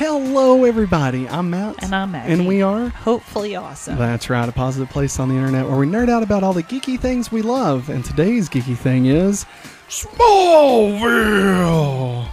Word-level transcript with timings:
Hello, 0.00 0.64
everybody. 0.64 1.28
I'm 1.28 1.50
Matt. 1.50 1.84
And 1.84 1.94
I'm 1.94 2.12
Maggie. 2.12 2.32
And 2.32 2.48
we 2.48 2.62
are. 2.62 2.88
Hopefully 2.88 3.54
awesome. 3.54 3.98
That's 3.98 4.30
right, 4.30 4.48
a 4.48 4.52
positive 4.52 4.88
place 4.88 5.20
on 5.20 5.28
the 5.28 5.34
internet 5.34 5.68
where 5.68 5.76
we 5.76 5.86
nerd 5.86 6.08
out 6.08 6.22
about 6.22 6.42
all 6.42 6.54
the 6.54 6.62
geeky 6.62 6.98
things 6.98 7.30
we 7.30 7.42
love. 7.42 7.90
And 7.90 8.02
today's 8.02 8.48
geeky 8.48 8.74
thing 8.74 9.04
is 9.04 9.44
Smallville. 9.90 12.26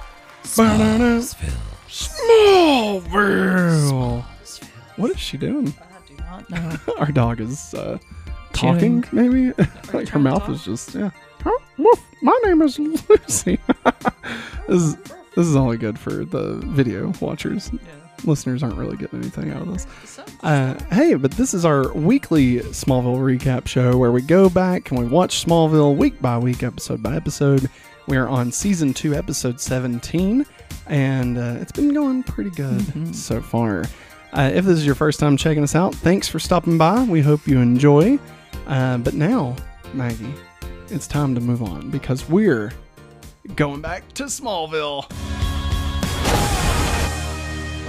Smallville. 0.44 1.36
Smallville. 1.90 3.04
What 4.96 5.12
is 5.12 5.20
she 5.20 5.36
doing? 5.36 5.74
I 5.78 5.84
do 6.08 6.16
not 6.24 6.50
know. 6.50 6.78
Our 7.00 7.12
dog 7.12 7.42
is 7.42 7.74
uh, 7.74 7.98
talking, 8.54 9.04
maybe? 9.12 9.52
like 9.94 10.08
her 10.08 10.20
mouth 10.20 10.50
is 10.50 10.64
just, 10.64 10.96
yeah. 10.96 11.10
Huh? 11.42 11.52
Woof. 11.78 12.02
My 12.22 12.40
name 12.46 12.62
is 12.62 12.80
Lucy. 12.80 13.60
this, 14.70 14.70
is, 14.70 14.96
this 15.38 15.46
is 15.46 15.56
only 15.56 15.78
good 15.78 16.00
for 16.00 16.26
the 16.26 16.56
video 16.66 17.14
watchers. 17.22 17.70
Listeners 18.24 18.64
aren't 18.64 18.76
really 18.76 18.98
getting 18.98 19.20
anything 19.20 19.52
out 19.52 19.62
of 19.62 19.72
this. 19.72 20.20
Uh, 20.42 20.74
hey, 20.92 21.14
but 21.14 21.30
this 21.30 21.54
is 21.54 21.64
our 21.64 21.94
weekly 21.94 22.62
Smallville 22.62 23.20
recap 23.20 23.68
show 23.68 23.96
where 23.96 24.12
we 24.12 24.24
go 24.24 24.50
back 24.50 24.90
and 24.90 25.00
we 25.00 25.06
watch 25.06 25.46
Smallville 25.46 25.96
week 25.96 26.20
by 26.24 26.40
week, 26.40 26.64
episode 26.64 27.04
by 27.04 27.16
episode. 27.16 27.70
We 28.08 28.18
are 28.18 28.28
on 28.28 28.52
season 28.52 28.96
two, 28.96 29.14
episode 29.14 29.62
17, 29.62 30.44
and 30.88 31.38
uh, 31.38 31.58
it's 31.62 31.72
been 31.72 31.94
going 31.94 32.24
pretty 32.24 32.50
good 32.50 33.16
so 33.16 33.40
far. 33.40 33.84
Uh, 34.34 34.50
if 34.52 34.66
this 34.66 34.80
is 34.80 34.88
your 34.88 34.96
first 34.96 35.20
time 35.20 35.38
checking 35.38 35.62
us 35.62 35.76
out, 35.76 35.94
thanks 35.94 36.28
for 36.28 36.40
stopping 36.40 36.80
by. 36.80 37.04
We 37.04 37.22
hope 37.22 37.46
you 37.46 37.60
enjoy. 37.60 38.18
Uh, 38.66 38.98
but 38.98 39.14
now, 39.14 39.56
Maggie, 39.94 40.34
it's 40.90 41.06
time 41.06 41.36
to 41.36 41.42
move 41.42 41.62
on 41.62 41.92
because 41.92 42.28
we're 42.28 42.74
going 43.56 43.82
back 43.82 44.12
to 44.14 44.24
Smallville. 44.26 45.06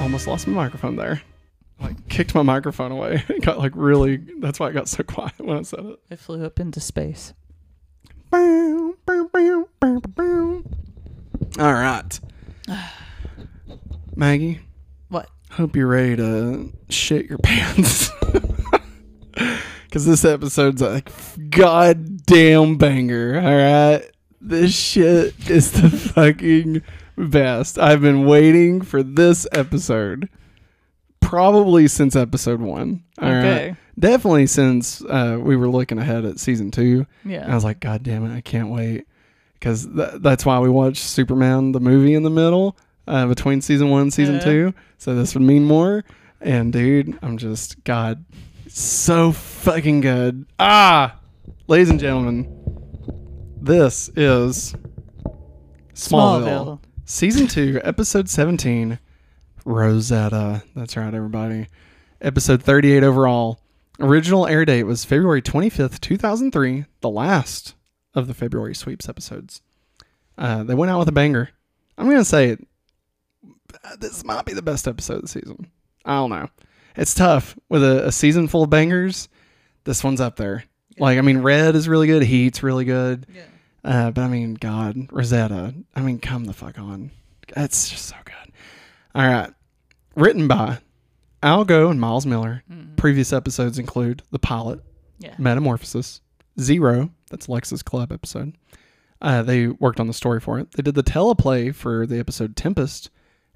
Almost 0.01 0.27
lost 0.27 0.47
my 0.47 0.55
microphone 0.55 0.97
there. 0.97 1.23
Like 1.81 2.09
kicked 2.09 2.35
my 2.35 2.43
microphone 2.43 2.93
away. 2.93 3.25
It 3.29 3.43
got 3.43 3.59
like 3.59 3.73
really. 3.75 4.17
That's 4.39 4.59
why 4.59 4.69
it 4.69 4.73
got 4.73 4.89
so 4.89 5.03
quiet 5.03 5.39
when 5.39 5.59
I 5.59 5.63
said 5.63 5.85
it. 5.85 5.99
It 6.11 6.19
flew 6.19 6.45
up 6.45 6.59
into 6.61 6.81
space. 6.81 7.35
All 11.59 11.73
right, 11.73 12.21
Maggie. 14.17 14.61
What? 15.09 15.29
Hope 15.51 15.75
you're 15.77 15.87
ready 15.87 16.17
to 16.17 16.73
shit 16.89 17.27
your 17.27 17.39
pants. 17.43 18.11
Because 19.89 20.05
this 20.05 20.23
episode's 20.23 20.83
a 20.83 21.03
goddamn 21.49 22.77
banger. 22.77 23.41
All 23.41 23.57
right. 23.57 24.03
This 24.41 24.75
shit 24.75 25.35
is 25.51 25.73
the 25.73 25.91
fucking 25.91 26.83
best. 27.17 27.79
I've 27.79 28.01
been 28.01 28.25
waiting 28.27 28.81
for 28.83 29.03
this 29.03 29.47
episode 29.53 30.29
probably 31.21 31.89
since 31.89 32.15
episode 32.17 32.61
one. 32.61 33.03
All 33.21 33.29
right? 33.29 33.39
Okay. 33.45 33.77
Definitely 33.99 34.47
since 34.47 35.03
uh, 35.05 35.39
we 35.43 35.57
were 35.57 35.69
looking 35.69 35.99
ahead 35.99 36.25
at 36.25 36.39
season 36.39 36.71
two. 36.71 37.05
And 37.25 37.51
I 37.51 37.55
was 37.55 37.65
like, 37.65 37.81
God 37.81 38.03
damn 38.03 38.25
it, 38.25 38.35
I 38.37 38.41
can't 38.41 38.69
wait. 38.69 39.07
Because 39.55 39.87
th- 39.87 40.21
that's 40.21 40.47
why 40.47 40.61
we 40.61 40.69
watched 40.71 41.03
Superman, 41.03 41.73
the 41.73 41.81
movie, 41.81 42.15
in 42.15 42.23
the 42.23 42.31
middle 42.31 42.77
uh, 43.09 43.27
between 43.27 43.61
season 43.61 43.91
one 43.91 44.03
and 44.03 44.15
season 44.15 44.37
Yeah. 44.37 44.41
two. 44.41 44.75
So 44.99 45.17
this 45.17 45.35
would 45.35 45.43
mean 45.43 45.65
more. 45.65 46.05
And 46.41 46.73
dude, 46.73 47.19
I'm 47.23 47.37
just, 47.39 47.83
God, 47.83 48.25
so 48.69 49.33
fucking 49.33 50.01
good. 50.03 50.47
Ah, 50.61 51.19
ladies 51.67 51.91
and 51.91 51.99
gentlemen, 51.99 52.58
this 53.61 54.09
is 54.17 54.75
Smallville, 55.95 56.45
Smallville. 56.45 56.81
season 57.05 57.47
two, 57.47 57.81
episode 57.85 58.29
17, 58.29 58.99
Rosetta. 59.65 60.63
That's 60.75 60.97
right, 60.97 61.13
everybody. 61.15 61.69
Episode 62.21 62.63
38 62.63 63.03
overall. 63.05 63.61
Original 64.01 64.47
air 64.47 64.65
date 64.65 64.85
was 64.85 65.05
February 65.05 65.43
25th, 65.43 66.01
2003, 66.01 66.85
the 67.01 67.09
last 67.11 67.75
of 68.15 68.27
the 68.27 68.35
February 68.35 68.75
sweeps 68.75 69.09
episodes. 69.09 69.61
Uh, 70.37 70.63
they 70.63 70.75
went 70.75 70.91
out 70.91 71.01
with 71.01 71.09
a 71.09 71.13
banger. 71.13 71.51
I'm 71.97 72.07
going 72.07 72.19
to 72.19 72.25
say 72.25 72.51
it. 72.51 72.67
uh, 73.85 73.97
This 73.99 74.25
might 74.25 74.45
be 74.45 74.53
the 74.53 74.63
best 74.63 74.87
episode 74.87 75.17
of 75.17 75.23
the 75.23 75.29
season. 75.29 75.71
I 76.05 76.15
don't 76.17 76.31
know. 76.31 76.49
It's 76.97 77.15
tough 77.15 77.59
with 77.69 77.83
a, 77.83 78.07
a 78.07 78.13
season 78.13 78.47
full 78.49 78.63
of 78.63 78.71
bangers. 78.71 79.29
This 79.85 80.03
one's 80.05 80.21
up 80.21 80.37
there. 80.37 80.65
Like, 81.01 81.19
I 81.19 81.21
mean, 81.23 81.39
Red 81.39 81.75
is 81.77 81.89
really 81.89 82.07
good. 82.07 82.23
Heat's 82.23 82.63
really 82.63 82.85
good. 82.85 83.27
Yeah. 83.35 83.43
Uh, 83.85 84.11
but 84.11 84.23
I 84.23 84.29
mean, 84.29 84.55
God, 84.55 85.09
Rosetta. 85.13 85.75
I 85.95 86.01
mean, 86.01 86.19
come 86.19 86.45
the 86.45 86.53
fuck 86.53 86.79
on. 86.79 87.11
It's 87.57 87.89
just 87.89 88.07
so 88.07 88.17
good. 88.25 88.53
All 89.15 89.27
right. 89.27 89.51
Written 90.17 90.49
by 90.49 90.79
Al 91.43 91.65
Gough 91.65 91.91
and 91.91 92.01
Miles 92.01 92.27
Millar. 92.27 92.63
Previous 92.97 93.33
episodes 93.33 93.79
include 93.79 94.23
The 94.33 94.39
Pilot, 94.41 94.81
Yeah. 95.19 95.35
Metamorphosis, 95.39 96.21
Zero. 96.61 97.11
That's 97.31 97.49
Lex's 97.49 97.83
Club 97.83 98.11
episode. 98.13 98.57
Uh, 99.23 99.43
they 99.43 99.69
worked 99.69 100.01
on 100.01 100.07
the 100.09 100.13
story 100.13 100.41
for 100.41 100.59
it. 100.59 100.73
They 100.73 100.83
did 100.83 100.95
the 100.97 101.03
teleplay 101.03 101.75
for 101.75 102.07
the 102.07 102.19
episode 102.19 102.57
Tempest 102.57 103.11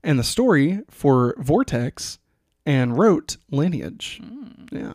and 0.04 0.19
the 0.19 0.25
story 0.25 0.81
for 0.91 1.34
Vortex 1.38 2.19
and 2.64 2.97
wrote 2.97 3.36
Lineage. 3.50 4.20
Yeah. 4.70 4.94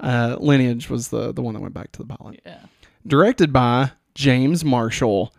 Uh, 0.00 0.36
Lineage 0.40 0.88
was 0.88 1.08
the, 1.08 1.32
the 1.32 1.42
one 1.42 1.54
that 1.54 1.60
went 1.60 1.74
back 1.74 1.92
to 1.92 2.02
the 2.02 2.16
pilot 2.16 2.40
Yeah. 2.46 2.58
directed 3.06 3.52
by 3.52 3.92
James 4.14 4.64
Marshall. 4.64 5.32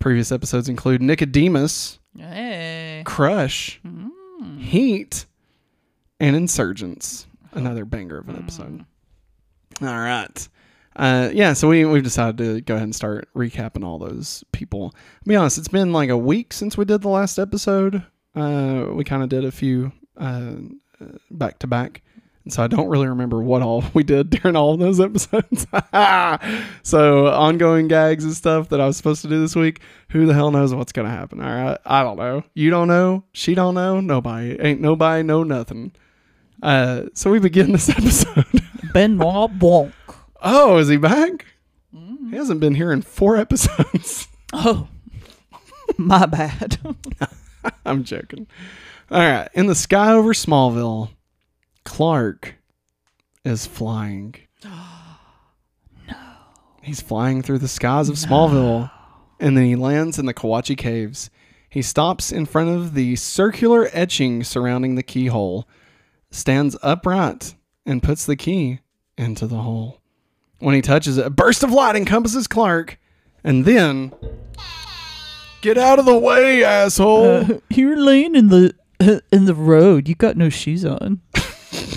Previous 0.00 0.30
episodes 0.30 0.68
include 0.68 1.00
Nicodemus, 1.00 1.98
Hey. 2.16 3.02
Crush, 3.06 3.80
Heat, 4.58 5.24
and 6.20 6.36
Insurgents. 6.36 7.26
Another 7.52 7.84
banger 7.84 8.18
of 8.18 8.28
an 8.28 8.36
episode. 8.36 8.84
All 9.80 9.86
right. 9.98 10.48
Uh, 10.96 11.30
yeah, 11.32 11.52
so 11.54 11.68
we, 11.68 11.84
we've 11.84 12.02
decided 12.04 12.38
to 12.38 12.60
go 12.60 12.74
ahead 12.74 12.84
and 12.84 12.94
start 12.94 13.28
recapping 13.34 13.84
all 13.84 13.98
those 13.98 14.44
people. 14.52 14.92
I'll 14.94 15.26
be 15.26 15.34
honest, 15.36 15.58
it's 15.58 15.66
been 15.68 15.92
like 15.92 16.10
a 16.10 16.16
week 16.18 16.52
since 16.52 16.76
we 16.76 16.84
did 16.84 17.02
the 17.02 17.08
last 17.08 17.38
episode. 17.38 18.02
Uh, 18.36 18.86
we 18.92 19.02
kind 19.04 19.22
of 19.22 19.28
did 19.28 19.44
a 19.44 19.50
few 19.50 19.90
uh, 20.16 20.52
back 21.30 21.58
to 21.60 21.66
back. 21.66 22.02
And 22.44 22.52
so 22.52 22.62
I 22.62 22.66
don't 22.66 22.88
really 22.88 23.08
remember 23.08 23.40
what 23.42 23.62
all 23.62 23.84
we 23.94 24.02
did 24.02 24.30
during 24.30 24.56
all 24.56 24.74
of 24.74 24.80
those 24.80 25.00
episodes. 25.00 25.66
so 26.82 27.26
ongoing 27.28 27.88
gags 27.88 28.24
and 28.24 28.34
stuff 28.34 28.68
that 28.68 28.80
I 28.80 28.86
was 28.86 28.96
supposed 28.96 29.22
to 29.22 29.28
do 29.28 29.40
this 29.40 29.56
week. 29.56 29.80
Who 30.10 30.26
the 30.26 30.34
hell 30.34 30.50
knows 30.50 30.74
what's 30.74 30.92
gonna 30.92 31.10
happen? 31.10 31.40
All 31.40 31.50
right, 31.50 31.78
I 31.84 32.02
don't 32.02 32.16
know. 32.16 32.44
You 32.54 32.70
don't 32.70 32.88
know. 32.88 33.24
She 33.32 33.54
don't 33.54 33.74
know. 33.74 34.00
Nobody 34.00 34.60
ain't 34.60 34.80
nobody 34.80 35.22
know 35.22 35.42
nothing. 35.42 35.92
Uh, 36.62 37.04
so 37.14 37.30
we 37.30 37.38
begin 37.38 37.72
this 37.72 37.88
episode. 37.90 38.44
Benoit 38.92 39.58
Blanc. 39.58 39.92
oh, 40.42 40.76
is 40.78 40.88
he 40.88 40.96
back? 40.96 41.46
He 41.92 42.36
hasn't 42.36 42.60
been 42.60 42.74
here 42.74 42.92
in 42.92 43.02
four 43.02 43.36
episodes. 43.36 44.28
Oh. 44.52 44.88
My 45.98 46.26
bad. 46.26 46.78
I'm 47.84 48.04
joking. 48.04 48.46
All 49.10 49.18
right, 49.18 49.48
in 49.54 49.66
the 49.66 49.74
sky 49.74 50.12
over 50.12 50.32
Smallville, 50.32 51.10
Clark 51.84 52.56
is 53.44 53.66
flying. 53.66 54.34
no. 54.64 56.16
He's 56.82 57.00
flying 57.00 57.42
through 57.42 57.58
the 57.58 57.68
skies 57.68 58.08
of 58.08 58.16
Smallville, 58.16 58.90
and 59.40 59.56
then 59.56 59.64
he 59.64 59.76
lands 59.76 60.18
in 60.18 60.26
the 60.26 60.34
Kawatche 60.34 60.76
Caves. 60.76 61.30
He 61.68 61.82
stops 61.82 62.30
in 62.30 62.46
front 62.46 62.70
of 62.70 62.94
the 62.94 63.16
circular 63.16 63.88
etching 63.92 64.44
surrounding 64.44 64.94
the 64.94 65.02
keyhole, 65.02 65.68
stands 66.30 66.76
upright, 66.82 67.54
and 67.84 68.02
puts 68.02 68.24
the 68.24 68.36
key 68.36 68.80
into 69.18 69.46
the 69.46 69.58
hole. 69.58 70.00
When 70.60 70.74
he 70.74 70.82
touches 70.82 71.18
it, 71.18 71.26
a 71.26 71.30
burst 71.30 71.62
of 71.62 71.72
light 71.72 71.96
encompasses 71.96 72.46
Clark, 72.46 72.98
and 73.42 73.64
then. 73.64 74.12
Get 75.60 75.76
out 75.76 75.98
of 75.98 76.04
the 76.04 76.16
way, 76.16 76.62
asshole! 76.62 77.26
Uh, 77.26 77.48
you're 77.70 77.96
laying 77.96 78.34
in 78.34 78.48
the 78.48 78.74
in 79.32 79.44
the 79.44 79.54
road. 79.54 80.08
You 80.08 80.14
got 80.14 80.36
no 80.36 80.48
shoes 80.48 80.84
on. 80.84 81.20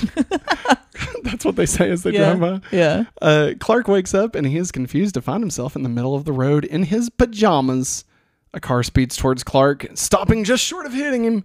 That's 1.24 1.46
what 1.46 1.56
they 1.56 1.66
say 1.66 1.90
as 1.90 2.04
they 2.04 2.12
yeah. 2.12 2.34
drive 2.34 2.62
by. 2.62 2.76
Yeah. 2.76 3.04
Uh, 3.22 3.54
Clark 3.60 3.88
wakes 3.88 4.14
up 4.14 4.36
and 4.36 4.48
he 4.48 4.58
is 4.58 4.72
confused 4.72 5.14
to 5.16 5.22
find 5.22 5.42
himself 5.42 5.76
in 5.76 5.84
the 5.84 5.90
middle 5.90 6.16
of 6.16 6.26
the 6.26 6.32
road 6.32 6.66
in 6.66 6.84
his 6.84 7.10
pajamas. 7.10 8.06
A 8.54 8.60
car 8.60 8.82
speeds 8.82 9.18
towards 9.18 9.44
Clark, 9.44 9.88
stopping 9.94 10.44
just 10.44 10.64
short 10.64 10.86
of 10.86 10.94
hitting 10.94 11.26
him. 11.26 11.44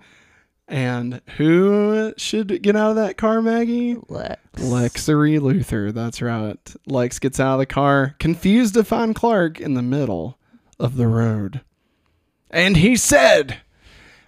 And 0.68 1.20
who 1.36 2.14
should 2.16 2.62
get 2.62 2.76
out 2.76 2.90
of 2.90 2.96
that 2.96 3.18
car, 3.18 3.42
Maggie? 3.42 3.96
Lex. 4.08 4.40
Lexery 4.54 5.38
Luthor. 5.38 5.92
That's 5.92 6.22
right. 6.22 6.56
Lex 6.86 7.18
gets 7.18 7.40
out 7.40 7.54
of 7.54 7.58
the 7.58 7.66
car, 7.66 8.14
confused 8.18 8.74
to 8.74 8.84
find 8.84 9.14
Clark 9.14 9.60
in 9.60 9.74
the 9.74 9.82
middle 9.82 10.38
of 10.78 10.96
the 10.96 11.08
road. 11.08 11.60
And 12.50 12.76
he 12.76 12.96
said, 12.96 13.60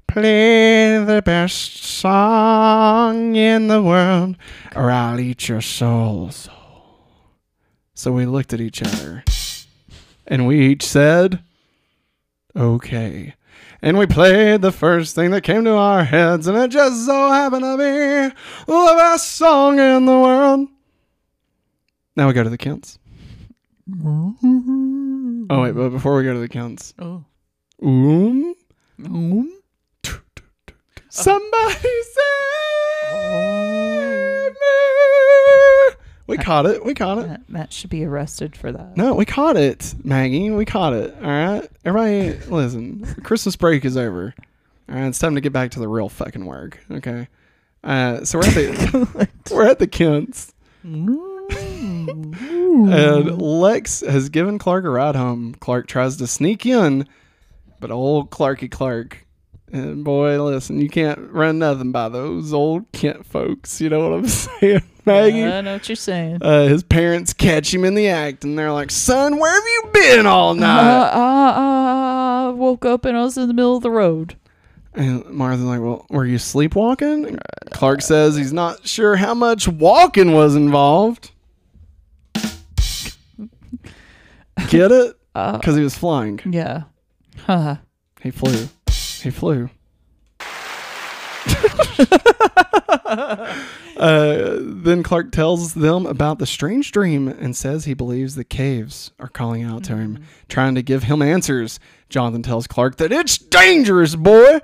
Play 0.07 1.03
the 1.05 1.23
best 1.25 1.83
song 1.85 3.35
in 3.35 3.67
the 3.69 3.83
world, 3.83 4.37
or 4.77 4.91
I'll 4.91 5.19
eat 5.19 5.49
your 5.49 5.61
soul. 5.61 6.31
So 7.95 8.13
we 8.13 8.27
looked 8.27 8.53
at 8.53 8.61
each 8.61 8.83
other, 8.83 9.25
and 10.27 10.47
we 10.47 10.67
each 10.69 10.85
said, 10.87 11.43
Okay. 12.57 13.35
And 13.83 13.99
we 13.99 14.07
played 14.07 14.63
the 14.63 14.73
first 14.73 15.15
thing 15.15 15.31
that 15.33 15.43
came 15.43 15.65
to 15.65 15.73
our 15.73 16.05
heads, 16.05 16.47
and 16.47 16.57
it 16.57 16.71
just 16.71 17.05
so 17.07 17.31
happened 17.31 17.63
to 17.63 17.77
be 17.77 18.35
the 18.67 18.95
best 18.97 19.33
song 19.33 19.79
in 19.79 20.07
the 20.07 20.19
world. 20.19 20.69
Now 22.17 22.29
we 22.29 22.33
go 22.35 22.45
to 22.45 22.51
the 22.51 22.57
counts. 22.57 22.99
Oh 24.03 25.61
wait, 25.63 25.73
but 25.73 25.91
before 25.91 26.17
we 26.17 26.23
go 26.25 26.33
to 26.33 26.39
the 26.39 26.49
counts, 26.49 26.95
Oh. 26.99 27.25
um, 27.83 28.55
Um. 29.05 29.51
Somebody 31.15 31.75
save 31.75 32.15
me. 34.53 34.59
We 36.27 36.39
caught 36.39 36.67
it. 36.67 36.85
We 36.85 36.95
caught 36.95 37.19
it. 37.19 37.27
Matt, 37.29 37.49
Matt 37.51 37.73
should 37.73 37.91
be 37.91 38.05
arrested 38.05 38.57
for 38.57 38.73
that. 38.73 38.97
No, 38.97 39.15
we 39.15 39.25
caught 39.25 39.57
it, 39.57 39.95
Maggie. 40.03 40.51
We 40.51 40.65
caught 40.65 40.93
it. 40.95 41.15
All 41.23 41.31
right, 41.31 41.69
everybody, 41.85 42.33
listen. 42.51 43.05
Christmas 43.23 43.55
break 43.57 43.85
is 43.85 43.97
over. 43.97 44.35
All 44.89 44.95
right, 44.97 45.07
it's 45.07 45.19
time 45.19 45.35
to 45.37 45.41
get 45.41 45.53
back 45.53 45.71
to 45.73 45.81
the 45.81 45.89
real 45.89 46.09
fucking 46.09 46.45
work. 46.47 46.79
Okay. 46.91 47.29
Uh, 47.85 48.25
so 48.25 48.39
we're 48.39 48.47
at 48.47 48.55
the 48.55 49.29
we're 49.55 49.67
at 49.67 49.79
the 49.79 49.87
Kents, 49.87 50.53
and 50.83 51.11
Lex 53.43 54.01
has 54.01 54.29
given 54.31 54.59
Clark 54.59 54.85
a 54.85 54.91
ride 54.91 55.17
home. 55.17 55.55
Clark 55.55 55.87
tries 55.87 56.17
to 56.17 56.27
sneak 56.27 56.65
in, 56.67 57.07
but 57.81 57.91
old 57.91 58.31
Clarky 58.31 58.71
Clark, 58.71 59.24
and 59.75 60.05
boy, 60.05 60.41
listen, 60.43 60.81
you 60.81 60.89
can't 60.89 61.19
run 61.33 61.59
nothing 61.59 61.91
by 61.93 62.09
those 62.09 62.53
old 62.53 62.91
Kent 62.93 63.27
folks. 63.27 63.81
You 63.81 63.89
know 63.91 64.09
what 64.09 64.19
I'm 64.19 64.29
saying, 64.61 64.83
Maggie? 65.05 65.45
I 65.45 65.61
know 65.63 65.73
what 65.75 65.89
you're 65.89 65.97
saying. 65.97 66.39
uh, 66.43 66.67
his 66.69 66.83
parents 66.83 67.33
catch 67.33 67.75
him 67.75 67.85
in 67.85 67.95
the 67.95 68.09
act 68.09 68.45
and 68.45 68.57
they're 68.59 68.73
like, 68.73 68.91
Son, 68.91 69.39
where 69.39 69.53
have 69.53 69.65
you 69.65 69.91
been 69.93 70.27
all 70.27 70.51
Uh, 70.51 70.55
night? 70.55 71.11
uh, 71.11 72.49
uh, 72.51 72.53
woke 72.53 72.85
up 72.85 73.05
and 73.05 73.17
I 73.17 73.23
was 73.23 73.37
in 73.37 73.49
the 73.49 73.55
middle 73.55 73.77
of 73.77 73.83
the 73.83 73.91
road. 73.91 74.37
and 74.95 75.25
Martha's 75.31 75.65
like, 75.65 75.81
Well, 75.81 76.07
were 76.09 76.25
you 76.25 76.39
sleepwalking? 76.39 77.27
And 77.27 77.41
Clark 77.71 78.01
says 78.03 78.37
he's 78.37 78.53
not 78.53 78.87
sure 78.87 79.17
how 79.17 79.35
much 79.35 79.67
walking 79.67 80.33
was 80.33 80.55
involved. 80.55 81.33
Get 84.69 84.93
it? 84.93 85.17
Uh, 85.35 85.59
Because 85.59 85.77
he 85.77 85.83
was 85.83 85.97
flying. 85.97 86.41
yeah. 86.49 86.85
Huh. 87.47 87.77
He 88.23 88.31
flew. 88.31 88.69
He 89.25 89.31
flew. 89.31 89.71
uh, 93.97 94.59
then 94.61 95.03
Clark 95.03 95.33
tells 95.33 95.73
them 95.75 96.05
about 96.05 96.39
the 96.39 96.47
strange 96.47 96.93
dream 96.93 97.27
and 97.27 97.57
says 97.57 97.87
he 97.87 97.95
believes 97.95 98.35
the 98.35 98.45
caves 98.45 99.13
are 99.19 99.29
calling 99.29 99.63
out 99.63 99.85
to 99.85 99.97
him, 99.97 100.17
mm-hmm. 100.17 100.25
trying 100.49 100.75
to 100.75 100.83
give 100.83 101.05
him 101.05 101.23
answers. 101.23 101.81
Jonathan 102.11 102.43
tells 102.43 102.67
Clark 102.67 102.97
that 102.97 103.13
it's 103.13 103.39
dangerous, 103.39 104.15
boy, 104.15 104.61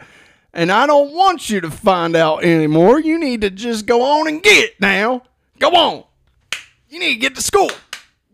and 0.52 0.70
I 0.70 0.86
don't 0.86 1.12
want 1.14 1.48
you 1.48 1.62
to 1.62 1.70
find 1.70 2.14
out 2.14 2.44
anymore. 2.44 3.00
You 3.00 3.18
need 3.18 3.40
to 3.40 3.48
just 3.50 3.86
go 3.86 4.02
on 4.02 4.28
and 4.28 4.42
get 4.42 4.64
it 4.64 4.80
now. 4.80 5.22
Go 5.58 5.70
on. 5.70 6.04
You 6.90 6.98
need 6.98 7.14
to 7.14 7.20
get 7.20 7.34
to 7.36 7.42
school. 7.42 7.70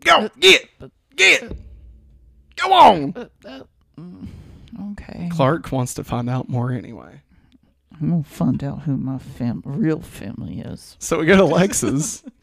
Go 0.03 0.29
get, 0.39 0.67
get. 1.15 1.55
Go 2.57 2.73
on. 2.73 3.13
Uh, 3.15 3.27
uh, 3.45 3.49
uh, 3.49 3.63
mm. 3.97 4.27
Okay. 4.99 5.29
Clark 5.31 5.71
wants 5.71 5.93
to 5.95 6.03
find 6.03 6.29
out 6.29 6.49
more 6.49 6.71
anyway. 6.71 7.21
I'm 7.99 8.09
gonna 8.09 8.23
find 8.23 8.63
out 8.63 8.81
who 8.81 8.95
my 8.97 9.17
fam- 9.17 9.61
real 9.65 10.01
family 10.01 10.59
is. 10.59 10.95
So 10.99 11.19
we 11.19 11.25
go 11.25 11.35
to 11.37 11.45
Lex's. 11.45 12.23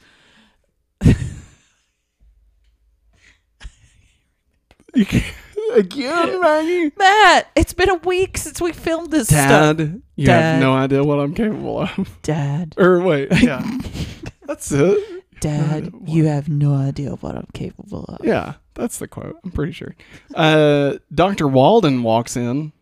Again, 5.74 6.40
Maggie. 6.40 6.92
Matt, 6.96 7.50
it's 7.56 7.72
been 7.72 7.90
a 7.90 7.94
week 7.96 8.38
since 8.38 8.60
we 8.60 8.72
filmed 8.72 9.10
this 9.10 9.26
stuff. 9.28 9.76
Dad, 9.76 10.02
you 10.14 10.26
Dad. 10.26 10.40
have 10.52 10.60
no 10.60 10.74
idea 10.74 11.02
what 11.02 11.18
I'm 11.18 11.34
capable 11.34 11.80
of. 11.80 12.18
Dad, 12.22 12.74
Or 12.78 13.00
wait, 13.00 13.28
yeah, 13.42 13.62
that's 14.46 14.70
it. 14.70 15.13
Dad, 15.44 15.92
you 16.06 16.24
have 16.24 16.48
no 16.48 16.74
idea 16.74 17.10
what 17.16 17.36
I'm 17.36 17.48
capable 17.52 18.04
of. 18.04 18.24
Yeah, 18.24 18.54
that's 18.72 18.98
the 18.98 19.06
quote. 19.06 19.36
I'm 19.44 19.50
pretty 19.50 19.72
sure. 19.72 19.94
Uh, 20.34 20.94
Doctor 21.14 21.46
Walden 21.46 22.02
walks 22.02 22.34
in. 22.34 22.72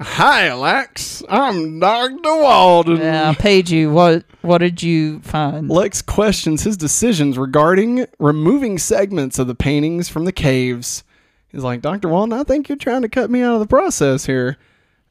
Hi, 0.00 0.52
Lex. 0.54 1.22
I'm 1.28 1.78
Doctor 1.78 2.16
Walden. 2.40 2.96
Yeah, 2.96 3.28
I 3.28 3.34
paid 3.34 3.68
you. 3.68 3.92
What 3.92 4.24
What 4.40 4.58
did 4.58 4.82
you 4.82 5.20
find? 5.20 5.68
Lex 5.68 6.00
questions 6.00 6.62
his 6.62 6.76
decisions 6.78 7.36
regarding 7.36 8.06
removing 8.18 8.78
segments 8.78 9.38
of 9.38 9.46
the 9.46 9.54
paintings 9.54 10.08
from 10.08 10.24
the 10.24 10.32
caves. 10.32 11.04
He's 11.48 11.62
like, 11.62 11.82
Dr. 11.82 12.08
Walden, 12.08 12.32
I 12.38 12.44
think 12.44 12.68
you're 12.68 12.76
trying 12.76 13.02
to 13.02 13.08
cut 13.10 13.30
me 13.30 13.42
out 13.42 13.54
of 13.54 13.60
the 13.60 13.66
process 13.66 14.24
here. 14.26 14.56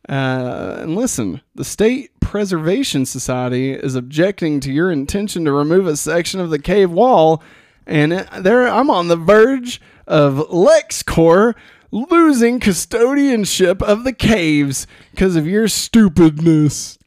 Uh, 0.08 0.78
and 0.80 0.96
listen, 0.96 1.42
the 1.56 1.66
State 1.66 2.18
Preservation 2.20 3.06
Society 3.06 3.74
is 3.74 3.96
objecting 3.96 4.60
to 4.62 4.72
your 4.72 4.92
intention 4.92 5.46
to 5.46 5.52
remove 5.52 5.88
a 5.88 5.98
section 5.98 6.40
of 6.40 6.50
the 6.50 6.60
cave 6.60 6.92
wall, 6.92 7.44
and 7.86 8.12
there 8.38 8.68
I'm 8.68 8.90
on 8.90 9.08
the 9.08 9.18
verge 9.18 9.82
of 10.06 10.36
LexCorp 10.50 11.56
losing 11.92 12.60
custodianship 12.60 13.82
of 13.82 14.04
the 14.04 14.14
caves 14.14 14.88
because 15.12 15.36
of 15.36 15.48
your 15.48 15.68
stupidness. 15.68 16.98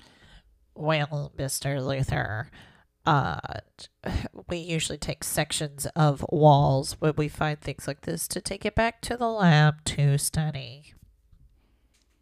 Well, 0.75 1.33
Mr. 1.37 1.79
Luthor, 1.81 2.47
uh, 3.07 3.61
we 4.49 4.59
usually 4.59 4.99
take 4.99 5.25
sections 5.25 5.87
of 5.97 6.25
walls 6.31 6.97
when 6.99 7.15
we 7.17 7.29
find 7.29 7.61
things 7.61 7.87
like 7.87 8.03
this 8.03 8.27
to 8.29 8.41
take 8.41 8.65
it 8.65 8.75
back 8.75 9.01
to 9.03 9.17
the 9.17 9.29
lab 9.29 9.85
to 9.85 10.17
study. 10.19 10.95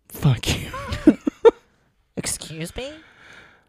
Fuck 0.09 0.61
you. 0.61 0.71
Excuse 2.17 2.75
me? 2.77 2.91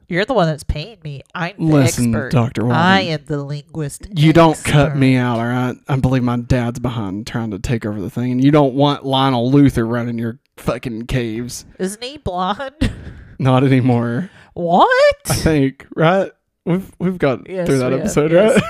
You're 0.07 0.25
the 0.25 0.33
one 0.33 0.47
that's 0.47 0.63
paying 0.63 0.97
me. 1.03 1.21
I'm 1.35 1.55
the 1.57 1.63
Listen, 1.65 2.05
expert. 2.15 2.31
Dr. 2.31 2.63
Walden. 2.63 2.77
I 2.81 3.01
am 3.01 3.25
the 3.25 3.43
linguist. 3.43 4.07
You 4.17 4.33
don't 4.33 4.57
cut 4.63 4.95
me 4.95 5.15
out, 5.17 5.37
all 5.37 5.45
right? 5.45 5.75
I 5.87 5.97
believe 5.97 6.23
my 6.23 6.37
dad's 6.37 6.79
behind 6.79 7.27
trying 7.27 7.51
to 7.51 7.59
take 7.59 7.85
over 7.85 8.01
the 8.01 8.09
thing, 8.09 8.31
and 8.31 8.43
you 8.43 8.49
don't 8.49 8.73
want 8.73 9.05
Lionel 9.05 9.51
Luthor 9.51 9.87
running 9.87 10.17
your 10.17 10.39
fucking 10.57 11.05
caves. 11.05 11.65
Isn't 11.77 12.03
he 12.03 12.17
blonde? 12.17 12.91
Not 13.39 13.63
anymore. 13.63 14.31
What? 14.55 14.89
I 15.27 15.33
think, 15.35 15.85
right? 15.95 16.31
We've 16.65 16.91
we've 16.97 17.17
got 17.19 17.47
Yes, 17.47 17.67
through 17.67 17.77
that 17.79 17.87
we 17.91 17.97
have. 17.97 18.01
episode, 18.01 18.31
Yes, 18.31 18.61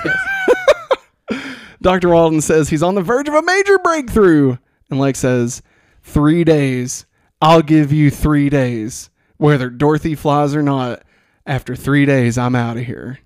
right? 1.30 1.44
Dr. 1.82 2.10
Walden 2.10 2.42
says 2.42 2.68
he's 2.68 2.82
on 2.82 2.94
the 2.94 3.02
verge 3.02 3.28
of 3.28 3.34
a 3.34 3.42
major 3.42 3.78
breakthrough. 3.78 4.58
And 4.90 5.00
Lex 5.00 5.18
says, 5.20 5.62
Three 6.02 6.44
days. 6.44 7.06
I'll 7.40 7.62
give 7.62 7.92
you 7.92 8.10
three 8.10 8.50
days. 8.50 9.10
Whether 9.38 9.70
Dorothy 9.70 10.14
flies 10.14 10.54
or 10.54 10.62
not, 10.62 11.02
after 11.46 11.74
three 11.74 12.04
days, 12.04 12.36
I'm 12.36 12.54
out 12.54 12.76
of 12.76 12.84
here. 12.84 13.20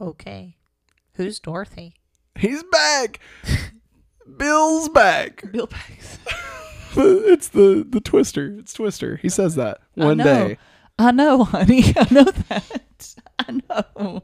Okay. 0.00 0.56
Who's 1.14 1.40
Dorothy? 1.40 1.94
He's 2.36 2.62
back. 2.64 3.20
Bill's 4.36 4.88
back. 4.90 5.42
Bill 5.52 5.68
it's 6.96 7.48
the 7.48 7.86
the 7.88 8.00
Twister. 8.00 8.56
It's 8.58 8.72
Twister. 8.72 9.16
He 9.16 9.28
says 9.28 9.54
that 9.56 9.80
one 9.94 10.18
know. 10.18 10.24
day. 10.24 10.58
I 10.98 11.10
know, 11.10 11.42
honey. 11.44 11.92
I 11.96 12.06
know 12.12 12.24
that. 12.24 13.14
I 13.38 13.60
know. 13.68 14.22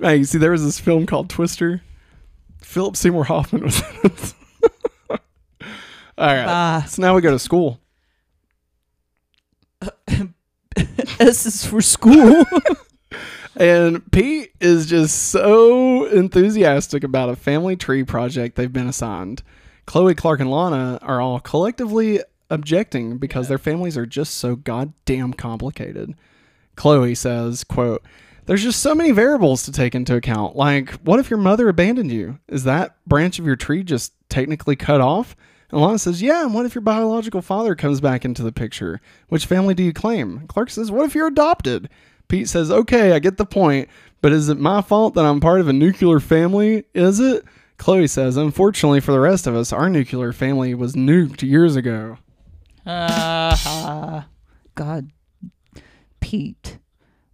Hey, 0.00 0.16
you 0.16 0.24
see, 0.24 0.38
there 0.38 0.50
was 0.50 0.64
this 0.64 0.80
film 0.80 1.06
called 1.06 1.28
Twister. 1.30 1.82
Philip 2.60 2.96
Seymour 2.96 3.24
Hoffman 3.24 3.62
was 3.62 3.80
in 3.80 4.10
it. 4.10 4.34
All 6.18 6.26
right. 6.26 6.46
Bye. 6.46 6.84
So 6.88 7.02
now 7.02 7.14
we 7.14 7.20
go 7.22 7.30
to 7.30 7.38
school. 7.38 7.80
S 11.20 11.46
is 11.46 11.64
for 11.64 11.80
school. 11.80 12.44
And 13.56 14.10
Pete 14.12 14.52
is 14.60 14.86
just 14.86 15.28
so 15.28 16.06
enthusiastic 16.06 17.04
about 17.04 17.28
a 17.28 17.36
family 17.36 17.76
tree 17.76 18.04
project 18.04 18.56
they've 18.56 18.72
been 18.72 18.88
assigned. 18.88 19.42
Chloe, 19.86 20.14
Clark, 20.14 20.40
and 20.40 20.50
Lana 20.50 20.98
are 21.02 21.20
all 21.20 21.40
collectively 21.40 22.20
objecting 22.48 23.18
because 23.18 23.48
their 23.48 23.58
families 23.58 23.96
are 23.98 24.06
just 24.06 24.34
so 24.34 24.56
goddamn 24.56 25.34
complicated. 25.34 26.14
Chloe 26.76 27.14
says, 27.14 27.64
quote, 27.64 28.02
There's 28.46 28.62
just 28.62 28.80
so 28.80 28.94
many 28.94 29.10
variables 29.10 29.64
to 29.64 29.72
take 29.72 29.94
into 29.94 30.14
account. 30.14 30.56
Like, 30.56 30.92
what 31.02 31.20
if 31.20 31.28
your 31.28 31.38
mother 31.38 31.68
abandoned 31.68 32.12
you? 32.12 32.38
Is 32.48 32.64
that 32.64 32.96
branch 33.06 33.38
of 33.38 33.46
your 33.46 33.56
tree 33.56 33.82
just 33.82 34.12
technically 34.28 34.76
cut 34.76 35.00
off? 35.00 35.36
And 35.72 35.80
Lana 35.80 35.98
says, 35.98 36.20
Yeah, 36.22 36.42
and 36.44 36.54
what 36.54 36.66
if 36.66 36.74
your 36.74 36.82
biological 36.82 37.42
father 37.42 37.74
comes 37.74 38.00
back 38.00 38.24
into 38.24 38.42
the 38.42 38.52
picture? 38.52 39.00
Which 39.28 39.46
family 39.46 39.74
do 39.74 39.82
you 39.82 39.92
claim? 39.92 40.46
Clark 40.48 40.70
says, 40.70 40.90
What 40.90 41.04
if 41.06 41.14
you're 41.14 41.26
adopted? 41.28 41.88
Pete 42.28 42.48
says, 42.48 42.70
Okay, 42.70 43.12
I 43.12 43.18
get 43.18 43.36
the 43.36 43.46
point, 43.46 43.88
but 44.20 44.32
is 44.32 44.48
it 44.48 44.58
my 44.58 44.82
fault 44.82 45.14
that 45.14 45.24
I'm 45.24 45.40
part 45.40 45.60
of 45.60 45.68
a 45.68 45.72
nuclear 45.72 46.20
family? 46.20 46.84
Is 46.94 47.20
it? 47.20 47.44
Chloe 47.78 48.06
says, 48.06 48.36
Unfortunately 48.36 49.00
for 49.00 49.12
the 49.12 49.20
rest 49.20 49.46
of 49.46 49.54
us, 49.54 49.72
our 49.72 49.88
nuclear 49.88 50.32
family 50.32 50.74
was 50.74 50.94
nuked 50.94 51.42
years 51.42 51.76
ago. 51.76 52.18
uh, 53.66 54.22
God, 54.74 55.10
Pete. 56.20 56.78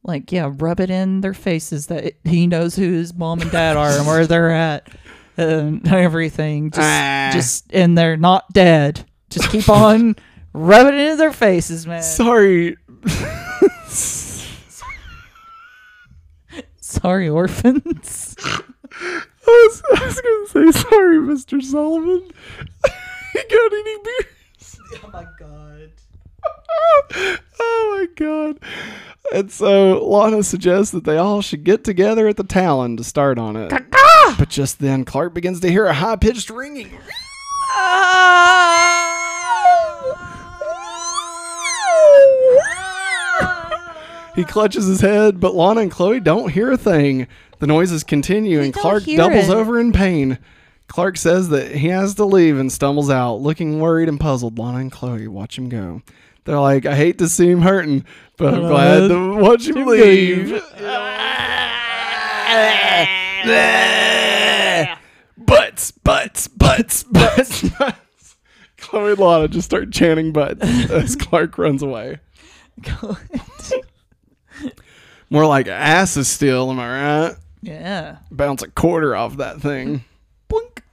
Like, 0.02 0.30
yeah, 0.30 0.52
rub 0.54 0.78
it 0.78 0.88
in 0.88 1.20
their 1.20 1.34
faces 1.34 1.88
that 1.88 2.12
he 2.22 2.46
knows 2.46 2.76
who 2.76 2.92
his 2.92 3.12
mom 3.12 3.40
and 3.40 3.50
dad 3.50 3.76
are 3.76 3.90
and 3.90 4.06
where 4.06 4.24
they're 4.24 4.52
at 4.52 4.88
and 5.36 5.86
everything. 5.92 6.70
Just, 6.70 6.80
Ah. 6.82 7.30
just, 7.32 7.72
and 7.72 7.96
they're 7.96 8.16
not 8.16 8.52
dead. 8.52 9.04
Just 9.30 9.50
keep 9.50 9.68
on 9.68 10.16
rubbing 10.52 10.94
it 10.94 11.00
into 11.00 11.16
their 11.16 11.32
faces, 11.32 11.86
man. 11.86 12.02
Sorry. 12.02 12.76
Sorry, 16.80 17.28
orphans. 17.28 18.36
I 18.40 18.62
was, 19.46 19.82
I 19.94 20.04
was 20.06 20.20
gonna 20.54 20.72
say 20.72 20.80
sorry, 20.88 21.16
Mr. 21.18 21.62
Sullivan. 21.62 22.30
you 23.34 23.42
got 23.50 23.72
any 23.72 23.96
beers? 24.02 24.78
oh 25.04 25.10
my 25.12 25.26
god. 25.38 25.65
oh 27.60 27.96
my 27.98 28.06
god. 28.16 28.58
And 29.32 29.50
so 29.50 30.06
Lana 30.06 30.42
suggests 30.42 30.92
that 30.92 31.04
they 31.04 31.16
all 31.16 31.42
should 31.42 31.64
get 31.64 31.82
together 31.84 32.28
at 32.28 32.36
the 32.36 32.44
Talon 32.44 32.96
to 32.96 33.04
start 33.04 33.38
on 33.38 33.56
it. 33.56 33.72
But 34.38 34.48
just 34.48 34.78
then, 34.78 35.04
Clark 35.04 35.34
begins 35.34 35.60
to 35.60 35.70
hear 35.70 35.86
a 35.86 35.94
high 35.94 36.16
pitched 36.16 36.50
ringing. 36.50 36.90
He 44.34 44.44
clutches 44.44 44.86
his 44.86 45.00
head, 45.00 45.40
but 45.40 45.54
Lana 45.54 45.80
and 45.80 45.90
Chloe 45.90 46.20
don't 46.20 46.52
hear 46.52 46.70
a 46.70 46.76
thing. 46.76 47.26
The 47.58 47.66
noises 47.66 48.04
continue, 48.04 48.60
and 48.60 48.72
Clark 48.74 49.04
doubles 49.04 49.48
it. 49.48 49.54
over 49.54 49.80
in 49.80 49.92
pain. 49.92 50.38
Clark 50.88 51.16
says 51.16 51.48
that 51.48 51.72
he 51.72 51.88
has 51.88 52.14
to 52.16 52.26
leave 52.26 52.58
and 52.58 52.70
stumbles 52.70 53.08
out, 53.08 53.36
looking 53.36 53.80
worried 53.80 54.10
and 54.10 54.20
puzzled. 54.20 54.58
Lana 54.58 54.78
and 54.78 54.92
Chloe 54.92 55.26
watch 55.26 55.56
him 55.56 55.70
go. 55.70 56.02
They're 56.46 56.60
like, 56.60 56.86
I 56.86 56.94
hate 56.94 57.18
to 57.18 57.28
see 57.28 57.50
him 57.50 57.60
hurting, 57.60 58.04
but 58.38 58.54
I'm 58.54 58.60
glad 58.68 59.08
to 59.08 59.34
watch 59.34 59.66
him 59.66 59.84
leave. 59.84 60.52
butts, 65.44 65.90
butts, 65.90 66.46
butts, 66.46 67.02
butts, 67.02 67.68
butts. 67.68 68.36
Chloe 68.78 69.10
and 69.10 69.18
Lana 69.18 69.48
just 69.48 69.64
start 69.66 69.90
chanting 69.90 70.32
butts 70.32 70.62
as 70.88 71.16
Clark 71.20 71.58
runs 71.58 71.82
away. 71.82 72.20
More 75.28 75.46
like 75.46 75.66
asses 75.66 76.28
still, 76.28 76.70
am 76.70 76.78
I 76.78 77.24
right? 77.26 77.34
yeah. 77.62 78.18
Bounce 78.30 78.62
a 78.62 78.70
quarter 78.70 79.16
off 79.16 79.38
that 79.38 79.60
thing. 79.60 80.04
Blink. 80.46 80.84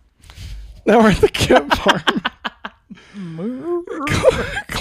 Now 0.87 0.97
we're 0.99 1.11
at 1.11 1.17
the 1.17 1.29
camp 1.29 1.71
campfire. 1.71 2.03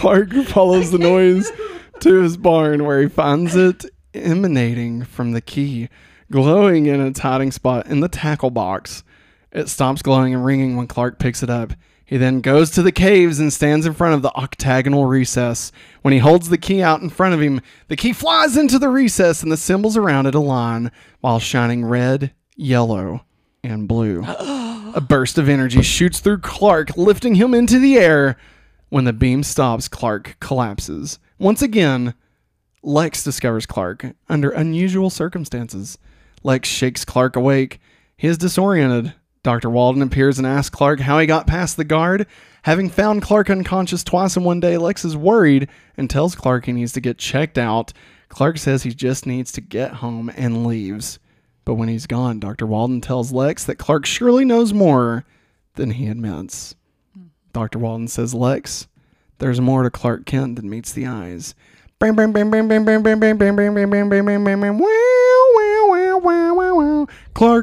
Clark 0.02 0.32
follows 0.46 0.90
the 0.90 0.98
noise 0.98 1.52
to 2.00 2.22
his 2.22 2.36
barn 2.36 2.84
where 2.84 3.00
he 3.00 3.08
finds 3.08 3.54
it 3.54 3.84
emanating 4.12 5.04
from 5.04 5.30
the 5.30 5.40
key, 5.40 5.88
glowing 6.28 6.86
in 6.86 7.00
its 7.00 7.20
hiding 7.20 7.52
spot 7.52 7.86
in 7.86 8.00
the 8.00 8.08
tackle 8.08 8.50
box. 8.50 9.04
It 9.52 9.68
stops 9.68 10.02
glowing 10.02 10.34
and 10.34 10.44
ringing 10.44 10.76
when 10.76 10.88
Clark 10.88 11.20
picks 11.20 11.44
it 11.44 11.50
up. 11.50 11.74
He 12.04 12.16
then 12.16 12.40
goes 12.40 12.72
to 12.72 12.82
the 12.82 12.90
caves 12.90 13.38
and 13.38 13.52
stands 13.52 13.86
in 13.86 13.94
front 13.94 14.16
of 14.16 14.22
the 14.22 14.34
octagonal 14.34 15.06
recess. 15.06 15.70
When 16.00 16.10
he 16.10 16.18
holds 16.18 16.48
the 16.48 16.58
key 16.58 16.82
out 16.82 17.00
in 17.00 17.08
front 17.08 17.34
of 17.34 17.40
him, 17.40 17.60
the 17.86 17.94
key 17.94 18.12
flies 18.12 18.56
into 18.56 18.80
the 18.80 18.88
recess 18.88 19.40
and 19.40 19.52
the 19.52 19.56
symbols 19.56 19.96
around 19.96 20.26
it 20.26 20.34
align 20.34 20.90
while 21.20 21.38
shining 21.38 21.84
red, 21.84 22.32
yellow, 22.56 23.24
and 23.62 23.86
blue. 23.86 24.24
A 24.96 25.00
burst 25.00 25.38
of 25.38 25.48
energy 25.48 25.80
shoots 25.82 26.18
through 26.18 26.38
Clark, 26.38 26.96
lifting 26.96 27.36
him 27.36 27.54
into 27.54 27.78
the 27.78 27.98
air. 27.98 28.36
When 28.92 29.04
the 29.04 29.14
beam 29.14 29.42
stops, 29.42 29.88
Clark 29.88 30.36
collapses. 30.38 31.18
Once 31.38 31.62
again, 31.62 32.12
Lex 32.82 33.24
discovers 33.24 33.64
Clark 33.64 34.04
under 34.28 34.50
unusual 34.50 35.08
circumstances. 35.08 35.96
Lex 36.42 36.68
shakes 36.68 37.02
Clark 37.02 37.34
awake. 37.34 37.80
He 38.18 38.28
is 38.28 38.36
disoriented. 38.36 39.14
Dr. 39.42 39.70
Walden 39.70 40.02
appears 40.02 40.36
and 40.36 40.46
asks 40.46 40.68
Clark 40.68 41.00
how 41.00 41.18
he 41.18 41.26
got 41.26 41.46
past 41.46 41.78
the 41.78 41.84
guard. 41.84 42.26
Having 42.64 42.90
found 42.90 43.22
Clark 43.22 43.48
unconscious 43.48 44.04
twice 44.04 44.36
in 44.36 44.44
one 44.44 44.60
day, 44.60 44.76
Lex 44.76 45.06
is 45.06 45.16
worried 45.16 45.70
and 45.96 46.10
tells 46.10 46.34
Clark 46.34 46.66
he 46.66 46.72
needs 46.72 46.92
to 46.92 47.00
get 47.00 47.16
checked 47.16 47.56
out. 47.56 47.94
Clark 48.28 48.58
says 48.58 48.82
he 48.82 48.92
just 48.92 49.24
needs 49.24 49.52
to 49.52 49.62
get 49.62 49.94
home 49.94 50.30
and 50.36 50.66
leaves. 50.66 51.18
But 51.64 51.76
when 51.76 51.88
he's 51.88 52.06
gone, 52.06 52.40
Dr. 52.40 52.66
Walden 52.66 53.00
tells 53.00 53.32
Lex 53.32 53.64
that 53.64 53.76
Clark 53.76 54.04
surely 54.04 54.44
knows 54.44 54.74
more 54.74 55.24
than 55.76 55.92
he 55.92 56.08
admits. 56.08 56.74
Dr. 57.52 57.78
Walden 57.78 58.08
says, 58.08 58.34
Lex, 58.34 58.88
there's 59.38 59.60
more 59.60 59.82
to 59.82 59.90
Clark 59.90 60.26
Kent 60.26 60.56
than 60.56 60.70
meets 60.70 60.92
the 60.92 61.06
eyes. 61.06 61.54
Clark 62.00 62.16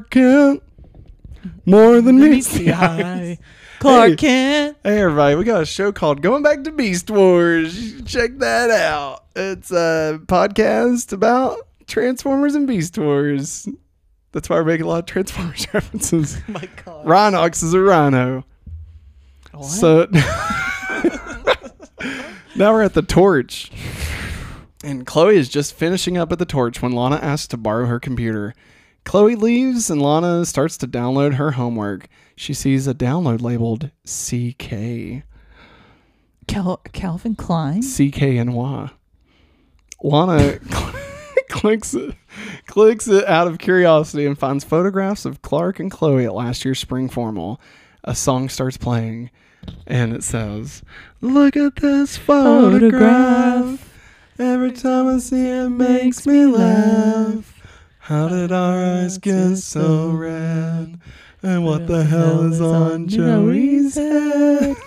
Kent, 0.10 0.63
more 1.65 2.01
than 2.01 2.19
meets 2.19 2.53
the 2.53 2.74
eye. 2.74 3.38
Clark 3.79 4.10
hey, 4.10 4.15
Kent. 4.15 4.77
Hey, 4.84 5.00
everybody, 5.00 5.36
we 5.36 5.46
got 5.46 5.62
a 5.62 5.65
show 5.65 5.91
called 5.91 6.22
Going 6.22 6.43
Back 6.43 6.63
to 6.65 6.72
Beast 6.72 7.10
Wars. 7.10 8.01
Check 8.03 8.38
that 8.39 8.69
out. 8.69 9.24
It's 9.36 9.72
a 9.72 10.19
podcast 10.25 11.13
about 11.13 11.67
Transformers 11.88 12.55
and 12.55 12.67
Beast 12.67 12.98
Wars. 12.98 13.69
That's 14.34 14.50
why 14.50 14.60
we 14.60 14.65
make 14.65 14.81
a 14.81 14.86
lot 14.86 15.00
of 15.00 15.05
Transformers 15.05 15.65
references. 15.74 16.38
My 16.48 16.67
God. 16.86 17.05
Rhinox 17.05 17.63
is 17.63 17.74
a 17.74 17.79
rhino. 17.79 18.43
So 19.63 20.07
now 22.55 22.73
we're 22.73 22.83
at 22.83 22.93
the 22.93 23.01
torch. 23.01 23.71
And 24.83 25.05
Chloe 25.05 25.35
is 25.37 25.49
just 25.49 25.73
finishing 25.73 26.17
up 26.17 26.31
at 26.31 26.39
the 26.39 26.45
torch 26.45 26.81
when 26.81 26.93
Lana 26.93 27.17
asks 27.17 27.47
to 27.49 27.57
borrow 27.57 27.85
her 27.85 27.99
computer. 27.99 28.53
Chloe 29.03 29.35
leaves 29.35 29.89
and 29.89 30.01
Lana 30.01 30.45
starts 30.45 30.77
to 30.77 30.87
download 30.87 31.33
her 31.35 31.51
homework. 31.51 32.07
She 32.35 32.53
sees 32.53 32.87
a 32.87 32.93
download 32.93 33.41
labeled 33.41 33.91
CK. 34.05 35.23
Cal- 36.47 36.81
Calvin 36.93 37.35
Klein. 37.35 37.81
CKNY. 37.81 38.91
Lana 40.01 40.59
clicks 41.49 41.93
it, 41.93 42.15
clicks 42.67 43.07
it 43.07 43.25
out 43.27 43.47
of 43.47 43.57
curiosity 43.57 44.25
and 44.25 44.37
finds 44.37 44.63
photographs 44.63 45.25
of 45.25 45.41
Clark 45.41 45.79
and 45.79 45.91
Chloe 45.91 46.25
at 46.25 46.33
last 46.33 46.63
year's 46.63 46.79
spring 46.79 47.09
formal. 47.09 47.59
A 48.03 48.15
song 48.15 48.47
starts 48.47 48.77
playing, 48.77 49.29
and 49.88 50.13
it 50.13 50.23
says, 50.23 50.81
"Look 51.21 51.57
at 51.57 51.77
this 51.77 52.17
photograph. 52.17 53.85
Every 54.38 54.71
time 54.71 55.07
I 55.07 55.17
see 55.19 55.47
it, 55.47 55.69
makes 55.69 56.25
me 56.25 56.45
laugh. 56.45 57.53
How 57.99 58.27
did 58.29 58.51
our 58.51 58.83
eyes 58.83 59.17
get 59.17 59.57
so 59.57 60.09
red? 60.09 60.99
And 61.41 61.65
what 61.65 61.88
the 61.88 62.03
hell 62.03 62.51
is 62.51 62.61
on 62.61 63.07
Joey's 63.07 63.95
head?" 63.95 64.75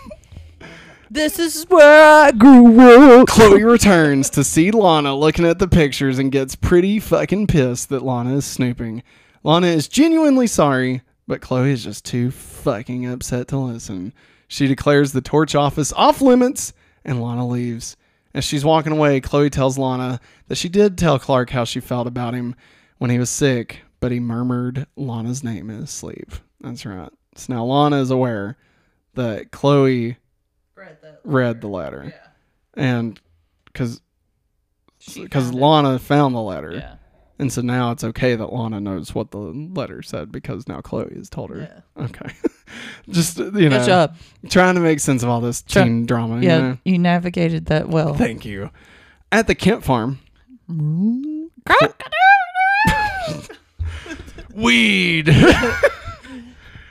This 1.13 1.39
is 1.39 1.67
where 1.69 2.25
I 2.25 2.31
grew 2.33 3.21
up. 3.21 3.29
Chloe 3.29 3.63
returns 3.65 4.31
to 4.31 4.43
see 4.43 4.71
Lana 4.71 5.15
looking 5.15 5.45
at 5.45 5.59
the 5.59 5.69
pictures 5.69 6.19
and 6.19 6.33
gets 6.33 6.57
pretty 6.57 6.99
fucking 7.01 7.49
pissed 7.49 7.91
that 7.91 8.03
Lana 8.03 8.37
is 8.37 8.47
snooping. 8.47 9.03
Lana 9.45 9.67
is 9.67 9.89
genuinely 9.89 10.47
sorry, 10.47 11.03
but 11.29 11.43
Chloe 11.43 11.71
is 11.71 11.85
just 11.85 12.07
too 12.07 12.31
fucking 12.31 13.05
upset 13.05 13.49
to 13.49 13.59
listen. 13.59 14.15
She 14.53 14.67
declares 14.67 15.13
the 15.13 15.23
torch 15.23 15.55
office 15.55 15.95
off 15.95 16.21
limits 16.21 16.75
and 17.07 17.23
Lana 17.23 17.49
leaves. 17.49 17.97
As 18.35 18.45
she's 18.45 18.67
walking 18.67 18.93
away, 18.93 19.19
Chloe 19.19 19.49
tells 19.49 19.79
Lana 19.79 20.21
that 20.49 20.57
she 20.57 20.69
did 20.69 20.99
tell 20.99 21.19
Clark 21.19 21.49
how 21.49 21.65
she 21.65 21.81
felt 21.81 22.07
about 22.07 22.35
him 22.35 22.55
when 22.99 23.11
he 23.11 23.19
was 23.19 23.31
sick, 23.31 23.81
but 23.99 24.13
he 24.13 24.21
murmured 24.21 24.87
Lana's 24.95 25.43
name 25.43 25.71
in 25.71 25.79
his 25.81 25.89
sleep. 25.91 26.33
That's 26.61 26.85
right. 26.85 27.09
So 27.35 27.55
now 27.55 27.65
Lana 27.65 27.97
is 28.03 28.11
aware 28.11 28.59
that 29.15 29.53
Chloe 29.53 30.19
read 31.25 31.63
the 31.63 31.69
letter 31.69 32.13
and 32.75 33.19
because 33.65 34.03
because 35.15 35.55
Lana 35.55 35.99
found 35.99 36.35
the 36.35 36.41
letter, 36.43 36.75
Yeah. 36.75 36.97
And 37.39 37.53
so 37.53 37.61
now 37.63 37.91
it's 37.91 38.05
okay 38.05 38.35
that 38.37 38.53
Lana 38.53 38.81
knows 38.81 39.15
what 39.15 39.31
the 39.31 39.39
letter 39.39 40.03
said 40.03 40.31
because 40.33 40.69
now 40.69 40.81
Chloe 40.81 41.13
has 41.17 41.29
told 41.29 41.51
her. 41.51 41.83
Okay, 41.99 42.33
just 43.11 43.39
you 43.39 43.69
know, 43.69 43.79
Good 43.79 43.87
job. 43.87 44.17
trying 44.49 44.75
to 44.77 44.81
make 44.81 45.01
sense 45.01 45.23
of 45.23 45.29
all 45.29 45.41
this 45.41 45.63
Try- 45.63 45.85
teen 45.85 46.07
drama. 46.07 46.37
you 46.41 46.43
Yeah, 46.49 46.59
know? 46.59 46.79
you 46.85 46.99
navigated 46.99 47.67
that 47.67 47.89
well. 47.89 48.15
Thank 48.15 48.45
you. 48.45 48.71
At 49.31 49.47
the 49.47 49.55
Kent 49.55 49.83
farm, 49.85 50.19
weed. 54.55 55.29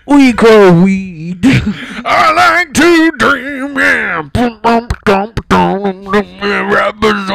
We 0.08 0.34
grow 0.34 0.82
weed. 0.84 1.40
I 1.44 2.34
like 2.34 2.74
to 2.74 3.12
dream, 3.18 3.78
yeah 3.78 4.28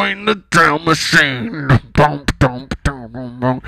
in 0.06 0.24
the 0.24 0.36
drum 0.50 0.84
machine. 0.84 1.68
Bump, 1.94 2.38
bump, 2.38 2.74
bump, 2.84 3.12
bump, 3.12 3.64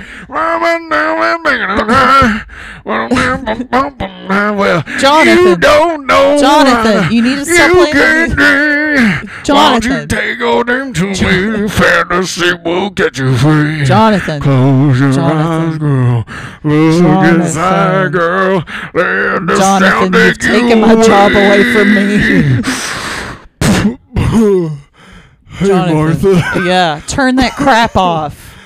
well, 4.57 4.83
Jonathan, 4.99 5.45
you 5.45 5.57
don't 5.57 6.07
know 6.07 6.38
Jonathan, 6.40 7.12
you 7.12 7.23
need 7.23 7.37
to 7.37 7.45
stop 7.45 7.68
you 7.68 7.92
playing 7.92 8.35
can 8.37 9.28
Jonathan, 9.45 9.54
won't 9.54 9.85
you 9.85 10.07
take 10.07 10.40
all 10.40 10.64
them 10.64 10.92
to 10.92 11.14
Jonathan. 11.14 11.62
me? 11.62 11.68
Fantasy 11.68 12.52
will 12.64 12.90
get 12.90 13.18
you 13.18 13.37
free. 13.37 13.85
Jonathan, 13.85 14.40
close 14.40 15.00
your 15.00 15.12
Jonathan. 15.12 15.73
eyes, 15.73 15.78
girl. 15.78 16.25
Look 16.64 17.02
Jonathan. 17.02 17.40
inside, 17.40 18.12
girl. 18.12 18.64
Let 18.95 19.47
the 19.47 19.57
Jonathan, 19.57 20.12
sound 20.12 20.14
you've 20.14 20.38
taken 20.38 20.68
you 20.68 20.76
my 20.76 20.92
away. 20.92 21.07
job 21.07 21.33
away 21.33 21.73
from 21.73 21.95
me. 21.95 22.62
hey, 25.50 25.67
Jonathan. 25.67 26.33
Martha, 26.33 26.61
Yeah, 26.67 27.00
turn 27.07 27.37
that 27.37 27.55
crap 27.57 27.97
off. 27.97 28.57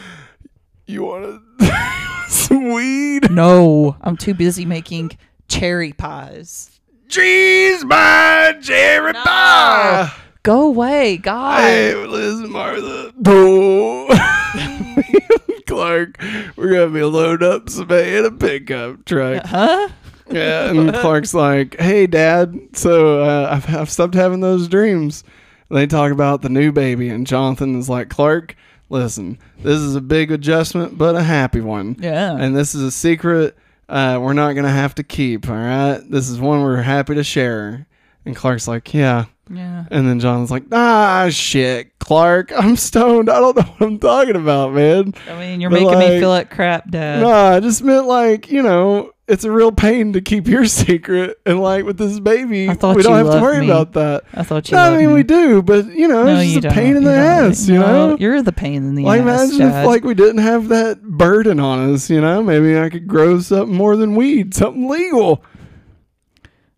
you 0.86 1.02
want 1.04 1.42
some 2.28 2.72
weed? 2.72 3.30
No, 3.30 3.96
I'm 4.00 4.16
too 4.16 4.34
busy 4.34 4.64
making 4.64 5.12
cherry 5.48 5.92
pies. 5.92 6.80
Cheese 7.08 7.84
by 7.84 8.56
Jerry 8.60 9.12
No. 9.12 9.22
Pie. 9.22 10.12
Go 10.42 10.62
away, 10.66 11.18
God. 11.18 11.60
Hey, 11.60 11.94
listen, 11.94 12.50
Martha. 12.50 13.12
Clark, 15.66 16.18
we're 16.56 16.72
gonna 16.72 16.88
be 16.88 17.02
loading 17.04 17.48
up 17.48 17.68
some 17.70 17.88
hay 17.88 18.18
in 18.18 18.24
a 18.24 18.30
pickup 18.30 19.04
truck. 19.04 19.44
Huh? 19.46 19.88
Yeah, 20.30 20.70
and 20.70 20.92
Clark's 20.94 21.34
like, 21.34 21.76
"Hey, 21.78 22.06
Dad, 22.06 22.54
so 22.74 23.22
uh, 23.22 23.48
I've, 23.52 23.74
I've 23.74 23.90
stopped 23.90 24.14
having 24.14 24.40
those 24.40 24.68
dreams." 24.68 25.24
They 25.72 25.86
talk 25.86 26.12
about 26.12 26.42
the 26.42 26.48
new 26.48 26.70
baby, 26.72 27.08
and 27.08 27.26
Jonathan 27.26 27.78
is 27.78 27.88
like, 27.88 28.08
"Clark, 28.10 28.54
listen, 28.90 29.38
this 29.62 29.78
is 29.80 29.94
a 29.96 30.00
big 30.00 30.30
adjustment, 30.30 30.98
but 30.98 31.16
a 31.16 31.22
happy 31.22 31.60
one, 31.60 31.96
Yeah. 31.98 32.36
and 32.36 32.54
this 32.56 32.74
is 32.74 32.82
a 32.82 32.90
secret 32.90 33.56
uh, 33.88 34.18
we're 34.22 34.32
not 34.32 34.54
gonna 34.54 34.70
have 34.70 34.94
to 34.94 35.02
keep. 35.02 35.48
All 35.50 35.54
right, 35.56 36.00
this 36.08 36.30
is 36.30 36.38
one 36.40 36.62
we're 36.62 36.82
happy 36.82 37.14
to 37.14 37.24
share." 37.24 37.86
And 38.24 38.34
Clark's 38.36 38.68
like, 38.68 38.92
"Yeah." 38.94 39.24
yeah. 39.52 39.84
And 39.90 40.08
then 40.08 40.18
Jonathan's 40.20 40.50
like, 40.50 40.64
"Ah, 40.72 41.26
shit, 41.30 41.98
Clark, 41.98 42.52
I'm 42.56 42.76
stoned. 42.76 43.28
I 43.28 43.38
don't 43.40 43.56
know 43.56 43.62
what 43.64 43.82
I'm 43.86 43.98
talking 43.98 44.36
about, 44.36 44.72
man." 44.72 45.12
I 45.30 45.38
mean, 45.38 45.60
you're 45.60 45.68
But, 45.70 45.82
making 45.82 45.98
me 45.98 46.20
feel 46.20 46.28
like 46.30 46.50
crap, 46.50 46.90
Dad. 46.90 47.20
Nah, 47.22 47.56
I 47.56 47.60
just 47.60 47.82
meant 47.82 48.06
like, 48.06 48.50
you 48.50 48.62
know, 48.62 49.10
it's 49.32 49.44
a 49.44 49.50
real 49.50 49.72
pain 49.72 50.12
to 50.12 50.20
keep 50.20 50.46
your 50.46 50.66
secret. 50.82 51.40
And 51.46 51.60
like 51.60 51.84
with 51.84 51.96
this 51.98 52.20
baby, 52.20 52.68
we 52.68 52.74
don't 52.76 52.94
have 52.94 53.32
to 53.32 53.40
worry 53.40 53.60
me. 53.60 53.66
about 53.66 53.92
that. 53.94 54.24
I 54.34 54.42
thought 54.42 54.70
you. 54.70 54.76
No, 54.76 54.82
I 54.92 54.96
mean, 54.98 55.08
me. 55.08 55.14
we 55.14 55.22
do, 55.22 55.62
but 55.62 55.86
you 55.86 56.06
know, 56.06 56.24
No, 56.24 56.36
it's 56.36 56.52
just 56.52 56.58
a 56.58 56.60
don't. 56.68 56.72
pain 56.74 56.96
in 56.96 57.02
You 57.02 57.08
the 57.08 57.14
ass, 57.14 57.66
you 57.68 57.78
No, 57.78 58.10
know? 58.10 58.16
You're 58.18 58.42
the 58.42 58.52
pain 58.52 58.84
in 58.84 58.94
the 58.94 59.04
Like, 59.04 59.22
ass. 59.22 59.50
imagine 59.50 59.58
Dad. 59.70 59.80
if 59.82 59.86
like 59.86 60.04
we 60.04 60.14
didn't 60.14 60.38
have 60.42 60.68
that 60.68 61.02
burden 61.02 61.58
on 61.58 61.92
us, 61.94 62.10
you 62.10 62.20
know? 62.20 62.42
Maybe 62.42 62.78
I 62.78 62.90
could 62.90 63.08
grow 63.08 63.40
something 63.40 63.74
more 63.76 63.96
than 63.96 64.14
weed, 64.14 64.54
something 64.54 64.88
legal. 64.88 65.42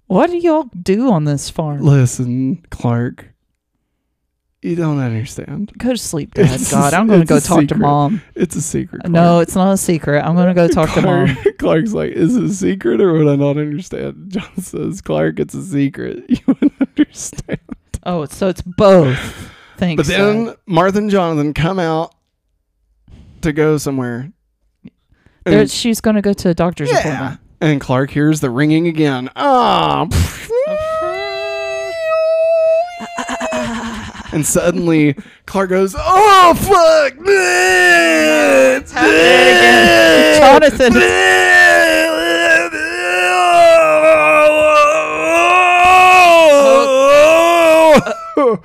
what 0.06 0.30
do 0.30 0.36
y'all 0.38 0.70
do 0.80 1.10
on 1.10 1.24
this 1.24 1.50
farm? 1.50 1.80
Listen, 1.80 2.64
Clark, 2.70 3.33
you 4.64 4.76
don't 4.76 4.98
understand. 4.98 5.72
Go 5.76 5.90
to 5.90 5.98
sleep, 5.98 6.32
Dad. 6.34 6.58
It's 6.58 6.70
God, 6.70 6.94
I'm 6.94 7.06
going 7.06 7.20
to 7.20 7.26
go 7.26 7.38
talk 7.38 7.66
to 7.68 7.74
mom. 7.74 8.22
It's 8.34 8.56
a 8.56 8.62
secret. 8.62 9.06
No, 9.08 9.40
it's 9.40 9.54
not 9.54 9.72
a 9.72 9.76
secret. 9.76 10.24
I'm 10.24 10.34
going 10.34 10.48
to 10.48 10.54
go 10.54 10.68
talk 10.68 10.92
to 10.94 11.02
mom. 11.02 11.36
Clark's 11.58 11.92
like, 11.92 12.12
is 12.12 12.34
it 12.34 12.44
a 12.44 12.48
secret 12.48 13.00
or 13.00 13.12
would 13.12 13.28
I 13.28 13.36
not 13.36 13.58
understand? 13.58 14.26
John 14.28 14.56
says, 14.58 15.02
Clark, 15.02 15.38
it's 15.38 15.54
a 15.54 15.62
secret. 15.62 16.24
You 16.34 16.38
wouldn't 16.46 16.72
understand. 16.80 17.60
Oh, 18.04 18.24
so 18.24 18.48
it's 18.48 18.62
both. 18.62 19.18
Thanks. 19.76 20.00
But 20.00 20.06
then. 20.06 20.54
Martha 20.66 20.98
and 20.98 21.10
Jonathan 21.10 21.52
come 21.52 21.78
out 21.78 22.14
to 23.42 23.52
go 23.52 23.76
somewhere. 23.76 24.32
There- 25.44 25.68
she's 25.68 26.00
going 26.00 26.16
to 26.16 26.22
go 26.22 26.32
to 26.32 26.48
a 26.48 26.54
doctor's 26.54 26.90
yeah. 26.90 26.98
appointment. 27.00 27.40
And 27.60 27.80
Clark 27.80 28.10
hears 28.10 28.40
the 28.40 28.50
ringing 28.50 28.88
again. 28.88 29.30
Ah. 29.36 30.06
And 34.34 34.44
suddenly 34.44 35.16
Clark 35.46 35.70
goes, 35.70 35.94
"Oh 35.96 36.54
fuck, 36.54 37.20
man! 37.20 38.82
It's 38.82 38.90
happening 38.92 39.14
again. 39.14 40.40
Jonathan. 40.40 40.92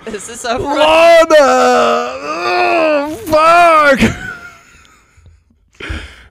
Is 0.07 0.27
this 0.27 0.43
over? 0.43 0.63
Lana! 0.63 1.37
Oh, 2.21 3.15
fuck! 3.27 3.99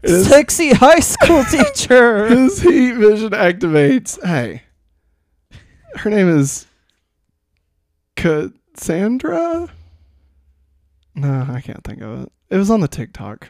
Sexy 0.05 0.71
high 0.71 0.99
school 1.01 1.45
teacher. 1.45 2.27
his 2.35 2.61
heat 2.61 2.95
vision 2.95 3.31
activates. 3.31 4.19
Hey, 4.25 4.63
her 5.95 6.11
name 6.11 6.29
is 6.29 6.67
Cassandra? 8.79 9.69
No, 11.17 11.47
I 11.51 11.61
can't 11.61 11.83
think 11.83 12.01
of 12.01 12.23
it. 12.23 12.33
It 12.49 12.57
was 12.57 12.71
on 12.71 12.81
the 12.81 12.87
TikTok. 12.89 13.49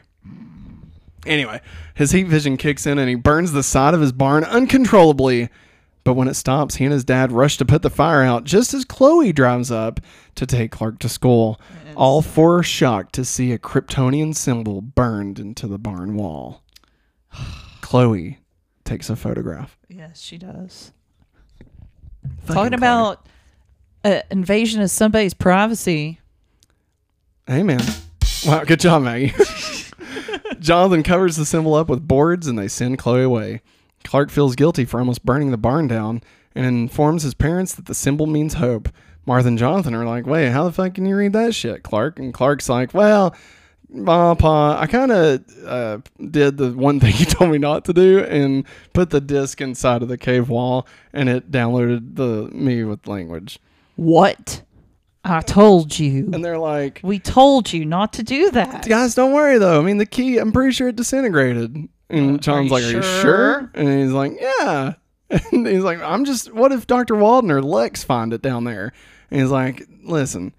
Anyway, 1.25 1.61
his 1.93 2.11
heat 2.11 2.23
vision 2.25 2.57
kicks 2.57 2.87
in 2.87 2.97
and 2.97 3.07
he 3.07 3.15
burns 3.15 3.51
the 3.51 3.61
side 3.61 3.93
of 3.93 4.01
his 4.01 4.11
barn 4.11 4.43
uncontrollably. 4.43 5.49
But 6.03 6.15
when 6.15 6.27
it 6.27 6.33
stops, 6.33 6.75
he 6.75 6.85
and 6.85 6.93
his 6.93 7.03
dad 7.03 7.31
rush 7.31 7.57
to 7.57 7.65
put 7.65 7.83
the 7.83 7.91
fire 7.91 8.23
out 8.23 8.43
just 8.43 8.73
as 8.73 8.85
Chloe 8.85 9.31
drives 9.31 9.69
up 9.69 9.99
to 10.33 10.47
take 10.47 10.71
Clark 10.71 10.97
to 10.99 11.09
school. 11.09 11.61
All 11.95 12.23
four 12.23 12.59
are 12.59 12.63
shocked 12.63 13.13
to 13.13 13.23
see 13.23 13.51
a 13.51 13.59
Kryptonian 13.59 14.35
symbol 14.35 14.81
burned 14.81 15.37
into 15.37 15.67
the 15.67 15.77
barn 15.77 16.15
wall. 16.15 16.63
Chloe 17.81 18.39
takes 18.83 19.09
a 19.11 19.15
photograph. 19.15 19.77
Yes, 19.89 20.19
she 20.21 20.39
does. 20.39 20.91
Fucking 22.39 22.55
Talking 22.55 22.73
about 22.73 23.27
uh, 24.03 24.21
invasion 24.29 24.81
of 24.81 24.89
somebody's 24.89 25.33
privacy. 25.33 26.19
Hey, 27.47 27.63
man. 27.63 27.81
Wow, 28.45 28.63
good 28.63 28.79
job, 28.79 29.03
Maggie. 29.03 29.33
Jonathan 30.59 31.03
covers 31.03 31.35
the 31.35 31.45
symbol 31.45 31.75
up 31.75 31.89
with 31.89 32.07
boards 32.07 32.47
and 32.47 32.57
they 32.57 32.67
send 32.67 32.97
Chloe 32.97 33.23
away. 33.23 33.61
Clark 34.03 34.29
feels 34.29 34.55
guilty 34.55 34.85
for 34.85 34.99
almost 34.99 35.25
burning 35.25 35.51
the 35.51 35.57
barn 35.57 35.87
down 35.87 36.21
and 36.55 36.65
informs 36.65 37.23
his 37.23 37.33
parents 37.33 37.73
that 37.75 37.85
the 37.85 37.95
symbol 37.95 38.27
means 38.27 38.55
hope. 38.55 38.89
Martha 39.25 39.47
and 39.47 39.57
Jonathan 39.57 39.93
are 39.93 40.05
like, 40.05 40.25
wait, 40.25 40.49
how 40.49 40.63
the 40.63 40.71
fuck 40.71 40.95
can 40.95 41.05
you 41.05 41.15
read 41.15 41.33
that 41.33 41.53
shit, 41.53 41.83
Clark? 41.83 42.19
And 42.19 42.33
Clark's 42.33 42.69
like, 42.69 42.93
well, 42.93 43.35
Ma, 43.91 44.35
Pa, 44.35 44.79
I 44.79 44.87
kind 44.87 45.11
of 45.11 45.43
uh, 45.65 45.97
did 46.29 46.57
the 46.57 46.71
one 46.71 46.99
thing 46.99 47.15
you 47.17 47.25
told 47.25 47.51
me 47.51 47.57
not 47.57 47.85
to 47.85 47.93
do 47.93 48.19
and 48.19 48.63
put 48.93 49.09
the 49.09 49.21
disc 49.21 49.59
inside 49.61 50.01
of 50.01 50.07
the 50.07 50.17
cave 50.17 50.49
wall 50.49 50.87
and 51.11 51.27
it 51.27 51.51
downloaded 51.51 52.15
the 52.15 52.49
me 52.55 52.83
with 52.83 53.07
language. 53.07 53.59
What? 53.99 54.61
I 55.25 55.41
told 55.41 55.99
you. 55.99 56.29
And 56.33 56.43
they're 56.43 56.57
like, 56.57 57.01
We 57.03 57.19
told 57.19 57.71
you 57.73 57.83
not 57.85 58.13
to 58.13 58.23
do 58.23 58.49
that. 58.51 58.87
guys, 58.87 59.15
don't 59.15 59.33
worry 59.33 59.57
though. 59.57 59.79
I 59.79 59.83
mean, 59.83 59.97
the 59.97 60.05
key, 60.05 60.37
I'm 60.37 60.51
pretty 60.53 60.71
sure 60.71 60.87
it 60.87 60.95
disintegrated. 60.95 61.75
And 62.09 62.35
Uh, 62.35 62.37
John's 62.39 62.71
like, 62.71 62.83
Are 62.85 62.91
you 62.91 63.03
sure? 63.03 63.69
And 63.75 64.01
he's 64.01 64.11
like, 64.13 64.33
Yeah. 64.39 64.93
And 65.51 65.67
he's 65.67 65.83
like, 65.83 66.01
I'm 66.01 66.25
just, 66.25 66.51
what 66.53 66.71
if 66.71 66.87
Dr. 66.87 67.15
Walden 67.15 67.51
or 67.51 67.61
Lex 67.61 68.03
find 68.03 68.33
it 68.33 68.41
down 68.41 68.63
there? 68.63 68.93
And 69.29 69.41
he's 69.41 69.51
like, 69.51 69.85
Listen, 70.03 70.53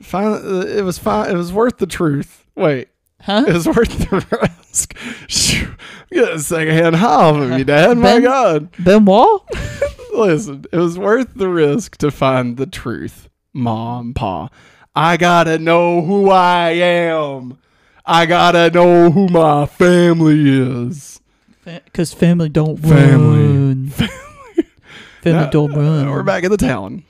find, 0.00 0.42
it 0.68 0.84
was 0.84 0.98
fine. 0.98 1.28
It 1.30 1.34
was 1.36 1.52
worth 1.52 1.78
the 1.78 1.86
truth. 1.86 2.46
Wait, 2.54 2.88
Huh? 3.22 3.44
it 3.48 3.52
was 3.52 3.66
worth 3.66 4.08
the 4.08 4.24
risk. 4.40 4.96
Shoo. 5.28 5.74
Get 6.12 6.32
a 6.32 6.38
secondhand 6.38 6.94
high 6.96 7.06
off 7.08 7.36
of 7.36 7.58
you, 7.58 7.64
Dad. 7.64 7.98
My 7.98 8.20
God. 8.20 8.70
Ben? 8.78 9.04
God. 9.04 9.40
Listen, 10.16 10.64
it 10.72 10.76
was 10.76 10.98
worth 10.98 11.34
the 11.34 11.48
risk 11.48 11.96
to 11.98 12.10
find 12.10 12.56
the 12.56 12.66
truth, 12.66 13.28
Mom, 13.52 14.14
Pa. 14.14 14.48
I 14.94 15.16
gotta 15.16 15.58
know 15.58 16.00
who 16.02 16.30
I 16.30 16.70
am. 16.70 17.58
I 18.04 18.24
gotta 18.26 18.70
know 18.70 19.10
who 19.10 19.28
my 19.28 19.66
family 19.66 20.48
is. 20.48 21.20
Because 21.64 22.14
family 22.14 22.48
don't 22.48 22.78
Family. 22.78 23.42
run. 23.46 23.88
Family 25.22 25.40
Now, 25.40 25.50
don't 25.50 25.72
run. 25.74 26.08
We're 26.10 26.22
back 26.22 26.44
in 26.44 26.50
the 26.52 26.56
town. 26.56 27.02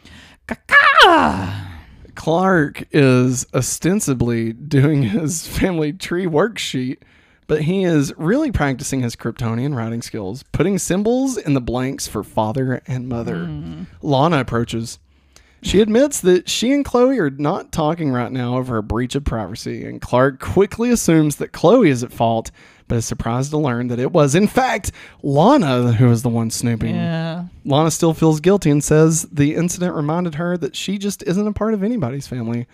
Clark 2.14 2.84
is 2.92 3.46
ostensibly 3.54 4.52
doing 4.54 5.02
his 5.04 5.46
family 5.46 5.92
tree 5.92 6.26
worksheet, 6.26 6.98
but 7.46 7.62
he 7.62 7.84
is 7.84 8.12
really 8.16 8.50
practicing 8.50 9.00
his 9.00 9.16
Kryptonian 9.16 9.74
writing 9.74 10.02
skills, 10.02 10.44
putting 10.52 10.78
symbols 10.78 11.36
in 11.36 11.54
the 11.54 11.60
blanks 11.60 12.06
for 12.06 12.22
father 12.22 12.82
and 12.86 13.08
mother. 13.08 13.46
Hmm. 13.46 13.84
Lana 14.02 14.40
approaches. 14.40 14.98
She 15.62 15.80
admits 15.80 16.20
that 16.20 16.48
she 16.48 16.72
and 16.72 16.84
Chloe 16.84 17.18
are 17.18 17.30
not 17.30 17.72
talking 17.72 18.12
right 18.12 18.30
now 18.30 18.56
over 18.58 18.76
a 18.76 18.82
breach 18.82 19.14
of 19.14 19.24
privacy, 19.24 19.84
and 19.84 20.00
Clark 20.00 20.38
quickly 20.38 20.90
assumes 20.90 21.36
that 21.36 21.52
Chloe 21.52 21.88
is 21.88 22.04
at 22.04 22.12
fault, 22.12 22.50
but 22.86 22.98
is 22.98 23.06
surprised 23.06 23.50
to 23.50 23.58
learn 23.58 23.88
that 23.88 23.98
it 23.98 24.12
was, 24.12 24.34
in 24.34 24.46
fact, 24.46 24.92
Lana 25.22 25.92
who 25.92 26.08
was 26.08 26.22
the 26.22 26.28
one 26.28 26.50
snooping. 26.50 26.94
Yeah. 26.94 27.46
Lana 27.64 27.90
still 27.90 28.14
feels 28.14 28.38
guilty 28.38 28.70
and 28.70 28.84
says 28.84 29.22
the 29.32 29.54
incident 29.56 29.94
reminded 29.94 30.36
her 30.36 30.56
that 30.58 30.76
she 30.76 30.98
just 30.98 31.22
isn't 31.24 31.48
a 31.48 31.52
part 31.52 31.74
of 31.74 31.82
anybody's 31.82 32.28
family. 32.28 32.66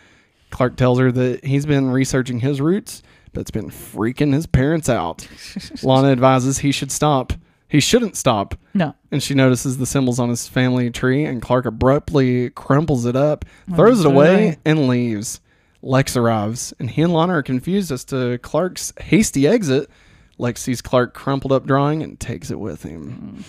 Clark 0.50 0.76
tells 0.76 0.98
her 0.98 1.10
that 1.12 1.44
he's 1.44 1.64
been 1.64 1.90
researching 1.90 2.40
his 2.40 2.60
roots, 2.60 3.02
but 3.32 3.40
it's 3.40 3.50
been 3.50 3.70
freaking 3.70 4.32
his 4.32 4.46
parents 4.46 4.88
out. 4.88 5.26
Lana 5.82 6.08
advises 6.08 6.58
he 6.58 6.72
should 6.72 6.92
stop. 6.92 7.32
He 7.68 7.80
shouldn't 7.80 8.16
stop. 8.16 8.54
No. 8.74 8.94
And 9.10 9.22
she 9.22 9.34
notices 9.34 9.78
the 9.78 9.86
symbols 9.86 10.18
on 10.18 10.28
his 10.28 10.46
family 10.46 10.90
tree, 10.90 11.24
and 11.24 11.40
Clark 11.40 11.64
abruptly 11.64 12.50
crumples 12.50 13.06
it 13.06 13.16
up, 13.16 13.44
throws 13.74 14.00
it 14.00 14.02
doing? 14.04 14.14
away, 14.14 14.58
and 14.64 14.88
leaves. 14.88 15.40
Lex 15.80 16.16
arrives, 16.16 16.72
and 16.78 16.90
he 16.90 17.02
and 17.02 17.12
Lana 17.12 17.32
are 17.38 17.42
confused 17.42 17.90
as 17.90 18.04
to 18.04 18.38
Clark's 18.38 18.92
hasty 19.00 19.46
exit. 19.48 19.88
Lex 20.38 20.60
sees 20.62 20.80
Clark 20.82 21.14
crumpled 21.14 21.52
up 21.52 21.66
drawing 21.66 22.02
and 22.02 22.20
takes 22.20 22.50
it 22.50 22.60
with 22.60 22.82
him. 22.82 23.44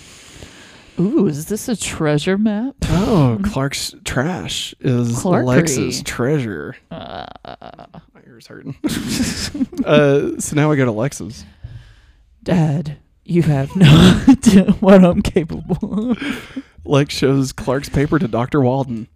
Ooh, 1.00 1.28
is 1.28 1.48
this 1.48 1.67
a 1.67 1.76
treasure 1.76 2.38
map? 2.38 2.76
Oh, 2.89 3.39
Clark's 3.43 3.96
trash 4.06 4.76
is 4.80 5.12
Clarkery. 5.22 5.46
Lex's 5.46 6.04
treasure. 6.04 6.76
Uh, 6.91 7.26
ear's 8.25 8.47
hurting. 8.47 8.75
uh, 9.86 10.39
so 10.39 10.55
now 10.55 10.69
we 10.69 10.77
go 10.77 10.86
to 10.86 10.91
Lex's. 10.91 11.45
Dad, 12.41 12.97
you 13.23 13.41
have 13.43 13.75
no 13.75 14.23
idea 14.27 14.71
what 14.79 15.03
I'm 15.03 15.21
capable 15.21 16.12
of. 16.12 16.63
Lex 16.86 17.15
shows 17.15 17.53
Clark's 17.53 17.89
paper 17.89 18.19
to 18.19 18.27
Dr. 18.27 18.62
Walden. 18.62 19.07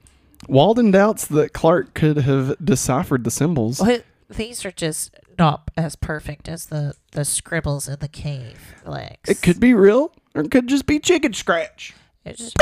Walden 0.48 0.92
doubts 0.92 1.28
that 1.28 1.54
Clark 1.54 1.94
could 1.94 2.18
have 2.18 2.56
deciphered 2.64 3.24
the 3.24 3.32
symbols. 3.32 3.80
What? 3.80 4.06
These 4.30 4.66
are 4.66 4.72
just 4.72 5.16
not 5.40 5.72
as 5.78 5.96
perfect 5.96 6.50
as 6.50 6.66
the, 6.68 6.94
the 7.14 7.24
scribbles 7.24 7.88
in 7.88 8.00
the 8.00 8.08
cave, 8.10 8.76
Lex. 8.86 9.30
It 9.30 9.42
could 9.42 9.60
be 9.60 9.74
real, 9.74 10.12
or 10.36 10.42
it 10.42 10.52
could 10.52 10.68
just 10.68 10.86
be 10.86 11.00
chicken 11.00 11.34
scratch. 11.34 11.94
It's 12.26 12.40
just- 12.40 12.56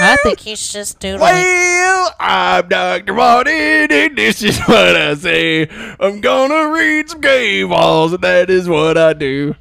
I 0.00 0.16
think 0.22 0.40
he's 0.40 0.72
just 0.72 1.00
doodling. 1.00 1.20
Well, 1.20 2.14
I'm 2.20 2.68
Dr. 2.68 3.14
Walden, 3.14 3.90
and 3.90 4.16
this 4.16 4.42
is 4.42 4.58
what 4.60 4.96
I 4.96 5.14
say. 5.14 5.68
I'm 5.98 6.20
gonna 6.20 6.68
read 6.70 7.10
some 7.10 7.20
cave 7.20 7.70
walls, 7.70 8.12
and 8.12 8.22
that 8.22 8.50
is 8.50 8.68
what 8.68 8.96
I 8.96 9.12
do. 9.12 9.54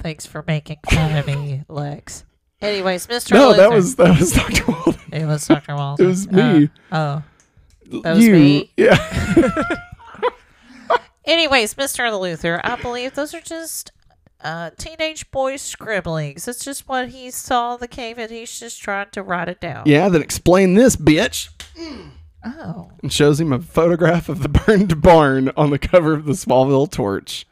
Thanks 0.00 0.26
for 0.26 0.44
making 0.46 0.78
fun 0.90 1.16
of 1.16 1.26
me, 1.26 1.62
Lex. 1.68 2.24
Anyways, 2.60 3.06
Mr. 3.06 3.32
No, 3.32 3.52
that 3.54 3.70
was 3.70 3.96
that 3.96 4.18
was 4.18 4.32
Dr. 4.32 4.64
Walden. 4.70 5.00
It 5.12 5.26
was 5.26 5.46
Dr. 5.46 5.74
Walden. 5.76 6.04
It 6.04 6.08
was 6.08 6.28
me. 6.30 6.70
Uh, 6.90 7.20
oh. 7.20 8.00
That 8.02 8.16
was 8.16 8.24
you, 8.24 8.32
me? 8.32 8.70
yeah. 8.76 8.96
Anyways, 11.24 11.74
Mr. 11.74 12.10
Luthor, 12.10 12.60
I 12.64 12.74
believe 12.76 13.14
those 13.14 13.32
are 13.32 13.40
just 13.40 13.92
uh, 14.42 14.70
teenage 14.76 15.30
boy 15.30 15.56
scribblings. 15.56 16.46
It's 16.48 16.64
just 16.64 16.88
what 16.88 17.08
he 17.10 17.30
saw 17.30 17.74
in 17.74 17.80
the 17.80 17.88
cave 17.88 18.18
and 18.18 18.30
he's 18.30 18.58
just 18.58 18.80
trying 18.82 19.10
to 19.10 19.22
write 19.22 19.48
it 19.48 19.60
down. 19.60 19.84
Yeah, 19.86 20.08
then 20.08 20.22
explain 20.22 20.74
this, 20.74 20.96
bitch. 20.96 21.48
Oh. 22.44 22.90
And 23.02 23.12
shows 23.12 23.40
him 23.40 23.52
a 23.52 23.60
photograph 23.60 24.28
of 24.28 24.42
the 24.42 24.48
burned 24.66 25.00
barn 25.00 25.52
on 25.56 25.70
the 25.70 25.78
cover 25.78 26.12
of 26.14 26.24
the 26.24 26.32
Smallville 26.32 26.90
Torch. 26.90 27.46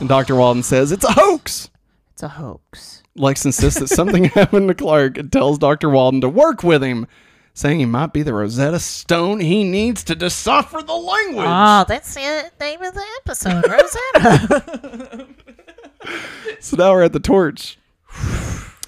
And 0.00 0.08
Dr. 0.08 0.34
Walden 0.34 0.62
says 0.62 0.92
it's 0.92 1.04
a 1.04 1.12
hoax. 1.12 1.70
It's 2.12 2.22
a 2.22 2.28
hoax. 2.28 3.02
Lex 3.14 3.44
insists 3.44 3.80
that 3.80 3.88
something 3.88 4.24
happened 4.24 4.68
to 4.68 4.74
Clark 4.74 5.18
and 5.18 5.30
tells 5.30 5.58
Dr. 5.58 5.90
Walden 5.90 6.22
to 6.22 6.28
work 6.28 6.62
with 6.62 6.82
him, 6.82 7.06
saying 7.52 7.78
he 7.78 7.84
might 7.84 8.14
be 8.14 8.22
the 8.22 8.32
Rosetta 8.32 8.78
Stone 8.80 9.40
he 9.40 9.64
needs 9.64 10.02
to 10.04 10.14
decipher 10.14 10.82
the 10.82 10.94
language. 10.94 11.46
Oh, 11.46 11.84
that's 11.86 12.14
the 12.14 12.50
name 12.58 12.82
of 12.82 12.94
the 12.94 13.04
episode, 13.20 13.64
Rosetta. 13.68 15.26
So 16.60 16.76
now 16.76 16.92
we're 16.92 17.02
at 17.02 17.12
the 17.12 17.20
torch. 17.20 17.78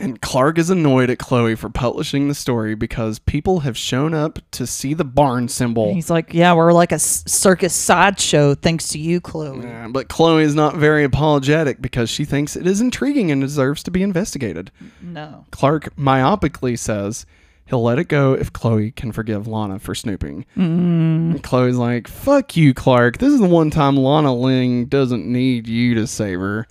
And 0.00 0.20
Clark 0.20 0.58
is 0.58 0.70
annoyed 0.70 1.08
at 1.08 1.18
Chloe 1.18 1.54
for 1.54 1.70
publishing 1.70 2.26
the 2.26 2.34
story 2.34 2.74
because 2.74 3.20
people 3.20 3.60
have 3.60 3.76
shown 3.76 4.12
up 4.12 4.40
to 4.50 4.66
see 4.66 4.92
the 4.92 5.04
barn 5.04 5.46
symbol. 5.46 5.94
He's 5.94 6.10
like, 6.10 6.34
yeah, 6.34 6.52
we're 6.52 6.72
like 6.72 6.90
a 6.90 6.98
circus 6.98 7.72
sideshow 7.72 8.56
thanks 8.56 8.88
to 8.88 8.98
you, 8.98 9.20
Chloe. 9.20 9.62
Yeah, 9.62 9.86
but 9.88 10.08
Chloe 10.08 10.42
is 10.42 10.54
not 10.56 10.76
very 10.76 11.04
apologetic 11.04 11.80
because 11.80 12.10
she 12.10 12.24
thinks 12.24 12.56
it 12.56 12.66
is 12.66 12.80
intriguing 12.80 13.30
and 13.30 13.40
deserves 13.40 13.84
to 13.84 13.92
be 13.92 14.02
investigated. 14.02 14.72
No. 15.00 15.46
Clark 15.52 15.94
myopically 15.94 16.76
says 16.76 17.24
he'll 17.66 17.82
let 17.82 18.00
it 18.00 18.08
go 18.08 18.34
if 18.34 18.52
Chloe 18.52 18.90
can 18.90 19.12
forgive 19.12 19.46
Lana 19.46 19.78
for 19.78 19.94
snooping. 19.94 20.44
Mm. 20.56 21.30
And 21.30 21.42
Chloe's 21.44 21.76
like, 21.76 22.08
fuck 22.08 22.56
you, 22.56 22.74
Clark. 22.74 23.18
This 23.18 23.32
is 23.32 23.40
the 23.40 23.46
one 23.46 23.70
time 23.70 23.96
Lana 23.96 24.34
Lang 24.34 24.86
doesn't 24.86 25.24
need 25.24 25.68
you 25.68 25.94
to 25.94 26.08
save 26.08 26.40
her. 26.40 26.66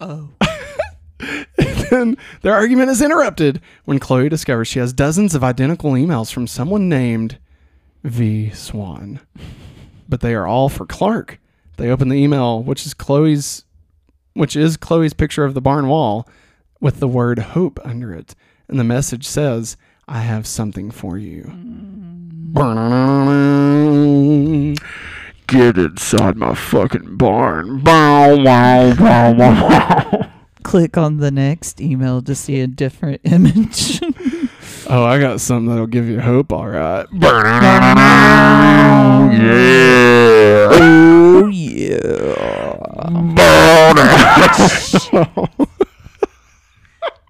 Oh. 0.00 0.30
then 1.90 2.16
their 2.42 2.54
argument 2.54 2.90
is 2.90 3.02
interrupted 3.02 3.60
when 3.84 3.98
Chloe 3.98 4.28
discovers 4.28 4.68
she 4.68 4.78
has 4.78 4.92
dozens 4.92 5.34
of 5.34 5.42
identical 5.42 5.92
emails 5.92 6.32
from 6.32 6.46
someone 6.46 6.88
named 6.88 7.38
V 8.04 8.50
Swan. 8.50 9.20
But 10.08 10.20
they 10.20 10.34
are 10.34 10.46
all 10.46 10.68
for 10.68 10.86
Clark. 10.86 11.40
They 11.76 11.90
open 11.90 12.08
the 12.08 12.16
email, 12.16 12.62
which 12.62 12.86
is 12.86 12.94
Chloe's 12.94 13.64
which 14.34 14.54
is 14.54 14.76
Chloe's 14.76 15.14
picture 15.14 15.44
of 15.44 15.54
the 15.54 15.60
barn 15.60 15.88
wall 15.88 16.28
with 16.80 17.00
the 17.00 17.08
word 17.08 17.40
hope 17.40 17.80
under 17.84 18.14
it. 18.14 18.36
And 18.68 18.78
the 18.78 18.84
message 18.84 19.26
says, 19.26 19.76
I 20.06 20.20
have 20.20 20.46
something 20.46 20.92
for 20.92 21.18
you. 21.18 21.42
Mm. 21.42 21.88
Get 25.48 25.78
inside 25.78 26.36
my 26.36 26.54
fucking 26.54 27.16
barn. 27.16 27.80
Bow, 27.80 28.36
wow, 28.36 28.94
wow, 28.96 29.32
wow. 29.32 30.30
Click 30.62 30.98
on 30.98 31.16
the 31.16 31.30
next 31.30 31.80
email 31.80 32.20
to 32.20 32.34
see 32.34 32.60
a 32.60 32.66
different 32.66 33.22
image. 33.24 34.00
Oh, 34.90 35.04
I 35.04 35.20
got 35.20 35.38
something 35.40 35.68
that'll 35.68 35.86
give 35.86 36.08
you 36.08 36.18
hope, 36.18 36.50
all 36.50 36.66
right. 36.66 37.06
yeah. 37.12 37.42
oh, 40.70 41.48
yeah. 41.52 42.38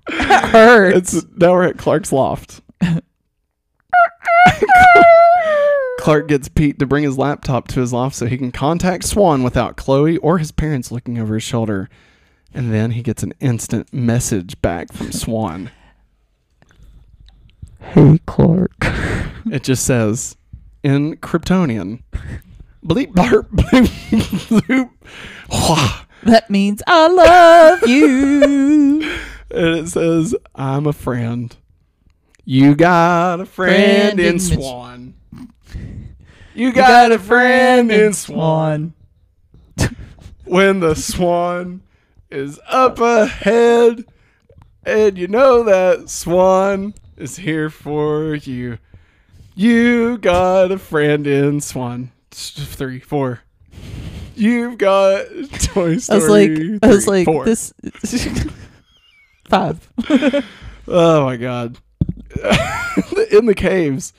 It 0.09 0.45
hurts. 0.51 1.15
It's 1.15 1.27
now 1.37 1.53
we're 1.53 1.65
at 1.65 1.79
Clark's 1.79 2.13
loft. 2.13 2.61
Clark 6.09 6.29
gets 6.29 6.49
Pete 6.49 6.79
to 6.79 6.87
bring 6.87 7.05
his 7.05 7.19
laptop 7.19 7.69
to 7.69 7.81
his 7.81 7.93
loft 7.93 8.17
so 8.17 8.25
he 8.25 8.39
can 8.39 8.51
contact 8.51 9.05
Swan 9.05 9.43
without 9.43 9.77
Chloe 9.77 10.17
or 10.17 10.39
his 10.39 10.51
parents 10.51 10.91
looking 10.91 11.19
over 11.19 11.35
his 11.35 11.43
shoulder. 11.43 11.91
And 12.55 12.73
then 12.73 12.93
he 12.93 13.03
gets 13.03 13.23
an 13.23 13.35
instant 13.41 13.93
message 13.93 14.59
back 14.63 14.91
from 14.91 15.13
Swan. 15.13 15.71
Hey, 17.79 18.21
Clark. 18.25 18.73
It 19.51 19.65
just 19.65 19.85
says 19.85 20.39
in 20.83 21.17
Kryptonian. 21.17 22.03
Bleep 22.83 23.13
blurp 23.13 23.49
bloop 23.51 24.49
bloop. 24.49 24.91
Wah. 25.51 26.05
That 26.23 26.49
means 26.49 26.83
I 26.87 27.09
love 27.09 27.87
you. 27.87 29.19
And 29.51 29.77
it 29.81 29.89
says, 29.89 30.35
I'm 30.55 30.87
a 30.87 30.95
friend. 30.95 31.55
You 32.47 32.75
got 32.75 33.41
a 33.41 33.47
friend, 33.47 34.15
Friend 34.15 34.21
in 34.21 34.27
in 34.35 34.41
Swan. 34.41 35.15
You 36.59 36.73
got 36.73 37.13
a 37.13 37.21
friend 37.21 37.93
in 37.93 38.13
Swan. 38.13 38.93
When 40.45 40.81
the 40.81 40.97
swan 40.97 41.83
is 42.31 42.59
up 42.67 42.99
ahead, 42.99 44.05
and 44.83 45.17
you 45.17 45.29
know 45.29 45.63
that 45.63 46.09
swan 46.09 46.95
is 47.17 47.37
here 47.37 47.71
for 47.71 48.35
you. 48.35 48.79
You 49.55 50.19
got 50.19 50.73
a 50.73 50.79
friend 50.79 51.27
in 51.29 51.61
Swan. 51.61 52.11
Three, 52.31 52.99
four. 52.99 53.41
You've 54.35 54.79
got 54.79 55.27
Toy 55.61 55.99
Story. 55.99 56.11
I 56.11 56.15
was 56.17 56.29
like, 56.29 56.51
I 56.83 56.87
was 56.89 57.07
like, 57.07 57.25
four. 57.27 57.45
this. 57.45 57.73
Five. 59.49 59.87
Oh 60.89 61.25
my 61.25 61.37
god. 61.37 61.79
in 63.31 63.47
the 63.47 63.55
caves. 63.55 64.13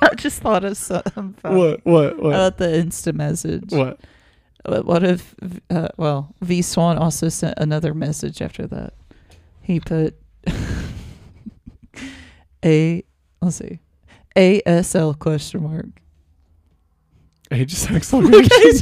I 0.02 0.14
just 0.14 0.40
thought 0.40 0.64
of 0.64 0.76
something. 0.76 1.32
What? 1.42 1.84
What? 1.84 2.22
What? 2.22 2.28
About 2.30 2.58
the 2.58 2.78
instant 2.78 3.16
message. 3.16 3.70
what? 3.70 4.00
What, 4.64 4.84
what 4.84 5.02
if, 5.04 5.34
uh, 5.70 5.88
well, 5.96 6.34
V 6.42 6.60
Swan 6.62 6.98
also 6.98 7.28
sent 7.28 7.54
another 7.56 7.94
message 7.94 8.42
after 8.42 8.66
that. 8.66 8.92
He 9.62 9.80
put 9.80 10.14
a, 12.64 13.02
let's 13.40 13.56
see, 13.56 13.80
ASL 14.36 15.18
question 15.18 15.62
mark. 15.62 15.86
Age 17.50 17.90
exclamation. 17.90 18.48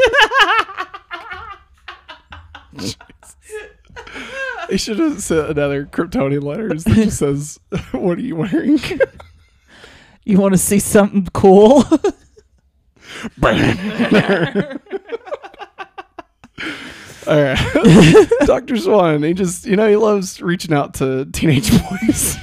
He 4.68 4.76
should 4.76 4.98
have 4.98 5.22
sent 5.22 5.48
another 5.48 5.86
Kryptonian 5.86 6.42
letters 6.42 6.84
that 6.84 6.94
just 6.94 7.18
says, 7.18 7.58
"What 7.92 8.18
are 8.18 8.22
you 8.22 8.36
wearing?" 8.36 8.78
You 10.28 10.38
want 10.38 10.52
to 10.52 10.58
see 10.58 10.78
something 10.78 11.26
cool? 11.32 11.82
All 17.26 17.42
right, 17.42 18.28
Doctor 18.44 18.76
Swan. 18.76 19.22
He 19.22 19.32
just, 19.32 19.64
you 19.66 19.74
know, 19.76 19.88
he 19.88 19.96
loves 19.96 20.40
reaching 20.42 20.74
out 20.74 20.92
to 20.94 21.24
teenage 21.32 21.70
boys. 21.70 22.36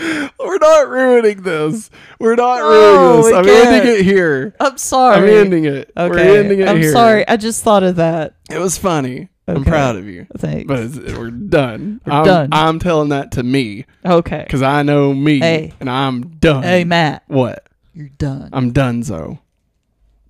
We're 0.38 0.58
not 0.58 0.88
ruining 0.88 1.42
this. 1.42 1.90
We're 2.20 2.36
not 2.36 2.58
No, 2.60 2.68
ruining 2.68 3.16
we 3.16 3.22
this. 3.30 3.34
I'm 3.34 3.44
can't. 3.44 3.68
ending 3.74 3.94
it 3.96 4.04
here. 4.04 4.54
I'm 4.60 4.78
sorry. 4.78 5.16
I'm 5.16 5.24
ending 5.28 5.64
it. 5.64 5.90
Okay. 5.96 6.08
We're 6.30 6.38
ending 6.40 6.60
it 6.60 6.68
I'm 6.68 6.76
here. 6.80 6.92
sorry. 6.92 7.26
I 7.26 7.36
just 7.36 7.64
thought 7.64 7.82
of 7.82 7.96
that. 7.96 8.36
It 8.48 8.58
was 8.58 8.78
funny. 8.78 9.28
I'm 9.48 9.58
Okay. 9.62 9.70
proud 9.70 9.96
of 9.96 10.06
you. 10.06 10.26
Thanks. 10.36 10.66
But 10.68 10.78
it's, 10.80 10.96
we're 10.96 11.30
done. 11.30 12.00
We're 12.06 12.12
I'm, 12.12 12.24
done. 12.24 12.48
I'm 12.52 12.78
telling 12.78 13.08
that 13.08 13.32
to 13.32 13.42
me 13.42 13.86
okay. 14.04 14.42
because 14.44 14.62
I 14.62 14.82
know 14.82 15.14
me 15.14 15.38
Hey. 15.40 15.72
and 15.80 15.88
I'm 15.90 16.28
done. 16.36 16.62
Hey, 16.62 16.84
Matt, 16.84 17.22
What? 17.28 17.66
you're 17.94 18.10
done. 18.10 18.50
I'm 18.52 18.72
done, 18.72 19.02
so. 19.02 19.38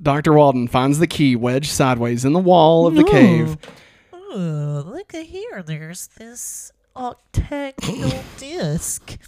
Dr. 0.01 0.33
Walden 0.33 0.69
finds 0.69 1.01
the 1.01 1.07
key 1.09 1.35
wedged 1.37 1.71
sideways 1.73 2.25
in 2.25 2.33
the 2.33 2.39
wall 2.39 2.87
of 2.87 2.95
the 2.95 3.03
cave. 3.05 3.57
Ooh, 4.15 4.83
look 4.87 5.13
at 5.15 5.27
here. 5.27 5.63
There's 5.67 6.07
this 6.19 6.71
octagonal 6.95 8.23
disc. 8.39 9.19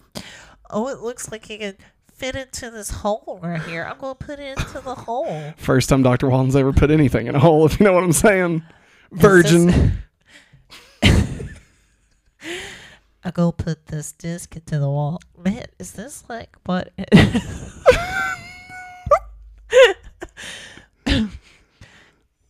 Oh, 0.70 0.86
it 0.88 1.00
looks 1.00 1.32
like 1.32 1.50
you 1.50 1.58
can 1.58 1.76
fit 2.12 2.36
into 2.36 2.70
this 2.70 2.90
hole 2.90 3.40
right 3.42 3.60
here. 3.62 3.82
I'm 3.84 3.98
gonna 3.98 4.14
put 4.14 4.38
it 4.38 4.56
into 4.58 4.80
the 4.80 4.94
hole. 4.94 5.54
First 5.56 5.88
time 5.88 6.02
Dr. 6.04 6.28
Walden's 6.28 6.54
ever 6.54 6.72
put 6.72 6.90
anything 6.92 7.26
in 7.26 7.34
a 7.34 7.40
hole, 7.40 7.66
if 7.66 7.80
you 7.80 7.84
know 7.86 7.92
what 7.92 8.04
I'm 8.04 8.12
saying. 8.12 8.62
Virgin. 9.12 9.92
I 13.22 13.30
go 13.32 13.52
put 13.52 13.86
this 13.86 14.12
disc 14.12 14.56
into 14.56 14.78
the 14.78 14.88
wall. 14.88 15.20
Man, 15.36 15.66
is 15.78 15.92
this 15.92 16.24
like 16.28 16.56
what? 16.64 16.90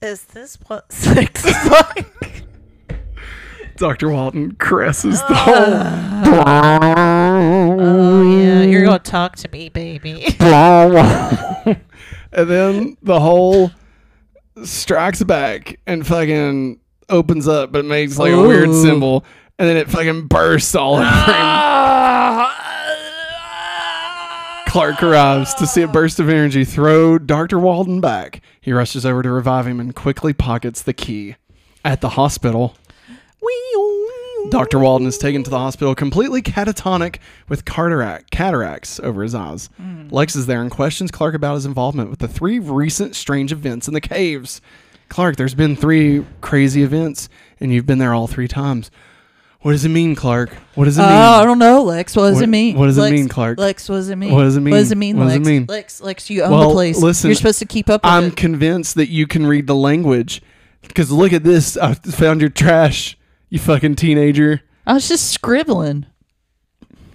is 0.03 0.25
this 0.25 0.59
what 0.67 0.93
sex 0.93 1.45
is 1.45 1.71
like? 1.71 2.45
Dr. 3.77 4.11
Walden 4.11 4.55
caresses 4.57 5.21
the 5.23 5.27
ah. 5.31 6.23
hole. 6.27 7.81
Oh 7.81 8.23
yeah, 8.39 8.63
you're 8.63 8.85
gonna 8.85 8.99
talk 8.99 9.37
to 9.37 9.49
me, 9.51 9.71
baby. 9.71 10.37
and 10.39 11.81
then 12.31 12.97
the 13.03 13.19
hole 13.19 13.73
strikes 14.65 15.23
back 15.23 15.79
and 15.87 16.07
fucking 16.07 16.81
opens 17.09 17.49
up, 17.49 17.73
but 17.73 17.81
it 17.81 17.89
makes 17.89 18.19
like 18.19 18.33
a 18.33 18.41
weird 18.41 18.73
symbol. 18.75 19.25
And 19.59 19.69
then 19.69 19.77
it 19.77 19.91
fucking 19.91 20.27
bursts 20.27 20.75
all 20.75 20.95
over 20.95 21.05
him. 21.05 21.11
Ah! 21.13 22.57
Clark 24.69 25.03
arrives 25.03 25.53
to 25.55 25.67
see 25.67 25.83
a 25.83 25.89
burst 25.89 26.21
of 26.21 26.29
energy 26.29 26.65
throw 26.65 27.19
Dr. 27.19 27.59
Walden 27.59 28.01
back. 28.01 28.41
He 28.61 28.73
rushes 28.73 29.05
over 29.05 29.23
to 29.23 29.31
revive 29.31 29.67
him 29.67 29.81
and 29.81 29.95
quickly 29.95 30.33
pockets 30.33 30.81
the 30.81 30.93
key. 30.93 31.35
At 31.85 32.01
the 32.01 32.11
hospital, 32.11 32.77
Dr. 34.49 34.79
Walden 34.79 35.07
is 35.07 35.19
taken 35.19 35.43
to 35.45 35.51
the 35.51 35.59
hospital 35.59 35.95
completely 35.95 36.43
catatonic 36.43 37.17
with 37.49 37.65
cataract, 37.65 38.31
cataracts 38.31 38.99
over 39.01 39.23
his 39.23 39.35
eyes. 39.35 39.69
Lex 40.11 40.35
is 40.35 40.47
there 40.47 40.61
and 40.63 40.71
questions 40.71 41.11
Clark 41.11 41.35
about 41.35 41.55
his 41.55 41.67
involvement 41.67 42.11
with 42.11 42.19
the 42.19 42.29
three 42.29 42.59
recent 42.59 43.15
strange 43.15 43.53
events 43.53 43.87
in 43.87 43.95
the 43.95 44.01
caves. 44.01 44.61
Clark, 45.09 45.37
there's 45.37 45.55
been 45.55 45.77
three 45.77 46.25
crazy 46.41 46.83
events, 46.83 47.29
and 47.61 47.73
you've 47.73 47.87
been 47.87 47.99
there 47.99 48.15
all 48.15 48.27
three 48.27 48.49
times. 48.49 48.91
What 49.63 49.73
does 49.73 49.85
it 49.85 49.91
mean, 49.91 50.15
Clark? 50.15 50.51
What 50.75 50.87
does 50.87 50.97
it 50.99 51.03
Uh, 51.03 51.07
mean? 51.09 51.13
I 51.17 51.45
don't 51.45 51.59
know, 51.59 51.83
Lex. 51.83 52.17
What 52.17 52.29
does 52.29 52.37
What- 52.37 52.45
it 52.45 52.49
mean? 52.49 52.77
what 52.79 52.87
does 52.87 52.97
it 52.97 53.11
mean, 53.13 53.29
Clark? 53.29 53.59
Lex, 53.59 53.89
what 53.89 53.97
does 53.97 54.09
it 54.09 54.17
mean? 54.17 54.33
What 54.33 54.45
does 54.45 54.57
it 54.57 54.61
mean? 54.61 54.71
What 54.73 54.79
does 54.79 54.91
it 54.93 54.97
mean, 54.99 55.17
What 55.19 55.25
does 55.25 55.35
it 55.35 55.39
Lex? 55.41 55.49
mean? 55.49 55.67
Lex, 55.69 56.01
Lex, 56.01 56.31
you 56.31 56.43
own 56.45 56.51
Well, 56.51 56.69
the 56.71 56.75
place. 56.75 56.97
listen, 56.99 57.29
You're 57.29 57.35
supposed 57.35 57.59
to 57.59 57.67
keep 57.67 57.91
up 57.91 58.03
with 58.03 58.11
I'm 58.13 58.25
it. 58.27 58.37
convinced 58.37 58.95
that 58.95 59.11
you 59.11 59.27
can 59.27 59.47
read 59.47 59.67
the 59.67 59.75
language. 59.75 60.41
Because 60.83 61.11
look 61.11 61.33
at 61.35 61.45
this. 61.45 61.77
I 61.77 61.93
found 61.93 62.41
your 62.41 62.49
trash, 62.49 63.19
you 63.51 63.59
fucking 63.59 63.97
teenager. 63.97 64.63
I 64.87 64.95
was 64.95 65.07
just 65.09 65.31
scribbling. 65.31 66.07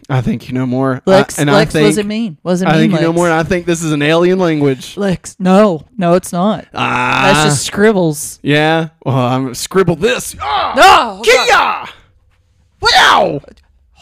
I 0.08 0.22
think 0.22 0.48
you 0.48 0.54
know 0.54 0.68
more. 0.68 1.02
Lex, 1.08 1.40
I, 1.40 1.42
and 1.42 1.52
Lex, 1.52 1.72
I 1.72 1.74
think, 1.74 1.84
what 1.84 1.90
does 1.90 1.98
it 1.98 2.06
mean? 2.06 2.38
What 2.44 2.52
does 2.52 2.62
it 2.62 2.68
I 2.68 2.74
mean, 2.74 2.92
think 2.92 2.94
you 3.02 3.08
know 3.08 3.14
more. 3.14 3.26
And 3.26 3.34
I 3.34 3.42
think 3.42 3.66
this 3.66 3.82
is 3.84 3.92
an 3.92 4.04
alien 4.04 4.38
language. 4.38 4.96
Lex, 4.98 5.36
no, 5.40 5.88
no, 5.98 6.14
it's 6.14 6.32
not. 6.32 6.68
Ah, 6.76 7.32
That's 7.34 7.56
just 7.56 7.66
scribbles. 7.66 8.40
yeah. 8.44 8.90
Well, 9.04 9.18
I'm 9.18 9.44
gonna 9.46 9.56
scribble 9.56 9.96
this. 9.96 10.36
Ah, 10.40 10.74
No, 10.78 11.24
Kia! 11.24 11.92
Wow! 12.82 13.42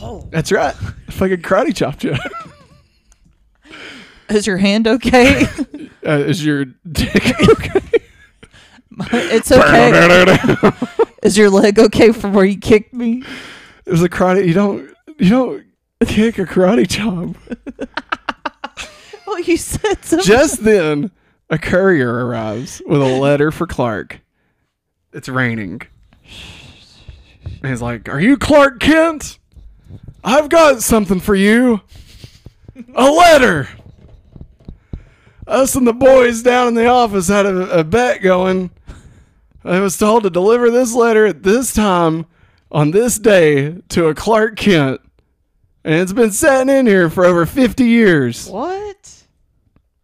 Oh. 0.02 0.28
That's 0.30 0.52
right. 0.52 0.76
Fucking 1.10 1.38
karate 1.42 1.74
chopped 1.74 2.04
you. 2.04 2.16
is 4.30 4.46
your 4.46 4.58
hand 4.58 4.88
okay? 4.88 5.46
uh, 6.06 6.12
is 6.20 6.44
your 6.46 6.66
dick 6.92 7.40
okay? 7.50 7.73
it's 9.12 9.52
okay. 9.52 10.72
Is 11.24 11.38
your 11.38 11.50
leg 11.50 11.80
okay 11.80 12.12
from 12.12 12.34
where 12.34 12.46
you 12.46 12.58
kicked 12.58 12.94
me? 12.94 13.24
It 13.86 13.92
was 13.92 14.04
a 14.04 14.10
karate. 14.10 14.46
You 14.46 14.54
don't. 14.54 14.94
You 15.20 15.30
don't 15.30 15.66
kick 16.06 16.38
a 16.38 16.46
karate 16.46 16.90
chop. 16.90 17.36
well, 19.28 19.40
you 19.40 19.58
said 19.58 20.04
something. 20.04 20.26
Just 20.26 20.64
then, 20.64 21.12
a 21.50 21.58
courier 21.58 22.26
arrives 22.26 22.82
with 22.86 23.02
a 23.02 23.20
letter 23.20 23.52
for 23.52 23.68
Clark. 23.68 24.20
It's 25.14 25.30
raining. 25.30 25.82
And 27.62 27.72
he's 27.72 27.82
like, 27.82 28.10
Are 28.10 28.20
you 28.20 28.38
Clark 28.38 28.80
Kent? 28.80 29.40
I've 30.24 30.50
got 30.50 30.82
something 30.82 31.20
for 31.20 31.36
you. 31.36 31.82
A 32.96 33.10
letter. 33.10 33.68
Us 35.48 35.76
and 35.76 35.86
the 35.86 35.94
boys 35.94 36.42
down 36.42 36.68
in 36.70 36.74
the 36.74 36.88
office 36.88 37.28
had 37.28 37.46
a, 37.46 37.80
a 37.80 37.84
bet 37.84 38.22
going. 38.22 38.72
I 39.64 39.80
was 39.80 39.98
told 39.98 40.24
to 40.24 40.30
deliver 40.30 40.70
this 40.70 40.94
letter 40.94 41.26
at 41.26 41.44
this 41.44 41.74
time 41.74 42.26
on 42.72 42.92
this 42.92 43.18
day 43.20 43.76
to 43.90 44.08
a 44.08 44.16
Clark 44.16 44.56
Kent. 44.58 45.02
And 45.86 45.96
it's 45.96 46.14
been 46.14 46.32
sitting 46.32 46.70
in 46.74 46.88
here 46.88 47.10
for 47.10 47.26
over 47.26 47.46
50 47.46 47.84
years. 47.84 48.48
what? 48.50 49.24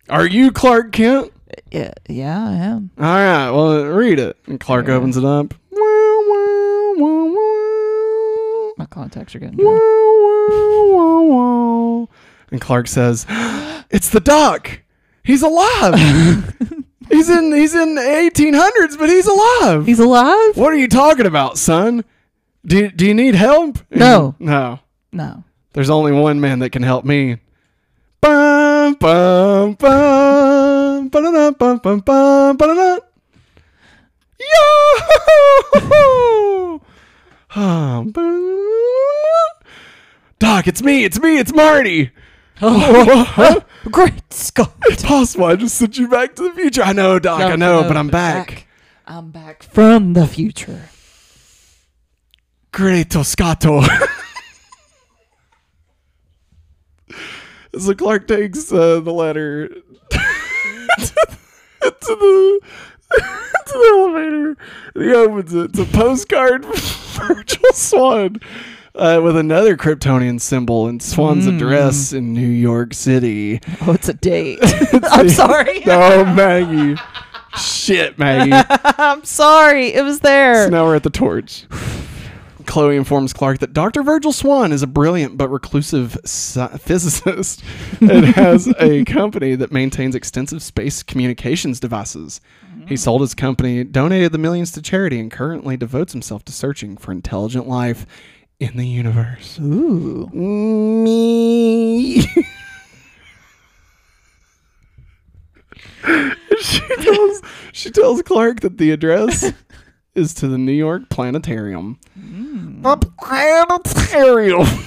Are 0.09 0.25
you 0.27 0.51
Clark 0.51 0.91
Kent? 0.91 1.31
Yeah, 1.71 1.93
yeah, 2.09 2.37
I 2.47 2.51
am. 2.53 2.91
All 2.97 3.05
right, 3.05 3.51
well, 3.51 3.85
read 3.85 4.19
it. 4.19 4.37
And 4.47 4.59
Clark 4.59 4.87
Yeah. 4.87 4.95
opens 4.95 5.17
it 5.17 5.23
up. 5.25 5.53
My 8.77 8.85
contacts 8.89 9.35
are 9.35 9.39
getting 9.39 9.57
dry. 9.57 9.77
And 12.51 12.59
Clark 12.61 12.87
says, 12.87 13.25
"It's 13.91 14.09
the 14.09 14.19
Doc. 14.19 14.79
He's 15.29 15.43
alive. 15.43 15.93
he's 17.11 17.29
in 17.29 17.53
he's 17.53 17.75
in 17.75 17.97
1800s, 17.97 18.97
but 18.97 19.09
he's 19.09 19.27
alive. 19.27 19.85
He's 19.85 19.99
alive? 19.99 20.57
what 20.57 20.73
are 20.73 20.77
you 20.77 20.87
talking 20.87 21.27
about, 21.27 21.59
son? 21.59 22.03
Do 22.65 22.77
you, 22.79 22.89
do 22.89 23.05
you 23.05 23.13
need 23.13 23.35
help? 23.35 23.77
No. 23.91 24.33
no. 24.39 24.79
No. 25.11 25.43
There's 25.73 25.91
only 25.91 26.13
one 26.13 26.41
man 26.41 26.57
that 26.59 26.71
can 26.71 26.81
help 26.81 27.05
me. 27.05 27.37
Bum, 28.21 28.95
bum, 28.95 29.73
bum, 29.73 31.09
ba-da-da, 31.09 31.51
bum, 31.51 31.77
bum, 31.77 31.99
bum, 31.99 32.57
ba-da-da. 32.57 32.97
Yo! 35.75 36.81
Um, 37.55 38.09
ba-da-da. 38.11 39.69
Doc, 40.39 40.67
it's 40.67 40.81
me, 40.81 41.03
it's 41.03 41.19
me, 41.19 41.37
it's 41.37 41.53
Marty. 41.53 42.09
Oh, 42.63 43.63
great 43.85 44.33
Scott. 44.33 44.73
It's 44.85 45.03
possible 45.03 45.45
I 45.45 45.55
just 45.55 45.75
sent 45.75 45.97
you 45.97 46.07
back 46.07 46.35
to 46.35 46.43
the 46.43 46.51
future. 46.51 46.81
I 46.81 46.93
know, 46.93 47.19
Doc, 47.19 47.41
I 47.41 47.55
know, 47.55 47.83
but 47.83 47.97
I'm 47.97 48.09
back. 48.09 48.67
I'm 49.07 49.31
back 49.31 49.63
from 49.63 50.13
the 50.13 50.27
future. 50.27 50.89
Greto 52.71 53.25
Scotto. 53.25 53.81
so 57.77 57.93
Clark 57.95 58.27
takes 58.27 58.71
uh, 58.71 58.99
the 58.99 59.11
letter 59.11 59.67
to, 59.67 59.83
the, 60.09 61.41
to 61.81 62.15
the 62.15 62.61
to 63.65 63.73
the 63.73 63.89
elevator. 63.97 64.57
He 64.95 65.13
opens 65.13 65.53
it. 65.53 65.71
It's 65.71 65.79
a 65.79 65.85
postcard 65.85 66.65
from 66.65 67.27
Virgil 67.35 67.73
Swan 67.73 68.39
uh, 68.99 69.21
with 69.21 69.37
another 69.37 69.75
Kryptonian 69.77 70.39
symbol 70.41 70.87
and 70.87 71.01
Swan's 71.01 71.47
address 71.47 72.13
in 72.13 72.33
New 72.33 72.47
York 72.47 72.93
City. 72.93 73.59
Oh, 73.81 73.93
it's 73.93 74.09
a 74.09 74.13
date. 74.13 74.59
I'm 75.11 75.29
sorry. 75.29 75.81
Oh, 75.87 76.25
Maggie. 76.25 76.99
Shit, 77.57 78.19
Maggie. 78.19 78.51
I'm 78.53 79.23
sorry. 79.23 79.87
It 79.93 80.03
was 80.03 80.17
So 80.17 80.21
there. 80.27 80.69
now 80.69 80.85
we're 80.85 80.95
at 80.95 81.03
the 81.03 81.09
torch. 81.09 81.65
Chloe 82.65 82.97
informs 82.97 83.33
Clark 83.33 83.57
that 83.59 83.73
Dr. 83.73 84.03
Virgil 84.03 84.31
Swan 84.31 84.71
is 84.71 84.83
a 84.83 84.87
brilliant 84.87 85.37
but 85.37 85.49
reclusive 85.49 86.15
sci- 86.23 86.77
physicist 86.77 87.63
and 87.99 88.25
has 88.25 88.67
a 88.79 89.03
company 89.05 89.55
that 89.55 89.71
maintains 89.71 90.13
extensive 90.13 90.61
space 90.61 91.01
communications 91.01 91.79
devices. 91.79 92.39
He 92.87 92.95
sold 92.95 93.21
his 93.21 93.33
company, 93.33 93.83
donated 93.83 94.31
the 94.31 94.37
millions 94.37 94.71
to 94.73 94.81
charity, 94.83 95.19
and 95.19 95.31
currently 95.31 95.77
devotes 95.77 96.13
himself 96.13 96.45
to 96.45 96.51
searching 96.51 96.95
for 96.97 97.11
intelligent 97.11 97.67
life 97.67 98.05
in 98.59 98.75
the 98.77 98.87
universe. 98.87 99.59
Ooh. 99.59 100.27
Me. 100.33 102.21
she 106.59 106.81
tells 106.97 107.41
she 107.71 107.91
tells 107.91 108.21
Clark 108.21 108.59
that 108.61 108.77
the 108.77 108.91
address 108.91 109.53
is 110.15 110.33
to 110.35 110.47
the 110.47 110.57
New 110.57 110.73
York 110.73 111.09
Planetarium. 111.09 111.99
Mm. 112.19 112.83
The 112.83 112.97
planetarium. 113.19 114.67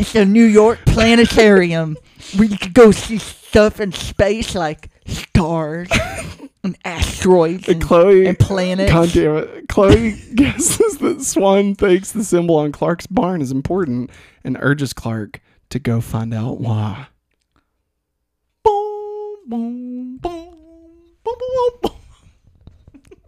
It's 0.00 0.14
a 0.14 0.24
New 0.24 0.44
York 0.46 0.78
planetarium 0.86 1.94
where 2.34 2.48
you 2.48 2.56
could 2.56 2.72
go 2.72 2.90
see 2.90 3.18
stuff 3.18 3.80
in 3.80 3.92
space 3.92 4.54
like 4.54 4.88
stars 5.06 5.90
and 6.62 6.76
asteroids 6.84 7.68
and, 7.68 7.82
Chloe. 7.82 8.26
and 8.26 8.38
planets. 8.38 8.92
God 8.92 9.10
damn 9.12 9.36
it. 9.36 9.68
Chloe 9.68 10.12
guesses 10.34 10.98
that 10.98 11.22
Swan 11.22 11.74
thinks 11.74 12.12
the 12.12 12.24
symbol 12.24 12.56
on 12.56 12.72
Clark's 12.72 13.06
barn 13.06 13.40
is 13.40 13.50
important 13.50 14.10
and 14.44 14.56
urges 14.60 14.92
Clark 14.92 15.40
to 15.70 15.78
go 15.78 16.00
find 16.00 16.34
out 16.34 16.60
why. 16.60 17.06
Boom. 18.62 19.36
boom, 19.46 20.16
boom, 20.18 20.54
boom, 21.24 21.34
boom, 21.38 21.70
boom. 21.82 21.92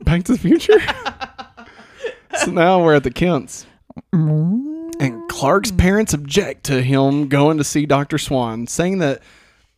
Back 0.02 0.24
to 0.24 0.32
the 0.32 0.38
Future. 0.38 0.80
so 2.44 2.50
now 2.50 2.82
we're 2.82 2.94
at 2.94 3.04
the 3.04 3.10
Kents, 3.10 3.66
and 4.12 5.28
Clark's 5.28 5.70
mm. 5.70 5.78
parents 5.78 6.12
object 6.12 6.64
to 6.64 6.82
him 6.82 7.28
going 7.28 7.58
to 7.58 7.64
see 7.64 7.86
Doctor 7.86 8.18
Swan, 8.18 8.66
saying 8.66 8.98
that 8.98 9.22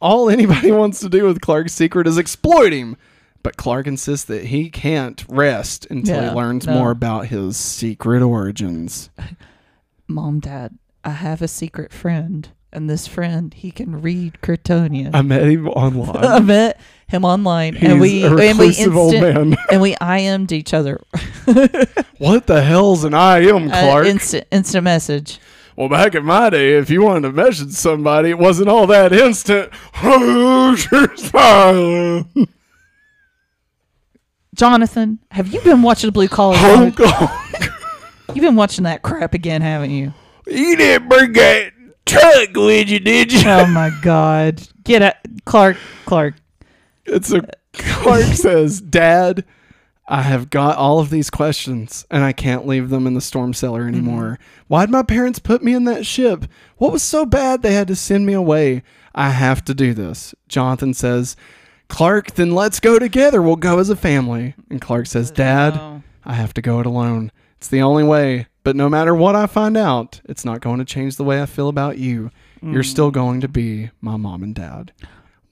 all 0.01 0.31
anybody 0.31 0.71
wants 0.73 1.01
to 1.01 1.09
do 1.09 1.25
with 1.25 1.41
Clark's 1.41 1.73
secret 1.73 2.07
is 2.07 2.19
exploit 2.19 2.73
him. 2.73 2.97
But 3.45 3.57
Clark 3.57 3.87
insists 3.87 4.25
that 4.27 4.47
he 4.47 4.71
can't 4.71 5.25
rest 5.29 5.87
until 5.91 6.17
Yeah, 6.17 6.31
he 6.31 6.35
learns 6.35 6.67
no. 6.67 6.75
more 6.75 6.91
about 6.91 7.27
his 7.27 7.57
secret 7.57 8.23
origins. 8.23 9.11
Mom, 10.09 10.41
Dad, 10.41 10.77
I 11.05 11.11
have 11.11 11.43
a 11.43 11.47
secret 11.49 11.93
friend, 11.93 12.49
and 12.73 12.89
this 12.91 13.07
friend 13.07 13.53
he 13.55 13.71
can 13.71 14.01
read 14.03 14.39
Kryptonian. 14.43 15.11
I 15.15 15.21
met 15.23 15.43
him 15.47 15.69
online. 15.69 16.25
I 16.25 16.41
met 16.41 16.81
him 17.07 17.25
online, 17.27 17.75
He's 17.75 17.91
and 17.91 18.01
we 18.01 18.25
and 18.25 18.59
we 18.59 18.69
instant, 18.69 19.21
man. 19.21 19.57
and 19.71 19.81
we 19.83 19.95
IM'd 20.01 20.51
each 20.51 20.73
other. 20.75 21.01
What 22.19 22.47
the 22.47 22.63
hell's 22.63 23.05
an 23.05 23.13
I 23.13 23.41
am, 23.41 23.71
Uh, 23.71 23.81
Clark? 23.81 24.07
instant 24.07 24.47
instant 24.51 24.85
message. 24.85 25.39
well, 25.77 25.91
back 25.91 26.15
in 26.15 26.25
my 26.25 26.49
day, 26.49 26.75
if 26.79 26.89
you 26.89 27.03
wanted 27.03 27.29
to 27.29 27.33
message 27.33 27.73
somebody, 27.73 28.31
it 28.31 28.39
wasn't 28.39 28.69
all 28.71 28.87
that 28.87 29.13
instant. 29.13 29.71
Who's 34.55 34.61
your 34.61 34.69
smile? 34.69 34.79
Jonathan, 34.79 35.19
have 35.31 35.49
you 35.49 35.61
been 35.61 35.83
watching 35.83 36.11
Blue 36.11 36.29
Collar? 36.29 36.57
Games? 36.57 36.95
honk. 36.99 37.71
You've 38.35 38.45
been 38.45 38.57
watching 38.57 38.85
that 38.85 39.03
crap 39.03 39.35
again, 39.35 39.63
haven't 39.63 39.91
you? 39.91 40.13
You 40.47 40.77
didn't 40.77 41.09
bring 41.09 41.33
that 41.35 41.73
truck 42.07 42.49
with 42.55 42.89
you, 42.89 43.01
did 43.01 43.33
you? 43.33 43.43
Oh 43.47 43.67
my 43.67 43.91
God! 44.03 44.63
Get 44.85 45.03
out, 45.03 45.15
Clark. 45.45 45.77
Clark. 46.05 46.35
It's 47.07 47.33
a 47.33 47.43
Clark 47.75 48.23
says, 48.35 48.81
Dad, 48.81 49.45
I 50.07 50.23
have 50.23 50.51
got 50.51 50.77
all 50.77 50.99
of 50.99 51.11
these 51.11 51.31
questions 51.31 52.07
and 52.11 52.23
I 52.23 52.33
can't 52.33 52.67
leave 52.67 52.91
them 52.91 53.07
in 53.07 53.15
the 53.15 53.21
storm 53.21 53.55
cellar 53.55 53.81
mm-hmm. 53.85 53.95
anymore. 53.95 54.39
Why'd 54.69 54.91
my 54.91 55.03
parents 55.03 55.39
put 55.39 55.63
me 55.63 55.75
in 55.75 55.85
that 55.85 56.07
ship? 56.07 56.47
What 56.77 56.93
was 56.93 57.03
so 57.03 57.25
bad 57.25 57.63
they 57.63 57.75
had 57.75 57.89
to 57.89 57.97
send 57.97 58.27
me 58.27 58.33
away? 58.33 58.83
I 59.15 59.31
have 59.31 59.65
to 59.67 59.75
do 59.75 59.95
this. 59.95 60.35
Jonathan 60.49 60.95
says, 60.95 61.37
Clark, 61.89 62.33
then 62.33 62.53
let's 62.53 62.81
go 62.81 62.99
together. 62.99 63.41
We'll 63.43 63.57
go 63.57 63.79
as 63.79 63.91
a 63.91 63.97
family. 63.97 64.55
And 64.71 64.81
Clark 64.81 65.07
says, 65.07 65.31
Dad, 65.31 65.75
No. 65.75 66.03
I 66.25 66.35
have 66.35 66.55
to 66.55 66.63
go 66.63 66.81
it 66.81 66.87
alone. 66.87 67.31
It's 67.59 67.69
the 67.69 67.83
only 67.83 68.05
way. 68.05 68.47
But 68.63 68.77
no 68.77 68.89
matter 68.89 69.15
what 69.15 69.37
I 69.37 69.47
find 69.47 69.77
out, 69.77 70.21
it's 70.25 70.45
not 70.45 70.61
going 70.61 70.79
to 70.79 70.85
change 70.85 71.17
the 71.17 71.25
way 71.25 71.43
I 71.43 71.47
feel 71.47 71.69
about 71.69 71.99
you. 71.99 72.31
You're 72.63 72.83
still 72.83 73.11
mm. 73.11 73.15
going 73.15 73.41
to 73.43 73.49
be 73.49 73.91
my 74.01 74.17
mom 74.17 74.43
and 74.43 74.55
dad. 74.55 74.93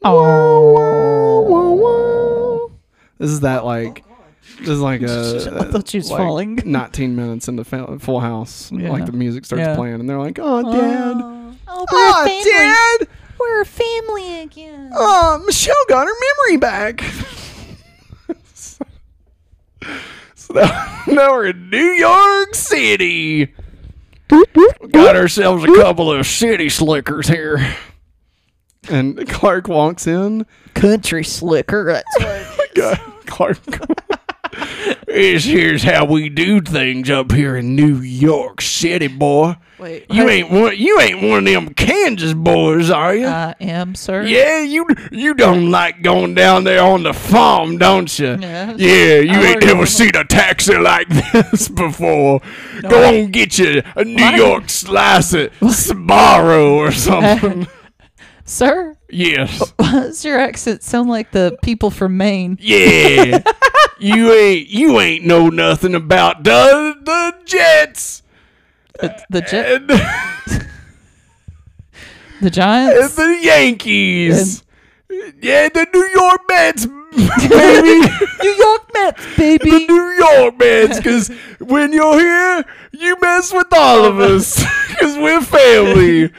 Oh. 0.03 2.73
This 3.19 3.31
is 3.31 3.41
that 3.41 3.65
like 3.67 4.03
oh, 4.09 4.17
this 4.61 4.69
is 4.69 4.81
like 4.81 5.03
a 5.07 5.59
I 5.61 5.65
thought 5.71 5.89
she 5.89 5.99
was 5.99 6.11
like 6.11 6.19
falling. 6.19 6.61
19 6.65 7.15
minutes 7.15 7.49
into 7.49 7.65
Full 7.65 8.21
House, 8.21 8.73
Yeah. 8.73 8.91
like 8.91 9.05
the 9.07 9.13
music 9.13 9.45
starts 9.45 9.61
Yeah. 9.61 9.77
playing, 9.77 10.01
and 10.01 10.09
they're 10.09 10.19
like, 10.19 10.39
"Oh, 10.41 10.63
Dad, 10.63 11.17
Oh, 11.69 11.87
oh, 11.91 12.97
Dad, 12.99 13.09
We're 13.43 13.63
a 13.63 13.67
family 13.67 14.41
again. 14.41 14.91
oh, 14.95 15.43
Michelle 15.45 15.75
got 15.89 16.07
her 16.07 16.15
memory 16.47 16.57
back." 16.59 17.03
so, 18.55 18.85
so 20.35 20.55
now, 20.55 21.03
now 21.07 21.33
we're 21.33 21.49
in 21.49 21.71
New 21.71 21.79
York 21.79 22.55
City. 22.55 23.53
Got 24.91 25.17
ourselves 25.17 25.65
a 25.65 25.75
couple 25.75 26.11
of 26.13 26.27
city 26.27 26.69
slickers 26.69 27.29
here. 27.29 27.77
And 28.89 29.29
Clark 29.29 29.69
walks 29.69 30.07
in. 30.07 30.47
Country 30.75 31.25
slicker. 31.25 31.85
That's 31.85 32.57
what. 32.59 32.69
God, 32.75 32.99
Clark. 33.27 33.59
This 35.13 35.45
here's 35.45 35.83
how 35.83 36.05
we 36.07 36.29
do 36.29 36.61
things 36.61 37.11
up 37.11 37.33
here 37.33 37.57
in 37.57 37.77
New 37.77 37.97
York 37.97 38.61
City, 38.63 39.09
boy. 39.09 39.57
Wait, 39.79 40.07
You 40.11 40.29
ain't 40.29 40.51
one. 40.51 40.77
You 40.79 41.01
ain't 41.01 41.23
one 41.23 41.47
of 41.47 41.53
them 41.53 41.75
Kansas 41.75 42.33
boys, 42.35 42.89
are 42.91 43.15
you? 43.15 43.27
I 43.27 43.55
am, 43.61 43.95
sir. 43.95 44.23
yeah, 44.23 44.61
you 44.63 44.87
you 45.11 45.35
don't 45.35 45.71
like 45.71 46.03
going 46.03 46.35
down 46.35 46.65
there 46.65 46.83
on 46.83 47.03
the 47.03 47.13
farm, 47.13 47.79
don't 47.79 48.17
you? 48.19 48.39
Yeah. 48.41 48.75
Yeah, 48.77 49.19
you 49.19 49.33
I 49.33 49.47
ain't 49.55 49.65
know. 49.67 49.85
seen 49.85 50.15
a 50.15 50.25
taxi 50.25 50.79
like 50.79 51.09
this 51.33 51.69
before. 51.69 52.41
Go 52.83 53.05
on, 53.09 53.31
get 53.33 53.59
you 53.59 53.83
a 53.97 54.05
New 54.05 54.25
York 54.37 54.71
slice 54.71 55.35
at 55.35 55.53
Sbarro 55.61 56.73
or 56.73 56.93
something. 56.93 57.67
Sir, 58.45 58.97
yes. 59.13 59.73
does 59.79 60.25
your 60.25 60.39
accent 60.39 60.83
sound 60.83 61.09
like 61.09 61.31
the 61.33 61.57
people 61.63 61.91
from 61.91 62.17
Maine? 62.17 62.59
Yeah. 62.61 63.43
you 63.99 64.33
ain't 64.33 64.69
you 64.69 64.99
ain't 65.01 65.25
know 65.25 65.49
nothing 65.49 65.95
about 65.95 66.43
the 66.45 66.97
the 67.03 67.35
Jets 67.45 68.23
The, 69.01 69.25
the, 69.31 69.41
Jet, 69.43 69.73
and, 69.83 69.91
and 70.51 70.67
the 72.41 72.51
Giants? 72.51 73.15
the 73.15 73.39
Yankees. 73.43 74.65
yeah, 75.41 75.69
the 75.69 75.87
New 75.93 76.09
York 76.15 76.41
Mets, 76.49 76.87
baby. 77.49 78.01
New 78.43 78.51
York 78.57 78.91
Mets, 78.95 79.37
baby. 79.37 79.71
the. 79.71 79.87
New 79.87 80.11
York 80.27 80.59
Mets, 80.59 80.97
because 80.99 81.29
when 81.61 81.93
you're 81.93 82.19
here, 82.19 82.65
you 82.93 83.17
mess 83.21 83.53
with 83.53 83.69
all 83.73 84.05
of 84.05 84.19
us, 84.21 84.57
because 84.89 85.17
we're 85.19 85.41
family. 85.43 86.33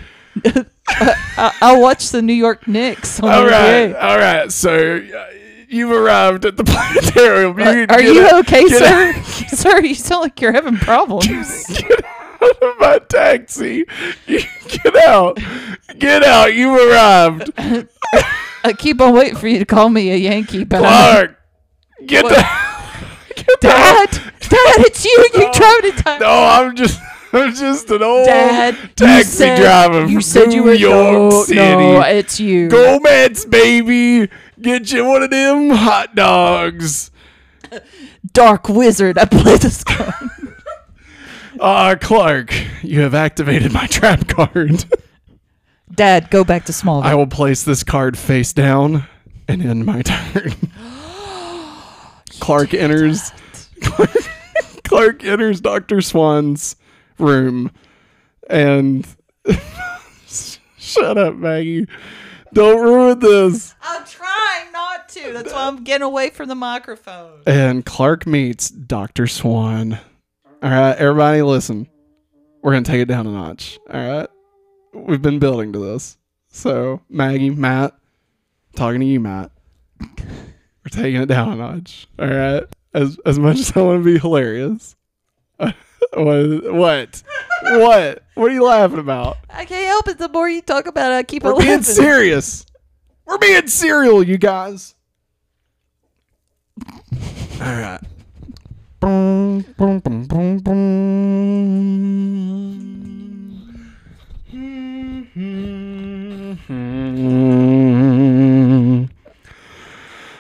I, 0.88 1.54
I'll 1.62 1.82
watch 1.82 2.10
the 2.10 2.22
New 2.22 2.34
York 2.34 2.68
Knicks 2.68 3.20
on 3.20 3.30
all 3.30 3.46
right, 3.46 3.94
all 3.96 4.18
right. 4.18 4.52
So 4.52 4.98
uh, 4.98 5.26
you've 5.68 5.92
arrived 5.92 6.46
at 6.46 6.58
the 6.58 6.64
planetarium. 6.66 7.58
You 7.60 7.66
Uh, 7.66 7.86
Are 7.90 8.02
you 8.02 8.26
out- 8.26 8.46
okay, 8.48 8.68
sir? 8.68 9.14
sir, 9.56 9.80
you 9.82 9.96
sound 9.96 10.24
like 10.24 10.42
you're 10.42 10.52
having 10.52 10.78
problems. 10.78 11.68
Get 11.68 12.06
out 12.42 12.62
of 12.64 12.80
my 12.80 13.00
taxi. 13.10 13.86
You- 14.28 14.42
Get 14.68 14.96
out. 14.98 15.38
Get 16.00 16.24
out. 16.24 16.54
You've 16.54 16.80
arrived. 16.90 17.52
I 18.66 18.74
keep 18.78 19.00
on 19.02 19.14
waiting 19.14 19.38
for 19.38 19.48
you 19.48 19.60
to 19.60 19.66
call 19.66 19.90
me 19.90 20.12
a 20.12 20.16
Yankee, 20.16 20.64
but 20.64 20.78
I'm 20.78 20.84
Clark. 21.28 21.40
Get 22.06 22.24
What? 22.26 22.36
the. 22.36 22.74
Get 23.36 23.62
Dad, 23.62 24.10
Dad, 24.12 24.76
it's 24.86 25.04
you. 25.04 25.28
You 25.34 25.52
drove 25.54 25.82
to 25.82 26.04
time. 26.04 26.20
No, 26.20 26.28
I'm 26.30 26.76
just. 26.76 27.00
I'm 27.34 27.54
just 27.54 27.90
an 27.90 28.04
old 28.04 28.26
Dad, 28.28 28.78
taxi 28.96 29.30
said- 29.30 29.58
driver 29.60 30.04
from 30.04 30.12
You 30.12 30.22
said 30.22 30.50
New 30.50 30.56
you 30.56 30.64
were 30.64 30.74
York 30.74 31.32
no, 31.32 31.44
City. 31.44 31.56
no, 31.60 32.02
it's 32.02 32.40
you. 32.40 32.70
Go 32.70 33.00
Mets, 33.00 33.46
baby. 33.46 34.30
Get 34.62 34.92
you 34.92 35.06
one 35.06 35.24
of 35.24 35.32
them 35.32 35.72
hot 35.72 36.16
dogs. 36.16 37.10
Dark 38.34 38.70
Wizard. 38.70 39.18
I 39.18 39.26
play 39.26 39.58
this 39.58 39.84
card. 39.84 40.30
Ah, 41.60 41.96
Clark, 42.00 42.54
you 42.84 43.02
have 43.02 43.16
activated 43.16 43.74
my 43.74 43.88
trap 43.88 44.28
card. 44.28 44.86
Dad, 45.96 46.30
go 46.30 46.44
back 46.44 46.66
to 46.66 46.72
Smallville. 46.72 47.04
I 47.04 47.16
will 47.16 47.28
place 47.28 47.64
this 47.64 47.84
card 47.84 48.18
face 48.18 48.54
down 48.54 49.06
and 49.48 49.62
end 49.62 49.86
my 49.86 50.02
turn. 50.04 50.54
Clark 52.40 52.74
enters. 52.74 53.32
Clark, 53.82 54.12
Clark 54.84 55.24
enters 55.24 55.62
Doctor 55.62 56.02
Swan's 56.02 56.76
room, 57.18 57.72
and 58.50 59.06
shut 60.78 61.18
up, 61.18 61.36
Maggie. 61.36 61.88
Don't 62.54 62.84
ruin 62.84 63.20
this. 63.20 63.74
I'm 63.82 64.06
trying 64.06 64.72
not 64.72 65.10
to. 65.10 65.34
That's 65.34 65.52
why 65.52 65.68
I'm 65.68 65.84
getting 65.84 66.04
away 66.04 66.30
from 66.30 66.50
the 66.50 66.56
microphone. 66.56 67.42
And 67.48 67.86
Clark 67.86 68.28
meets 68.28 68.70
Doctor 68.70 69.26
Swan. 69.28 70.00
All 70.62 70.70
right, 70.70 70.96
everybody, 70.96 71.42
listen. 71.42 71.88
We're 72.62 72.72
gonna 72.72 72.84
take 72.84 73.02
it 73.02 73.08
down 73.08 73.28
a 73.28 73.32
notch. 73.32 73.80
All 73.92 74.00
right, 74.00 74.30
we've 74.94 75.22
been 75.22 75.40
building 75.40 75.74
to 75.74 75.80
this. 75.80 76.18
So 76.50 77.02
Maggie, 77.10 77.50
Matt, 77.50 77.96
talking 78.76 79.00
to 79.00 79.06
you, 79.06 79.20
Matt. 79.20 79.52
We're 80.00 80.90
taking 80.90 81.22
it 81.22 81.28
down 81.28 81.54
a 81.54 81.56
notch. 81.56 82.08
All 82.20 82.28
right. 82.28 82.64
As 82.94 83.18
as 83.26 83.40
much 83.40 83.60
as 83.60 83.76
I 83.76 83.82
want 83.82 84.04
to 84.04 84.06
be 84.06 84.20
hilarious. 84.20 84.96
what? 86.14 86.74
What? 86.74 87.24
What? 87.64 88.24
What 88.36 88.52
are 88.52 88.54
you 88.54 88.64
laughing 88.64 89.00
about? 89.00 89.38
I 89.50 89.66
can't 89.66 89.88
help 89.88 90.08
it. 90.08 90.18
The 90.18 90.30
more 90.30 90.50
you 90.50 90.62
talk 90.62 90.86
about 90.88 91.12
it, 91.12 91.16
I 91.16 91.24
keep 91.24 91.44
laughing. 91.44 91.56
We're 91.58 91.62
on 91.62 91.68
being 91.68 91.78
laughing. 91.80 91.96
serious. 91.96 92.66
We're 93.26 93.38
being 93.38 93.68
serial, 93.68 94.24
you 94.24 94.38
guys. 94.38 94.96
All 97.62 97.68
right. 97.68 98.02
Boom, 99.00 99.62
boom, 99.78 100.00
boom, 100.00 100.28
boom, 100.28 100.58
boom. 100.60 101.84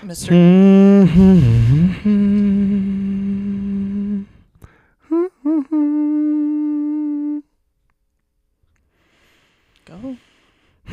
Mr. 0.03 0.29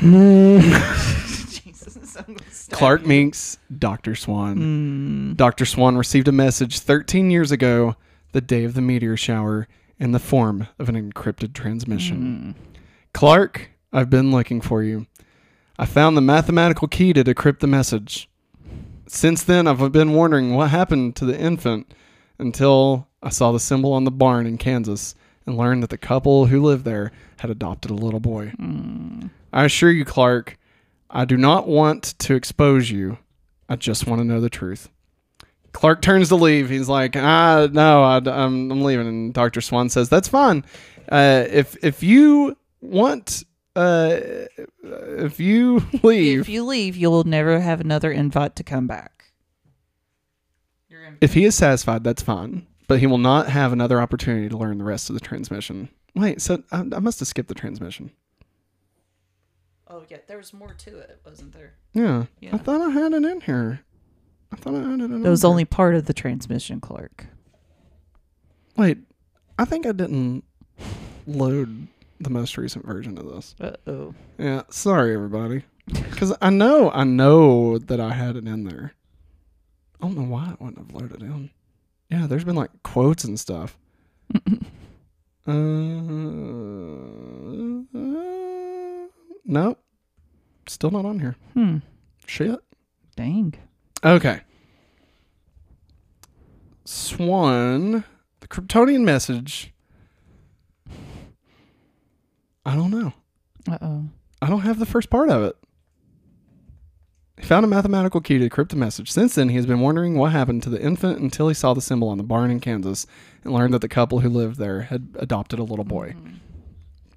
Mm. 0.00 0.60
Jesus. 1.64 2.16
Clark 2.70 3.04
meets 3.06 3.58
Dr. 3.78 4.14
Swan. 4.14 5.34
Dr. 5.36 5.66
Swan 5.66 5.96
received 5.96 6.28
a 6.28 6.32
message 6.32 6.78
13 6.78 7.30
years 7.30 7.52
ago, 7.52 7.96
the 8.32 8.40
day 8.40 8.64
of 8.64 8.74
the 8.74 8.80
meteor 8.80 9.16
shower, 9.16 9.68
in 9.98 10.12
the 10.12 10.18
form 10.18 10.68
of 10.78 10.88
an 10.88 10.94
encrypted 11.12 11.52
transmission. 11.52 12.54
Clark, 13.12 13.70
I've 13.92 14.08
been 14.10 14.30
looking 14.30 14.60
for 14.60 14.82
you. 14.82 15.06
I 15.78 15.84
found 15.86 16.16
the 16.16 16.22
mathematical 16.22 16.88
key 16.88 17.12
to 17.12 17.22
decrypt 17.24 17.60
the 17.60 17.66
message. 17.66 18.28
Since 19.06 19.42
then, 19.42 19.66
I've 19.66 19.92
been 19.92 20.12
wondering 20.14 20.54
what 20.54 20.70
happened 20.70 21.16
to 21.16 21.24
the 21.24 21.38
infant 21.38 21.92
until 22.38 23.08
I 23.22 23.28
saw 23.30 23.52
the 23.52 23.60
symbol 23.60 23.92
on 23.92 24.04
the 24.04 24.10
barn 24.10 24.46
in 24.46 24.56
Kansas 24.56 25.14
and 25.46 25.56
learned 25.56 25.82
that 25.82 25.90
the 25.90 25.98
couple 25.98 26.46
who 26.46 26.62
lived 26.62 26.84
there 26.84 27.12
had 27.38 27.50
adopted 27.50 27.90
a 27.90 27.94
little 27.94 28.20
boy. 28.20 28.52
I 29.52 29.64
assure 29.64 29.90
you, 29.90 30.04
Clark, 30.04 30.58
I 31.10 31.24
do 31.24 31.36
not 31.36 31.66
want 31.66 32.18
to 32.20 32.34
expose 32.34 32.90
you. 32.90 33.18
I 33.68 33.76
just 33.76 34.06
want 34.06 34.20
to 34.20 34.24
know 34.24 34.40
the 34.40 34.50
truth. 34.50 34.88
Clark 35.72 36.02
turns 36.02 36.28
to 36.28 36.36
leave. 36.36 36.68
He's 36.68 36.88
like, 36.88 37.16
ah, 37.16 37.68
no, 37.70 38.02
I, 38.02 38.16
am 38.16 38.70
I'm 38.70 38.82
leaving. 38.82 39.06
And 39.06 39.34
Dr. 39.34 39.60
Swan 39.60 39.88
says, 39.88 40.08
that's 40.08 40.28
fine. 40.28 40.64
Uh, 41.10 41.44
if, 41.48 41.76
if 41.84 42.02
you 42.02 42.56
want, 42.80 43.44
uh, 43.76 44.18
if 44.82 45.38
you 45.38 45.84
leave, 46.02 46.40
If 46.40 46.48
you 46.48 46.64
leave, 46.64 46.96
you'll 46.96 47.24
never 47.24 47.60
have 47.60 47.80
another 47.80 48.10
invite 48.10 48.56
to 48.56 48.64
come 48.64 48.86
back. 48.86 49.32
if 51.20 51.34
he 51.34 51.44
is 51.44 51.54
satisfied, 51.54 52.02
that's 52.04 52.22
fine. 52.22 52.66
But 52.88 52.98
he 52.98 53.06
will 53.06 53.18
not 53.18 53.48
have 53.48 53.72
another 53.72 54.00
opportunity 54.00 54.48
to 54.48 54.56
learn 54.56 54.78
the 54.78 54.84
rest 54.84 55.10
of 55.10 55.14
the 55.14 55.20
transmission. 55.20 55.88
Wait, 56.16 56.40
so 56.40 56.62
I, 56.72 56.80
I 56.80 56.98
must 56.98 57.20
have 57.20 57.28
skipped 57.28 57.48
the 57.48 57.54
transmission. 57.54 58.10
Oh 59.92 60.04
yeah, 60.08 60.18
there 60.28 60.36
was 60.38 60.52
more 60.52 60.72
to 60.72 60.98
it, 60.98 61.20
wasn't 61.26 61.52
there? 61.52 61.74
Yeah. 61.94 62.26
Yeah. 62.40 62.54
I 62.54 62.58
thought 62.58 62.80
I 62.80 62.90
had 62.90 63.12
it 63.12 63.24
in 63.24 63.40
here. 63.40 63.80
I 64.52 64.56
thought 64.56 64.74
I 64.74 64.78
had 64.88 65.00
it 65.00 65.04
in 65.10 65.22
That 65.22 65.30
was 65.30 65.42
here. 65.42 65.50
only 65.50 65.64
part 65.64 65.94
of 65.96 66.06
the 66.06 66.14
transmission, 66.14 66.80
Clark. 66.80 67.26
Wait, 68.76 68.98
I 69.58 69.64
think 69.64 69.86
I 69.86 69.92
didn't 69.92 70.44
load 71.26 71.88
the 72.20 72.30
most 72.30 72.56
recent 72.56 72.86
version 72.86 73.18
of 73.18 73.26
this. 73.26 73.54
Uh 73.60 73.72
oh. 73.86 74.14
Yeah, 74.38 74.62
sorry 74.70 75.12
everybody. 75.12 75.64
Because 75.86 76.32
I 76.40 76.50
know, 76.50 76.90
I 76.92 77.02
know 77.04 77.78
that 77.78 77.98
I 77.98 78.12
had 78.12 78.36
it 78.36 78.46
in 78.46 78.62
there. 78.64 78.92
I 80.00 80.06
don't 80.06 80.16
know 80.16 80.22
why 80.22 80.52
it 80.52 80.60
wouldn't 80.60 80.78
have 80.78 80.92
loaded 80.94 81.20
in. 81.20 81.50
Yeah, 82.10 82.26
there's 82.28 82.44
been 82.44 82.54
like 82.54 82.70
quotes 82.84 83.24
and 83.24 83.38
stuff. 83.40 83.76
uh, 85.46 85.50
nope, 89.50 89.78
still 90.66 90.90
not 90.90 91.04
on 91.04 91.18
here. 91.18 91.36
Hmm. 91.54 91.78
Shit. 92.26 92.60
Dang. 93.16 93.54
Okay. 94.04 94.40
Swan, 96.84 98.04
the 98.40 98.48
Kryptonian 98.48 99.02
message. 99.02 99.72
I 102.64 102.76
don't 102.76 102.90
know. 102.90 103.12
Uh 103.68 103.78
oh. 103.82 104.04
I 104.40 104.48
don't 104.48 104.60
have 104.60 104.78
the 104.78 104.86
first 104.86 105.10
part 105.10 105.28
of 105.28 105.42
it. 105.42 105.56
He 107.38 107.46
found 107.46 107.64
a 107.64 107.68
mathematical 107.68 108.20
key 108.20 108.38
to 108.38 108.48
decrypt 108.48 108.68
the 108.68 108.76
message. 108.76 109.10
Since 109.10 109.34
then, 109.34 109.48
he 109.48 109.56
has 109.56 109.66
been 109.66 109.80
wondering 109.80 110.16
what 110.16 110.32
happened 110.32 110.62
to 110.64 110.70
the 110.70 110.80
infant 110.80 111.20
until 111.20 111.48
he 111.48 111.54
saw 111.54 111.74
the 111.74 111.80
symbol 111.80 112.08
on 112.08 112.18
the 112.18 112.22
barn 112.22 112.50
in 112.50 112.60
Kansas 112.60 113.06
and 113.44 113.52
learned 113.52 113.72
that 113.72 113.80
the 113.80 113.88
couple 113.88 114.20
who 114.20 114.28
lived 114.28 114.58
there 114.58 114.82
had 114.82 115.08
adopted 115.18 115.58
a 115.58 115.64
little 115.64 115.84
boy. 115.84 116.14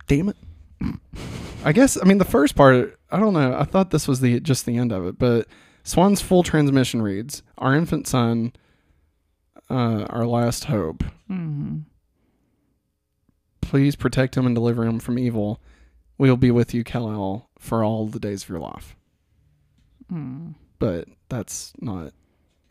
Damn 0.07 0.29
it. 0.29 0.37
I 1.63 1.71
guess 1.71 1.97
I 2.01 2.05
mean 2.05 2.17
the 2.17 2.25
first 2.25 2.55
part. 2.55 2.99
I 3.11 3.19
don't 3.19 3.33
know. 3.33 3.55
I 3.57 3.63
thought 3.63 3.91
this 3.91 4.07
was 4.07 4.19
the 4.19 4.39
just 4.39 4.65
the 4.65 4.77
end 4.77 4.91
of 4.91 5.05
it, 5.05 5.17
but 5.17 5.47
Swan's 5.83 6.21
full 6.21 6.43
transmission 6.43 7.01
reads: 7.01 7.43
"Our 7.57 7.75
infant 7.75 8.07
son, 8.07 8.53
uh, 9.69 10.05
our 10.09 10.25
last 10.25 10.65
hope. 10.65 11.03
Mm-hmm. 11.29 11.79
Please 13.61 13.95
protect 13.95 14.35
him 14.35 14.45
and 14.45 14.55
deliver 14.55 14.83
him 14.85 14.99
from 14.99 15.17
evil. 15.17 15.61
We 16.17 16.29
will 16.29 16.37
be 16.37 16.51
with 16.51 16.73
you, 16.73 16.83
Kal-El, 16.83 17.49
for 17.57 17.83
all 17.83 18.07
the 18.07 18.19
days 18.19 18.43
of 18.43 18.49
your 18.49 18.59
life." 18.59 18.95
Mm. 20.11 20.55
But 20.79 21.07
that's 21.29 21.73
not 21.79 22.13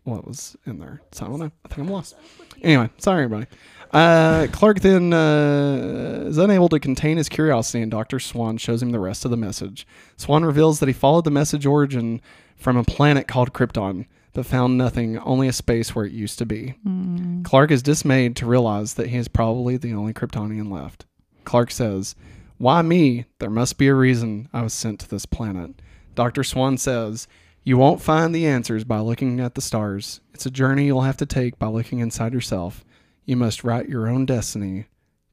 what 0.05 0.27
was 0.27 0.57
in 0.67 0.79
there. 0.79 1.01
So 1.13 1.27
I 1.27 1.29
don't 1.29 1.39
know. 1.39 1.53
I 1.65 1.69
think 1.69 1.87
I'm 1.87 1.93
lost. 1.93 2.17
Anyway, 2.63 2.91
sorry 2.99 3.25
everybody. 3.25 3.47
Uh, 3.93 4.47
Clark 4.53 4.81
then 4.81 5.13
uh, 5.13 6.25
is 6.27 6.39
unable 6.39 6.69
to 6.71 6.81
contain 6.81 7.19
his 7.19 7.29
curiosity, 7.29 7.83
and 7.83 7.91
Dr. 7.91 8.19
Swan 8.19 8.57
shows 8.57 8.83
him 8.83 8.91
the 8.91 8.99
rest 8.99 9.25
of 9.25 9.31
the 9.31 9.37
message. 9.37 9.87
Swan 10.17 10.45
reveals 10.45 10.81
that 10.81 10.89
he 10.89 10.95
followed 10.95 11.25
the 11.25 11.31
message 11.31 11.67
origin 11.67 12.21
from 12.57 12.77
a 12.77 12.85
planet 12.85 13.29
called 13.29 13.53
Krypton, 13.53 14.07
but 14.33 14.47
found 14.47 14.79
nothing, 14.79 15.19
only 15.19 15.47
a 15.47 15.53
space 15.53 15.95
where 15.95 16.07
it 16.07 16.13
used 16.13 16.39
to 16.39 16.47
be. 16.47 16.75
Mm. 16.87 17.45
Clark 17.45 17.71
is 17.71 17.83
dismayed 17.83 18.35
to 18.37 18.47
realize 18.47 18.95
that 18.95 19.09
he 19.09 19.19
is 19.19 19.29
probably 19.29 19.77
the 19.77 19.93
only 19.93 20.15
Kryptonian 20.15 20.73
left. 20.73 21.05
Clark 21.45 21.71
says, 21.71 22.15
Why 22.57 22.81
me? 22.81 23.27
There 23.41 23.51
must 23.51 23.77
be 23.77 23.89
a 23.89 23.95
reason 23.95 24.49
I 24.55 24.63
was 24.63 24.73
sent 24.73 25.01
to 25.01 25.09
this 25.09 25.27
planet. 25.27 25.83
Dr. 26.15 26.45
Swan 26.45 26.79
says, 26.79 27.29
You 27.65 27.77
won't 27.79 28.03
find 28.03 28.35
the 28.35 28.47
answers 28.47 28.85
by 28.85 28.99
looking 28.99 29.39
at 29.41 29.55
the 29.55 29.61
stars. 29.61 30.21
It's 30.35 30.47
a 30.47 30.51
journey 30.51 30.87
you'll 30.87 31.03
have 31.03 31.17
to 31.19 31.27
take 31.27 31.59
by 31.59 31.69
looking 31.69 32.01
inside 32.01 32.33
yourself. 32.33 32.85
You 33.25 33.37
must 33.37 33.63
write 33.63 33.89
your 33.89 34.09
own 34.09 34.27
destiny, 34.27 34.87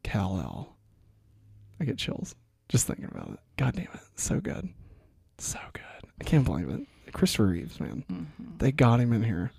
Kal 0.03 0.39
El. 0.39 0.75
I 1.79 1.85
get 1.85 1.97
chills 1.97 2.35
just 2.67 2.85
thinking 2.85 3.09
about 3.11 3.31
it. 3.31 3.39
God 3.57 3.73
damn 3.75 3.85
it. 3.85 3.99
So 4.15 4.39
good. 4.39 4.69
So 5.39 5.59
good. 5.73 6.11
I 6.21 6.23
can't 6.23 6.45
believe 6.45 6.69
it. 6.69 6.81
Christopher 7.13 7.47
Reeves, 7.47 7.79
man. 7.79 8.27
They 8.59 8.71
got 8.71 8.99
him 8.99 9.11
in 9.11 9.23
here. 9.23 9.51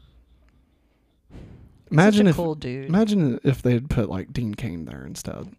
Imagine 1.90 2.28
if 2.28 2.36
cool 2.36 2.54
dude. 2.54 2.86
Imagine 2.86 3.40
if 3.42 3.62
they'd 3.62 3.90
put 3.90 4.08
like 4.08 4.32
Dean 4.32 4.54
Cain 4.54 4.84
there 4.84 5.04
instead. 5.04 5.56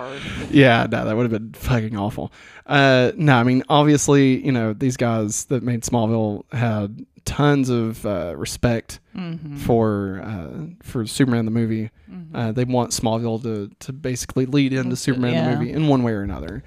Bard. 0.00 0.20
Yeah, 0.50 0.86
no, 0.90 1.04
that 1.04 1.16
would 1.16 1.30
have 1.30 1.40
been 1.42 1.52
fucking 1.52 1.96
awful. 1.96 2.32
Uh, 2.66 3.12
no, 3.16 3.36
I 3.36 3.42
mean, 3.44 3.62
obviously, 3.68 4.44
you 4.44 4.52
know, 4.52 4.72
these 4.72 4.96
guys 4.96 5.44
that 5.46 5.62
made 5.62 5.82
Smallville 5.82 6.44
had 6.52 7.04
tons 7.24 7.68
of 7.70 8.04
uh, 8.06 8.34
respect 8.36 8.98
Mm-hmm. 9.16 9.56
for 9.56 10.22
uh, 10.24 10.66
for 10.84 11.04
Superman 11.04 11.44
the 11.44 11.50
movie. 11.50 11.90
Uh, 12.32 12.52
they 12.52 12.64
want 12.64 12.92
Smallville 12.92 13.42
to 13.42 13.70
to 13.80 13.92
basically 13.92 14.46
lead 14.46 14.72
into 14.72 14.94
Superman 14.94 15.34
yeah. 15.34 15.50
the 15.50 15.56
movie 15.58 15.72
in 15.72 15.88
one 15.88 16.04
way 16.04 16.12
or 16.12 16.22
another. 16.22 16.62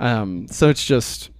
Um, 0.00 0.48
so 0.48 0.70
it's 0.70 0.82
just 0.84 1.30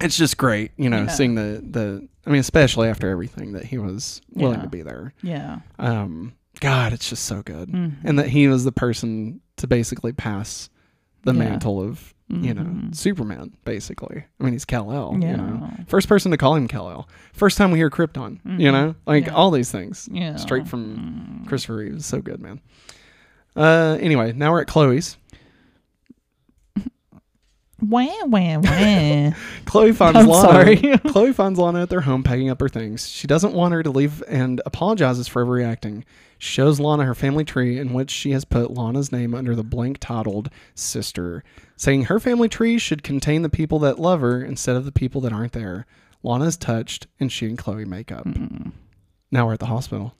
it's 0.00 0.16
just 0.16 0.38
great, 0.38 0.72
you 0.78 0.88
know, 0.88 1.02
Yeah. 1.02 1.08
seeing 1.08 1.34
the 1.34 1.62
the. 1.62 2.08
I 2.26 2.30
mean, 2.30 2.40
especially 2.40 2.88
after 2.88 3.10
everything 3.10 3.52
that 3.52 3.64
he 3.66 3.76
was 3.78 4.20
willing 4.32 4.56
Yeah. 4.58 4.62
to 4.64 4.68
be 4.70 4.82
there. 4.82 5.12
Yeah. 5.22 5.58
um 5.78 6.32
god 6.60 6.92
it's 6.92 7.08
just 7.08 7.24
so 7.26 7.40
good 7.42 7.68
Mhm. 7.70 7.92
and 8.04 8.18
that 8.18 8.26
he 8.28 8.48
was 8.48 8.64
the 8.64 8.72
person 8.72 9.40
to 9.58 9.66
basically 9.66 10.12
pass 10.12 10.68
the 11.24 11.32
Yeah. 11.32 11.38
mantle 11.40 11.80
of 11.80 12.14
you 12.30 12.52
know 12.52 12.62
Mhm. 12.62 12.94
superman 12.94 13.52
basically 13.64 14.24
i 14.38 14.44
mean 14.44 14.52
he's 14.52 14.66
kal-el 14.66 15.16
Yeah. 15.18 15.30
you 15.30 15.36
know 15.38 15.70
first 15.86 16.08
person 16.08 16.30
to 16.30 16.36
call 16.36 16.56
him 16.56 16.68
kal-el 16.68 17.08
first 17.32 17.56
time 17.56 17.70
we 17.70 17.78
hear 17.78 17.88
krypton 17.88 18.38
you 18.44 18.68
Mhm. 18.68 18.72
know 18.72 18.94
like 19.06 19.26
Yeah. 19.26 19.32
all 19.32 19.50
these 19.50 19.70
things 19.70 20.08
Yeah. 20.12 20.36
straight 20.36 20.68
from 20.68 21.40
Mm. 21.44 21.46
christopher 21.48 21.76
reeves 21.76 22.04
so 22.04 22.20
good 22.20 22.42
man 22.42 22.60
uh 23.56 23.96
anyway 24.00 24.32
now 24.32 24.52
we're 24.52 24.60
at 24.60 24.66
chloe's 24.68 25.16
Wah 27.80 28.24
wah 28.24 28.58
wah. 28.58 29.30
chloe 29.64 29.92
finds 29.92 30.18
I'm 30.18 30.26
lana. 30.26 30.48
sorry. 30.48 30.76
chloe 31.08 31.32
finds 31.32 31.58
lana 31.58 31.82
at 31.82 31.90
their 31.90 32.00
home 32.00 32.24
packing 32.24 32.50
up 32.50 32.60
her 32.60 32.68
things. 32.68 33.08
She 33.08 33.26
doesn't 33.26 33.54
want 33.54 33.72
her 33.72 33.82
to 33.82 33.90
leave 33.90 34.22
and 34.26 34.60
apologizes 34.66 35.28
for 35.28 35.44
overreacting. 35.44 36.02
She 36.38 36.54
shows 36.54 36.80
lana 36.80 37.04
her 37.04 37.14
family 37.14 37.44
tree 37.44 37.78
in 37.78 37.92
which 37.92 38.10
she 38.10 38.32
has 38.32 38.44
put 38.44 38.72
lana's 38.72 39.12
name 39.12 39.34
under 39.34 39.54
the 39.54 39.62
blank 39.62 39.98
titled 40.00 40.50
sister 40.74 41.44
saying 41.76 42.04
her 42.04 42.18
family 42.18 42.48
tree 42.48 42.78
should 42.78 43.04
contain 43.04 43.42
the 43.42 43.48
people 43.48 43.78
that 43.78 43.98
love 44.00 44.20
her 44.20 44.42
instead 44.42 44.74
of 44.74 44.84
the 44.84 44.92
people 44.92 45.20
that 45.20 45.32
aren't 45.32 45.52
there. 45.52 45.86
Lana 46.24 46.46
is 46.46 46.56
touched 46.56 47.06
and 47.20 47.30
she 47.30 47.46
and 47.46 47.56
chloe 47.56 47.84
make 47.84 48.10
up. 48.10 48.24
Hmm. 48.24 48.70
Now 49.30 49.46
we're 49.46 49.52
at 49.52 49.60
the 49.60 49.66
hospital 49.66 50.14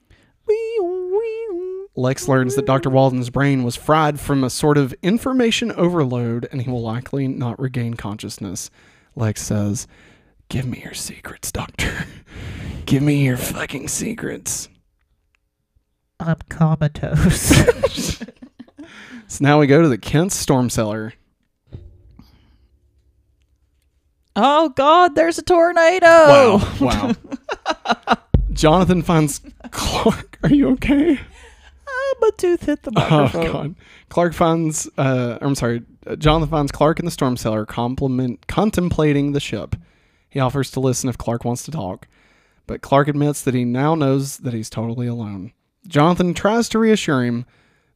Lex 1.99 2.29
learns 2.29 2.55
that 2.55 2.65
Dr. 2.65 2.91
Walden's 2.91 3.29
brain 3.29 3.65
was 3.65 3.75
fried 3.75 4.21
from 4.21 4.45
a 4.45 4.51
sort 4.51 4.79
of 4.79 4.95
information 5.03 5.73
overload 5.73 6.49
and 6.53 6.63
he 6.63 6.71
will 6.71 6.81
likely 6.81 7.27
not 7.27 7.59
regain 7.59 7.95
consciousness. 7.95 8.71
Lex 9.17 9.43
says, 9.43 9.89
Give 10.49 10.65
me 10.65 10.81
your 10.81 10.95
secrets, 10.95 11.51
Doctor. 11.51 12.07
Give 12.87 13.03
me 13.03 13.25
your 13.25 13.37
fucking 13.37 13.89
secrets. 13.89 14.69
I'm 16.21 16.39
comatose. 16.49 18.23
So 19.31 19.45
now 19.45 19.61
we 19.61 19.67
go 19.67 19.83
to 19.83 19.89
the 19.89 19.99
Kent 19.99 20.33
storm 20.33 20.71
cellar. 20.71 21.13
Oh 24.35 24.71
God, 24.71 25.15
there's 25.15 25.37
a 25.37 25.43
tornado. 25.43 26.07
Wow. 26.07 26.75
Wow. 26.81 27.13
Jonathan 28.55 29.03
finds 29.03 29.43
Clark. 29.71 30.39
Are 30.43 30.49
you 30.49 30.71
okay? 30.71 31.21
My 32.21 32.31
tooth 32.37 32.65
hit 32.67 32.83
the 32.83 32.93
Oh 32.97 33.01
microphone. 33.23 33.53
god. 33.53 33.75
Clark 34.09 34.35
finds 34.35 34.89
uh 34.99 35.39
I'm 35.41 35.55
sorry, 35.55 35.83
Jonathan 36.19 36.49
finds 36.51 36.73
Clark 36.73 36.99
in 36.99 37.05
the 37.05 37.11
storm 37.11 37.37
cellar 37.37 37.65
compliment 37.67 38.47
contemplating 38.47 39.33
the 39.33 39.41
ship. 39.41 39.77
He 40.29 40.41
offers 40.41 40.71
to 40.73 40.81
listen 40.81 41.09
if 41.09 41.17
Clark 41.19 41.45
wants 41.45 41.63
to 41.65 41.71
talk, 41.71 42.07
but 42.67 42.83
Clark 42.83 43.09
admits 43.09 43.43
that 43.43 43.55
he 43.55 43.65
now 43.65 43.95
knows 43.95 44.39
that 44.39 44.53
he's 44.55 44.69
totally 44.71 45.07
alone. 45.07 45.53
Jonathan 45.87 46.35
tries 46.35 46.69
to 46.71 46.79
reassure 46.79 47.25
him, 47.25 47.47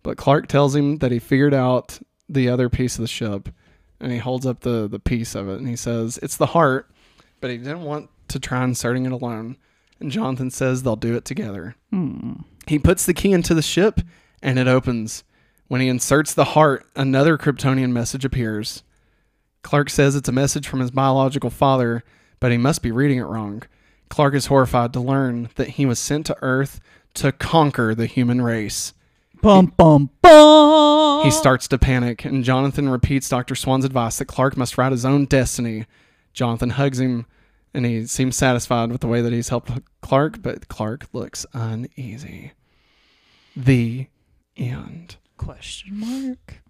but 0.02 0.16
Clark 0.16 0.46
tells 0.48 0.74
him 0.74 0.98
that 0.98 1.12
he 1.12 1.18
figured 1.18 1.52
out 1.54 1.98
the 2.28 2.48
other 2.48 2.68
piece 2.70 2.94
of 2.96 3.02
the 3.02 3.08
ship 3.08 3.50
and 4.00 4.10
he 4.12 4.18
holds 4.18 4.46
up 4.46 4.60
the 4.60 4.88
the 4.88 4.98
piece 4.98 5.34
of 5.34 5.48
it 5.48 5.58
and 5.58 5.68
he 5.68 5.76
says 5.76 6.18
it's 6.22 6.36
the 6.36 6.46
heart, 6.46 6.90
but 7.40 7.50
he 7.50 7.58
didn't 7.58 7.82
want 7.82 8.08
to 8.28 8.40
try 8.40 8.64
inserting 8.64 9.04
it 9.06 9.12
alone. 9.12 9.56
And 10.00 10.10
Jonathan 10.10 10.50
says 10.50 10.82
they'll 10.82 10.96
do 10.96 11.14
it 11.16 11.24
together. 11.24 11.76
He 12.66 12.78
puts 12.78 13.06
the 13.06 13.14
key 13.14 13.32
into 13.32 13.54
the 13.54 13.62
ship 13.62 14.00
and 14.42 14.58
it 14.58 14.68
opens. 14.68 15.24
When 15.68 15.80
he 15.80 15.88
inserts 15.88 16.34
the 16.34 16.44
heart, 16.44 16.86
another 16.94 17.38
Kryptonian 17.38 17.92
message 17.92 18.24
appears. 18.24 18.82
Clark 19.62 19.90
says 19.90 20.14
it's 20.14 20.28
a 20.28 20.32
message 20.32 20.68
from 20.68 20.80
his 20.80 20.90
biological 20.90 21.50
father, 21.50 22.04
but 22.40 22.52
he 22.52 22.58
must 22.58 22.82
be 22.82 22.90
reading 22.90 23.18
it 23.18 23.22
wrong. 23.22 23.62
Clark 24.08 24.34
is 24.34 24.46
horrified 24.46 24.92
to 24.92 25.00
learn 25.00 25.48
that 25.54 25.70
he 25.70 25.86
was 25.86 25.98
sent 25.98 26.26
to 26.26 26.36
Earth 26.42 26.80
to 27.14 27.32
conquer 27.32 27.94
the 27.94 28.06
human 28.06 28.42
race. 28.42 28.92
Bum 29.40 29.72
bum 29.76 30.10
bum. 30.20 31.24
He 31.24 31.30
starts 31.30 31.66
to 31.68 31.78
panic, 31.78 32.24
and 32.24 32.44
Jonathan 32.44 32.88
repeats 32.88 33.28
Dr. 33.28 33.54
Swan's 33.54 33.84
advice 33.84 34.18
that 34.18 34.26
Clark 34.26 34.56
must 34.56 34.76
write 34.76 34.92
his 34.92 35.04
own 35.04 35.24
destiny. 35.24 35.86
Jonathan 36.32 36.70
hugs 36.70 37.00
him, 37.00 37.26
and 37.74 37.86
he 37.86 38.06
seems 38.06 38.36
satisfied 38.36 38.90
with 38.90 39.00
the 39.00 39.08
way 39.08 39.20
that 39.20 39.32
he's 39.32 39.48
helped 39.48 39.70
Clark, 40.00 40.42
but 40.42 40.68
Clark 40.68 41.06
looks 41.12 41.46
uneasy. 41.52 42.52
The 43.56 44.08
end. 44.56 45.16
question 45.36 45.98
mark. 45.98 46.62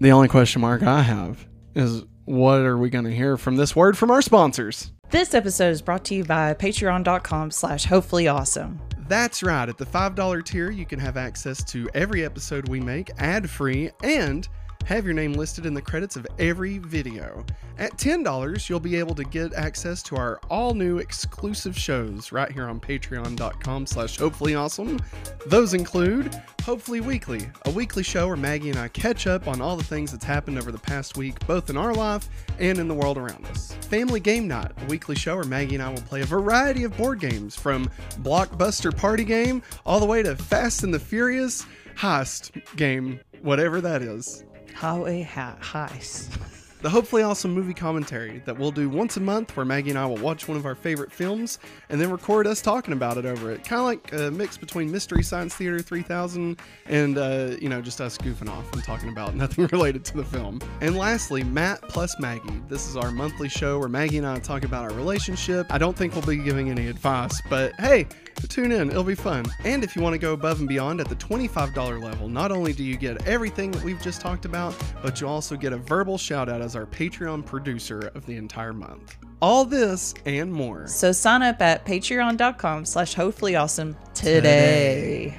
The 0.00 0.10
only 0.10 0.28
question 0.28 0.60
mark 0.62 0.82
I 0.82 1.02
have 1.02 1.46
is 1.74 2.02
what 2.24 2.60
are 2.60 2.78
we 2.78 2.90
going 2.90 3.04
to 3.04 3.14
hear 3.14 3.36
from 3.36 3.56
this 3.56 3.76
word 3.76 3.96
from 3.98 4.10
our 4.10 4.22
sponsors? 4.22 4.92
This 5.10 5.34
episode 5.34 5.70
is 5.70 5.82
brought 5.82 6.04
to 6.06 6.14
you 6.14 6.24
by 6.24 6.54
patreon.com 6.54 7.50
slash 7.50 7.84
hopefully 7.84 8.26
awesome. 8.28 8.80
That's 9.08 9.42
right. 9.42 9.68
At 9.68 9.76
the 9.76 9.84
$5 9.84 10.44
tier, 10.44 10.70
you 10.70 10.86
can 10.86 10.98
have 10.98 11.16
access 11.16 11.62
to 11.64 11.88
every 11.92 12.24
episode 12.24 12.68
we 12.68 12.80
make 12.80 13.10
ad 13.18 13.50
free 13.50 13.90
and 14.02 14.48
have 14.84 15.04
your 15.04 15.14
name 15.14 15.32
listed 15.32 15.66
in 15.66 15.74
the 15.74 15.82
credits 15.82 16.16
of 16.16 16.26
every 16.38 16.78
video. 16.78 17.44
At 17.78 17.96
$10, 17.96 18.68
you'll 18.68 18.80
be 18.80 18.96
able 18.96 19.14
to 19.14 19.24
get 19.24 19.54
access 19.54 20.02
to 20.04 20.16
our 20.16 20.38
all 20.50 20.74
new 20.74 20.98
exclusive 20.98 21.76
shows 21.76 22.32
right 22.32 22.50
here 22.50 22.66
on 22.66 22.80
patreon.com 22.80 23.86
slash 23.86 24.18
hopefully 24.18 24.54
awesome. 24.54 24.98
Those 25.46 25.74
include 25.74 26.34
Hopefully 26.62 27.00
Weekly, 27.00 27.50
a 27.64 27.70
weekly 27.70 28.04
show 28.04 28.28
where 28.28 28.36
Maggie 28.36 28.70
and 28.70 28.78
I 28.78 28.86
catch 28.86 29.26
up 29.26 29.48
on 29.48 29.60
all 29.60 29.76
the 29.76 29.82
things 29.82 30.12
that's 30.12 30.24
happened 30.24 30.58
over 30.58 30.70
the 30.70 30.78
past 30.78 31.16
week, 31.16 31.44
both 31.46 31.70
in 31.70 31.76
our 31.76 31.92
life 31.92 32.28
and 32.60 32.78
in 32.78 32.86
the 32.86 32.94
world 32.94 33.18
around 33.18 33.44
us. 33.46 33.74
Family 33.88 34.20
Game 34.20 34.46
Night, 34.46 34.70
a 34.80 34.84
weekly 34.84 35.16
show 35.16 35.34
where 35.34 35.44
Maggie 35.44 35.74
and 35.74 35.82
I 35.82 35.88
will 35.88 36.02
play 36.02 36.20
a 36.20 36.26
variety 36.26 36.84
of 36.84 36.96
board 36.96 37.18
games 37.18 37.56
from 37.56 37.90
Blockbuster 38.20 38.96
Party 38.96 39.24
Game 39.24 39.60
all 39.84 39.98
the 39.98 40.06
way 40.06 40.22
to 40.22 40.36
Fast 40.36 40.84
and 40.84 40.94
the 40.94 41.00
Furious 41.00 41.66
Heist 41.96 42.76
Game, 42.76 43.18
whatever 43.40 43.80
that 43.80 44.02
is. 44.02 44.44
Highway 44.74 45.22
ha- 45.22 45.56
heist. 45.60 46.38
The 46.82 46.90
hopefully 46.90 47.22
awesome 47.22 47.52
movie 47.52 47.74
commentary 47.74 48.42
that 48.44 48.58
we'll 48.58 48.72
do 48.72 48.88
once 48.88 49.16
a 49.16 49.20
month 49.20 49.56
where 49.56 49.64
Maggie 49.64 49.90
and 49.90 49.98
I 49.98 50.04
will 50.04 50.16
watch 50.16 50.48
one 50.48 50.56
of 50.56 50.66
our 50.66 50.74
favorite 50.74 51.12
films 51.12 51.60
and 51.90 52.00
then 52.00 52.10
record 52.10 52.44
us 52.44 52.60
talking 52.60 52.92
about 52.92 53.18
it 53.18 53.24
over 53.24 53.52
it. 53.52 53.62
Kind 53.62 53.78
of 53.78 53.86
like 53.86 54.12
a 54.12 54.32
mix 54.32 54.58
between 54.58 54.90
Mystery 54.90 55.22
Science 55.22 55.54
Theater 55.54 55.78
3000 55.78 56.58
and, 56.86 57.18
uh, 57.18 57.54
you 57.60 57.68
know, 57.68 57.80
just 57.80 58.00
us 58.00 58.18
goofing 58.18 58.48
off 58.48 58.72
and 58.72 58.82
talking 58.82 59.10
about 59.10 59.36
nothing 59.36 59.68
related 59.70 60.04
to 60.06 60.16
the 60.16 60.24
film. 60.24 60.60
And 60.80 60.96
lastly, 60.96 61.44
Matt 61.44 61.82
plus 61.82 62.18
Maggie. 62.18 62.60
This 62.68 62.88
is 62.88 62.96
our 62.96 63.12
monthly 63.12 63.48
show 63.48 63.78
where 63.78 63.88
Maggie 63.88 64.18
and 64.18 64.26
I 64.26 64.40
talk 64.40 64.64
about 64.64 64.90
our 64.90 64.96
relationship. 64.96 65.68
I 65.70 65.78
don't 65.78 65.96
think 65.96 66.14
we'll 66.14 66.26
be 66.26 66.38
giving 66.38 66.68
any 66.68 66.88
advice, 66.88 67.40
but 67.48 67.74
hey, 67.78 68.08
tune 68.48 68.72
in. 68.72 68.90
It'll 68.90 69.04
be 69.04 69.14
fun. 69.14 69.44
And 69.64 69.82
if 69.82 69.96
you 69.96 70.02
want 70.02 70.14
to 70.14 70.18
go 70.18 70.32
above 70.32 70.60
and 70.60 70.68
beyond 70.68 71.00
at 71.00 71.08
the 71.08 71.16
$25 71.16 72.02
level, 72.02 72.28
not 72.28 72.52
only 72.52 72.72
do 72.72 72.84
you 72.84 72.96
get 72.96 73.26
everything 73.26 73.70
that 73.70 73.82
we've 73.82 74.00
just 74.02 74.20
talked 74.20 74.44
about, 74.44 74.74
but 75.02 75.20
you 75.20 75.28
also 75.28 75.56
get 75.56 75.72
a 75.72 75.76
verbal 75.76 76.18
shout 76.18 76.48
out 76.48 76.60
as 76.60 76.76
our 76.76 76.86
Patreon 76.86 77.44
producer 77.46 78.10
of 78.14 78.26
the 78.26 78.36
entire 78.36 78.72
month. 78.72 79.16
All 79.40 79.64
this 79.64 80.14
and 80.26 80.52
more. 80.52 80.86
So 80.86 81.12
sign 81.12 81.42
up 81.42 81.60
at 81.62 81.84
patreon.com 81.84 82.84
slash 82.84 83.14
hopefully 83.14 83.56
awesome 83.56 83.96
today. 84.14 85.38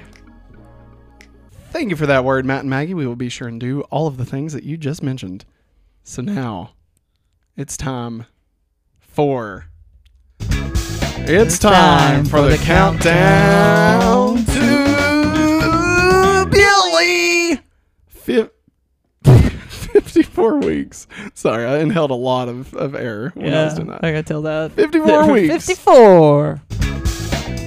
Thank 1.70 1.90
you 1.90 1.96
for 1.96 2.06
that 2.06 2.24
word, 2.24 2.46
Matt 2.46 2.60
and 2.60 2.70
Maggie. 2.70 2.94
We 2.94 3.06
will 3.06 3.16
be 3.16 3.28
sure 3.28 3.48
and 3.48 3.58
do 3.60 3.80
all 3.90 4.06
of 4.06 4.16
the 4.16 4.24
things 4.24 4.52
that 4.52 4.64
you 4.64 4.76
just 4.76 5.02
mentioned. 5.02 5.44
So 6.04 6.22
now 6.22 6.74
it's 7.56 7.76
time 7.76 8.26
for. 9.00 9.66
It's 11.26 11.58
time 11.58 12.26
for 12.26 12.42
the 12.42 12.58
countdown 12.58 14.44
to 14.44 16.46
Billy. 16.50 17.60
Fif- 18.08 18.50
54 19.24 20.58
weeks. 20.58 21.06
Sorry, 21.32 21.64
I 21.64 21.78
inhaled 21.78 22.10
a 22.10 22.14
lot 22.14 22.48
of, 22.48 22.74
of 22.74 22.94
air 22.94 23.30
when 23.34 23.54
I 23.54 23.64
was 23.64 23.74
doing 23.74 23.88
that. 23.88 24.04
I 24.04 24.10
gotta 24.12 24.22
tell 24.22 24.42
that. 24.42 24.72
54 24.72 25.32
weeks. 25.48 25.66
54. 25.66 26.60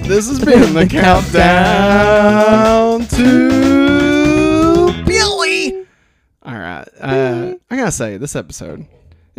This 0.04 0.28
has 0.28 0.38
been 0.44 0.74
the 0.74 0.86
countdown 0.90 3.06
to 3.08 5.04
Billy. 5.04 5.84
All 6.44 6.54
right. 6.54 6.86
Uh, 7.00 7.54
I 7.70 7.76
gotta 7.76 7.90
say, 7.92 8.16
this 8.18 8.36
episode, 8.36 8.86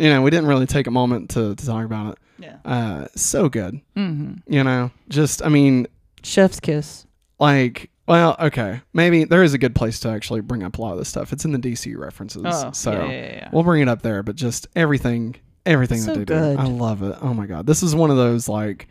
you 0.00 0.08
know, 0.10 0.22
we 0.22 0.30
didn't 0.30 0.46
really 0.46 0.66
take 0.66 0.86
a 0.86 0.90
moment 0.90 1.30
to, 1.30 1.54
to 1.54 1.66
talk 1.66 1.84
about 1.84 2.12
it. 2.12 2.18
Yeah. 2.38 2.56
Uh, 2.64 3.06
so 3.14 3.48
good. 3.48 3.80
Mm-hmm. 3.96 4.52
You 4.52 4.64
know, 4.64 4.90
just, 5.08 5.44
I 5.44 5.48
mean, 5.48 5.86
Chef's 6.22 6.58
kiss. 6.60 7.06
like, 7.38 7.90
well, 8.08 8.34
okay. 8.40 8.80
Maybe 8.92 9.24
there 9.24 9.42
is 9.42 9.54
a 9.54 9.58
good 9.58 9.74
place 9.74 10.00
to 10.00 10.08
actually 10.08 10.40
bring 10.40 10.62
up 10.62 10.78
a 10.78 10.80
lot 10.82 10.92
of 10.92 10.98
this 10.98 11.08
stuff. 11.08 11.32
It's 11.32 11.44
in 11.44 11.52
the 11.52 11.58
DC 11.58 11.96
references. 11.96 12.42
Oh, 12.46 12.70
so 12.72 12.92
yeah, 12.92 13.06
yeah, 13.06 13.12
yeah. 13.34 13.48
we'll 13.52 13.62
bring 13.62 13.82
it 13.82 13.88
up 13.88 14.02
there, 14.02 14.22
but 14.22 14.36
just 14.36 14.66
everything, 14.74 15.36
everything 15.66 15.98
So 15.98 16.06
that 16.14 16.18
they 16.20 16.24
good. 16.24 16.56
do. 16.56 16.62
I 16.62 16.66
love 16.66 17.02
it. 17.02 17.16
Oh 17.20 17.34
my 17.34 17.46
God. 17.46 17.66
This 17.66 17.82
is 17.82 17.94
one 17.94 18.10
of 18.10 18.16
those, 18.16 18.48
like, 18.48 18.88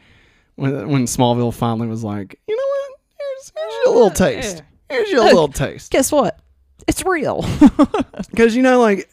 when, 0.55 0.87
when 0.89 1.05
Smallville 1.05 1.53
finally 1.53 1.87
was 1.87 2.03
like, 2.03 2.39
you 2.47 2.55
know 2.55 2.63
what? 2.63 2.99
Here's, 3.17 3.51
here's 3.55 3.85
your 3.85 3.93
little 3.95 4.11
taste. 4.11 4.63
Here's 4.89 5.09
your 5.09 5.21
Look. 5.21 5.33
little 5.33 5.47
taste. 5.67 5.91
Guess 5.91 6.11
what? 6.11 6.39
It's 6.87 7.03
real. 7.03 7.43
Because, 8.31 8.55
you 8.55 8.61
know, 8.61 8.79
like, 8.79 9.09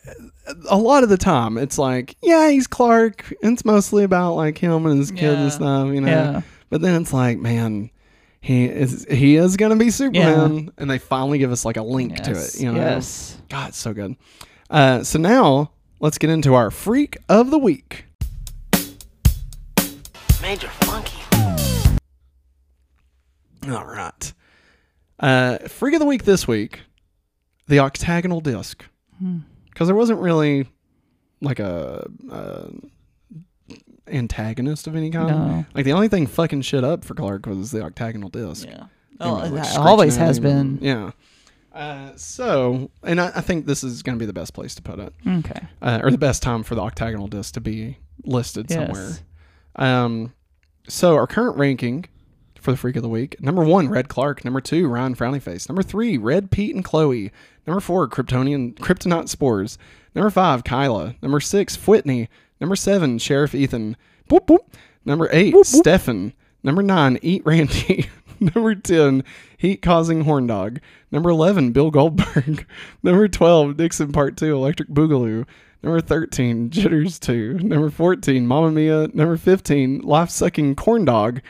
a 0.68 0.76
lot 0.76 1.02
of 1.02 1.08
the 1.08 1.16
time, 1.16 1.58
it's 1.58 1.78
like, 1.78 2.16
yeah, 2.22 2.50
he's 2.50 2.66
Clark. 2.66 3.32
And 3.42 3.54
it's 3.54 3.64
mostly 3.64 4.04
about, 4.04 4.34
like, 4.34 4.58
him 4.58 4.86
and 4.86 4.98
his 4.98 5.10
kids 5.10 5.22
Yeah. 5.22 5.42
and 5.42 5.52
stuff, 5.52 5.88
you 5.94 6.00
know? 6.00 6.08
Yeah. 6.08 6.40
But 6.70 6.80
then 6.82 7.00
it's 7.00 7.12
like, 7.12 7.38
man, 7.38 7.90
he 8.40 8.64
is 8.66 9.06
he 9.10 9.36
is 9.36 9.56
gonna 9.56 9.76
be 9.76 9.90
Superman, 9.90 10.70
and 10.78 10.88
they 10.90 10.98
finally 10.98 11.38
give 11.38 11.50
us 11.50 11.64
like 11.64 11.76
a 11.76 11.82
link 11.82 12.14
to 12.22 12.30
it. 12.32 12.60
You 12.60 12.72
know, 12.72 12.78
yes. 12.78 13.36
God, 13.48 13.70
it's 13.70 13.78
so 13.78 13.92
good. 13.92 14.14
Uh, 14.70 15.02
so 15.02 15.18
now 15.18 15.72
let's 16.00 16.16
get 16.18 16.30
into 16.30 16.54
our 16.54 16.70
freak 16.70 17.16
of 17.28 17.50
the 17.50 17.58
week. 17.58 18.04
Major 20.42 20.68
Funky. 20.68 21.18
All 23.68 23.84
right, 23.84 24.32
uh, 25.18 25.58
freak 25.66 25.94
of 25.94 26.00
the 26.00 26.06
week 26.06 26.24
this 26.24 26.46
week, 26.46 26.80
the 27.66 27.80
octagonal 27.80 28.40
disc, 28.40 28.84
because 29.76 29.88
there 29.88 29.94
wasn't 29.94 30.18
really 30.20 30.66
like 31.42 31.58
a. 31.60 32.08
Uh, 32.32 32.68
antagonist 34.08 34.86
of 34.86 34.94
any 34.94 35.10
kind 35.10 35.28
No. 35.28 35.66
like 35.74 35.84
the 35.84 35.92
only 35.92 36.06
thing 36.06 36.28
fucking 36.28 36.62
shit 36.62 36.84
up 36.84 37.04
for 37.04 37.14
clark 37.14 37.44
was 37.46 37.72
the 37.72 37.82
octagonal 37.82 38.28
disc 38.28 38.64
Yeah. 38.64 38.82
you 38.82 39.16
Oh, 39.18 39.38
know, 39.48 39.54
like 39.56 39.74
always 39.76 40.14
has 40.16 40.38
been. 40.38 40.78
Yeah. 40.80 41.10
Uh, 41.72 42.12
so, 42.14 42.88
and 43.02 43.20
I, 43.20 43.32
I 43.34 43.40
think 43.40 43.66
this 43.66 43.82
is 43.82 44.04
going 44.04 44.16
to 44.16 44.22
be 44.22 44.26
the 44.26 44.32
best 44.32 44.54
place 44.54 44.76
to 44.76 44.82
put 44.82 45.00
it, 45.00 45.12
Okay. 45.26 45.60
uh, 45.82 45.98
or 46.04 46.12
the 46.12 46.18
best 46.18 46.40
time 46.42 46.62
for 46.62 46.76
the 46.76 46.82
octagonal 46.82 47.26
disc 47.26 47.54
to 47.54 47.60
be 47.60 47.98
listed 48.24 48.66
Yes. 48.70 48.86
somewhere. 48.86 49.12
Um, 49.74 50.32
so 50.88 51.16
our 51.16 51.26
current 51.26 51.56
ranking 51.58 52.04
for 52.66 52.72
the 52.72 52.76
freak 52.76 52.96
of 52.96 53.02
the 53.02 53.08
week: 53.08 53.40
number 53.40 53.62
one, 53.62 53.88
Red 53.88 54.08
Clark; 54.08 54.44
number 54.44 54.60
two, 54.60 54.88
Ryan 54.88 55.14
Frowny 55.14 55.40
Face; 55.40 55.68
number 55.68 55.84
three, 55.84 56.18
Red 56.18 56.50
Pete 56.50 56.74
and 56.74 56.84
Chloe; 56.84 57.30
number 57.64 57.78
four, 57.80 58.08
Kryptonian 58.08 58.74
Kryptonite 58.74 59.28
Spores; 59.28 59.78
number 60.16 60.30
five, 60.30 60.64
Kyla; 60.64 61.14
number 61.22 61.38
six, 61.38 61.76
Whitney; 61.86 62.28
number 62.60 62.74
seven, 62.74 63.18
Sheriff 63.18 63.54
Ethan; 63.54 63.96
boop, 64.28 64.48
boop. 64.48 64.66
number 65.04 65.28
eight, 65.30 65.54
Stefan; 65.64 66.32
number 66.64 66.82
nine, 66.82 67.20
Eat 67.22 67.46
Randy; 67.46 68.08
number 68.40 68.74
ten, 68.74 69.22
Heat 69.56 69.80
Causing 69.80 70.22
Horn 70.22 70.48
Dog; 70.48 70.80
number 71.12 71.30
eleven, 71.30 71.70
Bill 71.70 71.92
Goldberg; 71.92 72.66
number 73.04 73.28
twelve, 73.28 73.76
Dixon 73.76 74.10
Part 74.10 74.36
Two, 74.36 74.56
Electric 74.56 74.88
Boogaloo; 74.88 75.46
Number 75.84 76.00
13, 76.00 76.70
Jitters 76.70 77.20
2. 77.20 77.60
Number 77.60 77.90
14, 77.90 78.44
Mamma 78.44 78.72
Mia. 78.72 79.06
Number 79.14 79.36
15, 79.36 80.00
Life 80.00 80.30
Sucking 80.30 80.74
Corn 80.74 81.04
Dog. 81.04 81.40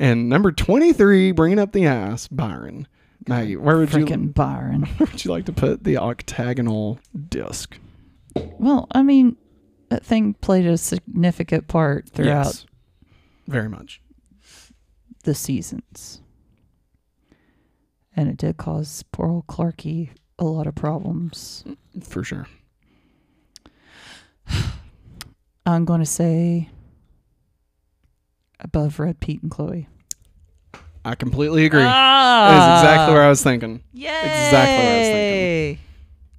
And 0.00 0.30
number 0.30 0.50
23, 0.50 1.32
Bringing 1.32 1.58
Up 1.58 1.72
the 1.72 1.84
Ass, 1.84 2.26
Byron. 2.26 2.88
Maggie, 3.28 3.56
where 3.56 3.76
would 3.76 3.92
you 3.92 4.06
Freaking 4.06 4.32
Byron. 4.32 4.82
where 4.96 5.06
would 5.12 5.22
you 5.22 5.30
like 5.30 5.44
to 5.44 5.52
put 5.52 5.84
the 5.84 5.98
octagonal 5.98 6.98
disc? 7.28 7.76
Well, 8.34 8.88
I 8.92 9.02
mean, 9.02 9.36
that 9.90 10.02
thing 10.02 10.32
played 10.34 10.66
a 10.66 10.78
significant 10.78 11.68
part 11.68 12.08
throughout 12.08 12.46
Yes. 12.46 12.66
Very 13.46 13.68
much. 13.68 14.00
the 15.24 15.34
seasons. 15.34 16.22
And 18.16 18.30
it 18.30 18.38
did 18.38 18.56
cause 18.56 19.04
poor 19.12 19.28
old 19.28 19.48
Clarky 19.48 20.10
a 20.38 20.44
lot 20.44 20.66
of 20.66 20.74
problems. 20.74 21.62
For 22.02 22.24
sure. 22.24 22.46
I'm 25.66 25.84
going 25.84 26.00
to 26.00 26.06
say 26.06 26.70
above 28.60 28.98
Red 29.00 29.20
Pete 29.20 29.42
and 29.42 29.50
Chloe. 29.50 29.88
I 31.04 31.14
completely 31.14 31.64
agree. 31.64 31.82
Ah, 31.84 32.48
That's 32.50 32.82
exactly 32.84 33.14
where 33.14 33.22
I 33.24 33.28
was 33.28 33.42
thinking. 33.42 33.82
Yay! 33.94 34.08
exactly 34.08 34.76
what 34.76 34.84
I 34.84 34.98
was 34.98 35.08
thinking. 35.08 35.78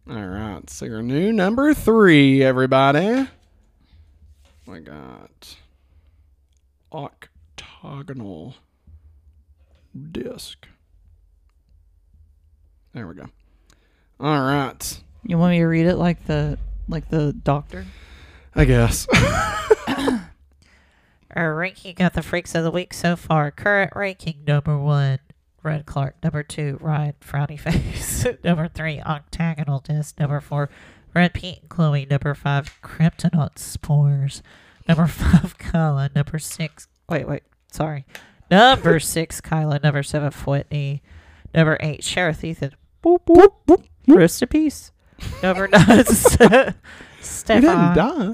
All 0.09 0.27
right. 0.27 0.69
So 0.69 0.85
your 0.85 1.01
new 1.01 1.31
number 1.33 1.73
three, 1.73 2.43
everybody. 2.43 3.27
We 4.67 4.79
got 4.81 5.55
octagonal 6.93 8.55
disc. 10.11 10.67
There 12.93 13.07
we 13.07 13.15
go. 13.15 13.25
All 14.19 14.41
right. 14.41 14.99
You 15.23 15.37
want 15.37 15.51
me 15.51 15.59
to 15.59 15.65
read 15.65 15.85
it 15.87 15.95
like 15.95 16.25
the 16.25 16.57
like 16.87 17.09
the 17.09 17.33
doctor? 17.33 17.85
I 18.55 18.65
guess. 18.65 19.07
Our 21.35 21.55
ranking 21.55 22.01
of 22.01 22.13
the 22.13 22.21
freaks 22.21 22.55
of 22.55 22.63
the 22.63 22.71
week 22.71 22.93
so 22.93 23.15
far. 23.15 23.51
Current 23.51 23.93
ranking 23.95 24.43
number 24.45 24.77
one, 24.77 25.19
Red 25.63 25.85
Clark. 25.85 26.15
Number 26.23 26.43
two, 26.43 26.77
Ryan 26.81 27.13
Frowny 27.21 27.59
Face. 27.59 28.25
number 28.43 28.67
three, 28.67 28.99
Octagonal 29.01 29.79
Disc. 29.79 30.19
Number 30.19 30.41
four, 30.41 30.69
Red 31.13 31.33
Pete 31.33 31.59
and 31.61 31.69
Chloe. 31.69 32.05
Number 32.05 32.33
five, 32.33 32.79
Kryptonite 32.81 33.57
Spores. 33.57 34.41
Number 34.87 35.07
five, 35.07 35.57
Kyla. 35.57 36.09
Number 36.13 36.39
six, 36.39 36.87
wait, 37.09 37.27
wait, 37.27 37.43
sorry. 37.71 38.05
Number 38.49 38.99
six, 38.99 39.39
Kyla. 39.39 39.79
Number 39.81 40.03
seven, 40.03 40.31
Whitney. 40.31 41.01
Number 41.53 41.77
eight, 41.79 42.03
Sheriff 42.03 42.43
Ethan. 42.43 42.71
Boop, 43.03 43.19
boop, 43.25 43.53
boop. 43.67 43.83
Rest 44.07 44.41
in 44.41 44.47
peace. 44.49 44.91
Number 45.43 45.67
nine, 45.67 46.03
Ste- 46.05 46.41
he 46.41 47.59
didn't 47.61 47.95
die. 47.95 48.33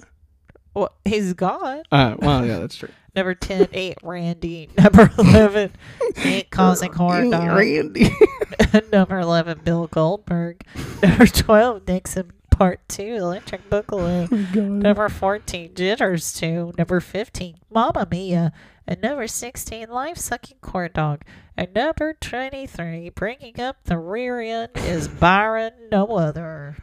Well, 0.77 0.93
he's 1.05 1.33
gone. 1.33 1.81
Uh, 1.91 2.15
well, 2.19 2.45
yeah, 2.45 2.59
that's 2.59 2.75
true. 2.75 2.89
Number 3.15 3.33
10, 3.33 3.69
Aunt 3.73 3.97
Randy. 4.03 4.69
Number 4.77 5.09
11, 5.17 5.71
ain't 6.17 6.51
Causing 6.51 6.93
Horror 6.93 7.31
Dog. 7.31 7.57
Randy. 7.57 8.11
Number 8.91 9.17
11, 9.17 9.61
Bill 9.63 9.87
Goldberg. 9.87 10.61
Number 11.01 11.25
12, 11.25 11.87
Nixon 11.87 12.31
Part 12.51 12.87
2, 12.89 13.01
Electric 13.01 13.67
Boogaloo. 13.71 14.55
Number 14.55 15.09
14, 15.09 15.73
Jitters 15.73 16.33
2. 16.33 16.73
Number 16.77 16.99
15, 16.99 17.55
Mamma 17.71 18.07
Mia. 18.11 18.53
And 18.85 19.01
number 19.01 19.25
16, 19.25 19.89
Life 19.89 20.17
Sucking 20.17 20.57
Corn 20.61 20.91
Dog. 20.93 21.23
And 21.57 21.73
number 21.73 22.13
23, 22.13 23.09
bringing 23.09 23.59
up 23.59 23.77
the 23.85 23.97
rear 23.97 24.39
end, 24.41 24.69
is 24.75 25.07
Byron 25.07 25.73
No 25.91 26.05
Other. 26.05 26.77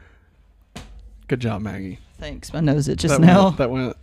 Good 1.29 1.41
job, 1.41 1.63
Maggie. 1.63 2.01
Thanks. 2.19 2.53
My 2.53 2.61
nose 2.61 2.89
it 2.89 2.97
just 2.97 3.21
that 3.21 3.27
now. 3.27 3.45
Went, 3.47 3.57
that 3.59 3.71
went 3.71 3.97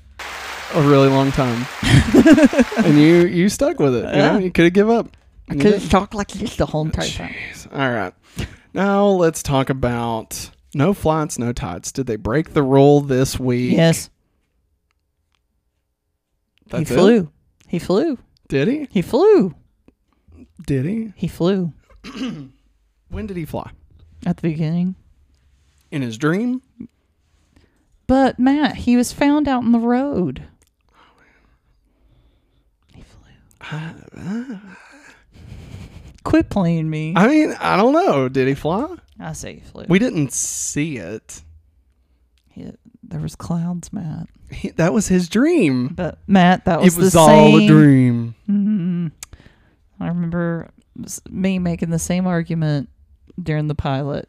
a 0.74 0.82
really 0.84 1.10
long 1.10 1.32
time, 1.32 1.66
and 2.86 2.98
you 3.00 3.26
you 3.26 3.50
stuck 3.50 3.80
with 3.80 3.96
it. 3.96 4.06
You, 4.06 4.12
know? 4.12 4.16
Yeah. 4.34 4.38
you 4.40 4.52
could 4.52 4.66
have 4.66 4.74
give 4.74 4.90
up. 4.90 5.16
I 5.50 5.56
could 5.56 5.74
have 5.74 5.90
talked 5.90 6.14
like 6.14 6.30
this 6.30 6.56
the 6.56 6.66
whole 6.66 6.86
entire 6.86 7.10
time. 7.10 7.36
All 7.74 7.92
right. 7.92 8.14
Now 8.74 9.08
let's 9.08 9.44
talk 9.44 9.70
about 9.70 10.50
no 10.74 10.94
flights, 10.94 11.38
no 11.38 11.52
tides. 11.52 11.92
Did 11.92 12.08
they 12.08 12.16
break 12.16 12.54
the 12.54 12.64
rule 12.64 13.02
this 13.02 13.38
week? 13.40 13.74
Yes, 13.76 14.10
That's 16.68 16.88
he 16.90 16.96
it? 16.96 16.98
flew. 16.98 17.32
He 17.68 17.80
flew. 17.80 18.18
Did 18.48 18.68
he? 18.68 18.88
He 18.92 19.02
flew. 19.02 19.56
Did 20.66 20.86
he? 20.86 21.12
He 21.16 21.28
flew 21.28 21.74
When 23.10 23.26
did 23.28 23.36
he 23.38 23.46
fly? 23.46 23.72
at 24.26 24.38
the 24.38 24.42
beginning. 24.44 24.96
In 25.90 26.02
his 26.02 26.18
dream? 26.18 26.62
But 28.12 28.38
Matt, 28.38 28.76
he 28.76 28.98
was 28.98 29.14
found 29.14 29.48
out 29.48 29.64
in 29.64 29.72
the 29.72 29.80
road. 29.80 30.44
He 32.94 33.04
flew. 33.04 33.32
Quit 36.26 36.50
playing 36.50 36.90
me. 36.90 37.14
I 37.16 37.26
mean, 37.30 37.56
I 37.58 37.78
don't 37.78 37.94
know. 37.94 38.28
Did 38.28 38.50
he 38.50 38.54
fly? 38.54 38.96
I 39.18 39.32
say 39.32 39.54
he 39.54 39.60
flew. 39.62 39.86
We 39.88 39.98
didn't 39.98 40.34
see 40.34 40.98
it. 40.98 41.42
He- 42.50 42.74
there 43.02 43.22
was 43.22 43.38
clouds, 43.38 43.94
Matt. 43.94 44.28
He, 44.52 44.72
that 44.72 44.92
was 44.92 45.08
his 45.08 45.30
dream. 45.30 45.88
But 45.96 46.18
Matt, 46.28 46.66
that 46.66 46.82
was 46.82 46.98
it 46.98 47.02
was 47.02 47.14
the 47.14 47.20
all 47.20 47.28
same. 47.28 47.62
a 47.62 47.68
dream. 47.68 48.36
Mhm. 48.50 49.12
I 50.02 50.08
remember 50.10 50.70
me 51.30 51.60
making 51.60 51.92
the 51.92 51.98
same 52.00 52.28
argument 52.28 52.90
during 53.42 53.68
the 53.70 53.76
pilot 53.76 54.28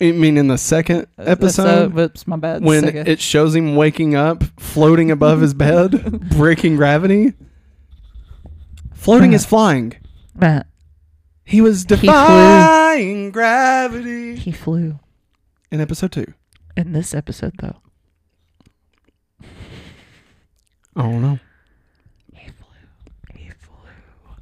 I 0.00 0.12
mean, 0.12 0.36
in 0.36 0.48
the 0.48 0.58
second 0.58 1.06
Uh, 1.18 1.22
episode, 1.22 1.94
Whoops, 1.94 2.26
my 2.26 2.36
bad. 2.36 2.62
when 2.62 2.82
Second. 2.84 3.08
it 3.08 3.20
shows 3.20 3.54
him 3.54 3.76
waking 3.76 4.14
up, 4.14 4.44
floating 4.60 5.10
above 5.10 5.40
his 5.40 5.54
bed, 5.54 6.28
breaking 6.36 6.76
gravity. 6.76 7.32
Floating 8.92 9.32
is 9.32 9.46
flying. 9.46 9.94
He 11.44 11.60
was 11.60 11.84
flew. 11.84 11.96
defying 11.98 13.30
gravity 13.30 14.34
he 14.36 14.50
flew 14.52 14.98
in 15.70 15.80
episode 15.80 16.10
two. 16.12 16.34
in 16.76 16.92
this 16.92 17.14
episode 17.14 17.52
though. 17.60 17.76
Oh 20.96 21.18
no, 21.18 21.38
He 22.34 22.48
flew. 22.50 22.66
He 23.36 23.50
flew. 23.50 24.34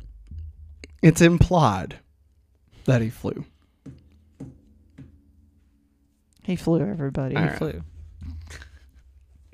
it's 1.02 1.20
implied 1.20 1.98
that 2.86 3.02
he 3.02 3.10
flew. 3.10 3.44
He 6.44 6.56
flew. 6.56 6.80
Everybody. 6.80 7.36
All 7.36 7.42
he 7.42 7.48
right. 7.48 7.58
flew. 7.58 7.82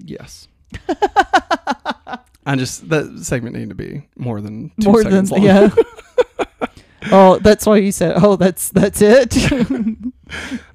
Yes. 0.02 0.48
I 2.46 2.56
just 2.56 2.88
that 2.88 3.20
segment 3.22 3.54
needed 3.54 3.68
to 3.68 3.74
be 3.74 4.08
more 4.16 4.40
than 4.40 4.72
two 4.80 4.90
More 4.90 5.04
than 5.04 5.26
long. 5.26 5.42
yeah. 5.42 5.68
oh, 7.12 7.38
that's 7.38 7.66
why 7.66 7.76
you 7.76 7.92
said. 7.92 8.14
Oh, 8.16 8.36
that's 8.36 8.70
that's 8.70 9.02
it. 9.02 9.36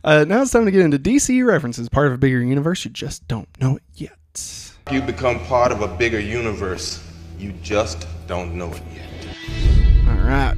Uh, 0.03 0.25
now 0.27 0.43
it's 0.43 0.51
time 0.51 0.65
to 0.65 0.71
get 0.71 0.81
into 0.81 0.99
DCU 0.99 1.45
references, 1.47 1.89
part 1.89 2.05
of 2.07 2.13
a 2.13 2.17
bigger 2.19 2.39
universe. 2.39 2.85
You 2.85 2.91
just 2.91 3.27
don't 3.27 3.47
know 3.59 3.77
it 3.77 3.83
yet. 3.95 4.61
You 4.91 5.01
become 5.01 5.39
part 5.45 5.71
of 5.71 5.81
a 5.81 5.87
bigger 5.87 6.19
universe. 6.19 7.03
You 7.39 7.51
just 7.63 8.05
don't 8.27 8.53
know 8.53 8.71
it 8.73 8.83
yet. 8.93 10.07
All 10.07 10.15
right. 10.23 10.55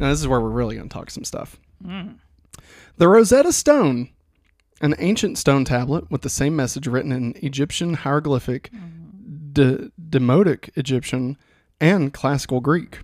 Now 0.00 0.08
this 0.08 0.18
is 0.20 0.26
where 0.26 0.40
we're 0.40 0.48
really 0.48 0.74
going 0.76 0.88
to 0.88 0.92
talk 0.92 1.10
some 1.10 1.24
stuff. 1.24 1.56
The 2.96 3.08
Rosetta 3.08 3.52
Stone, 3.52 4.08
an 4.80 4.94
ancient 4.98 5.38
stone 5.38 5.64
tablet 5.64 6.10
with 6.10 6.22
the 6.22 6.30
same 6.30 6.56
message 6.56 6.86
written 6.86 7.12
in 7.12 7.34
Egyptian 7.36 7.94
hieroglyphic, 7.94 8.70
mm-hmm. 8.72 9.52
De- 9.52 9.90
Demotic 10.00 10.70
Egyptian, 10.76 11.36
and 11.80 12.12
classical 12.12 12.60
Greek. 12.60 13.00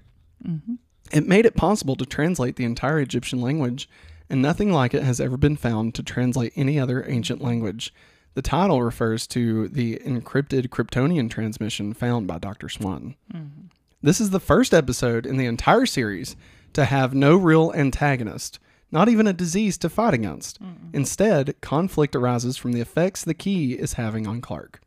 Mm-hmm. 0.46 0.74
It 1.12 1.26
made 1.26 1.46
it 1.46 1.56
possible 1.56 1.96
to 1.96 2.06
translate 2.06 2.56
the 2.56 2.64
entire 2.64 2.98
Egyptian 2.98 3.40
language, 3.40 3.88
and 4.28 4.42
nothing 4.42 4.72
like 4.72 4.94
it 4.94 5.02
has 5.02 5.20
ever 5.20 5.36
been 5.36 5.56
found 5.56 5.94
to 5.94 6.02
translate 6.02 6.52
any 6.56 6.78
other 6.80 7.04
ancient 7.08 7.40
language. 7.40 7.92
The 8.34 8.42
title 8.42 8.82
refers 8.82 9.26
to 9.28 9.68
the 9.68 9.96
encrypted 10.04 10.68
Kryptonian 10.68 11.30
transmission 11.30 11.94
found 11.94 12.26
by 12.26 12.38
Dr. 12.38 12.68
Swan. 12.68 13.14
Mm-hmm. 13.32 13.68
This 14.02 14.20
is 14.20 14.30
the 14.30 14.40
first 14.40 14.74
episode 14.74 15.26
in 15.26 15.36
the 15.36 15.46
entire 15.46 15.86
series 15.86 16.36
to 16.74 16.84
have 16.84 17.14
no 17.14 17.36
real 17.36 17.72
antagonist, 17.74 18.58
not 18.90 19.08
even 19.08 19.26
a 19.26 19.32
disease 19.32 19.76
to 19.78 19.88
fight 19.88 20.14
against. 20.14 20.58
Instead, 20.92 21.60
conflict 21.60 22.14
arises 22.14 22.56
from 22.56 22.72
the 22.72 22.80
effects 22.80 23.24
the 23.24 23.34
key 23.34 23.72
is 23.72 23.94
having 23.94 24.26
on 24.26 24.40
Clark. 24.40 24.80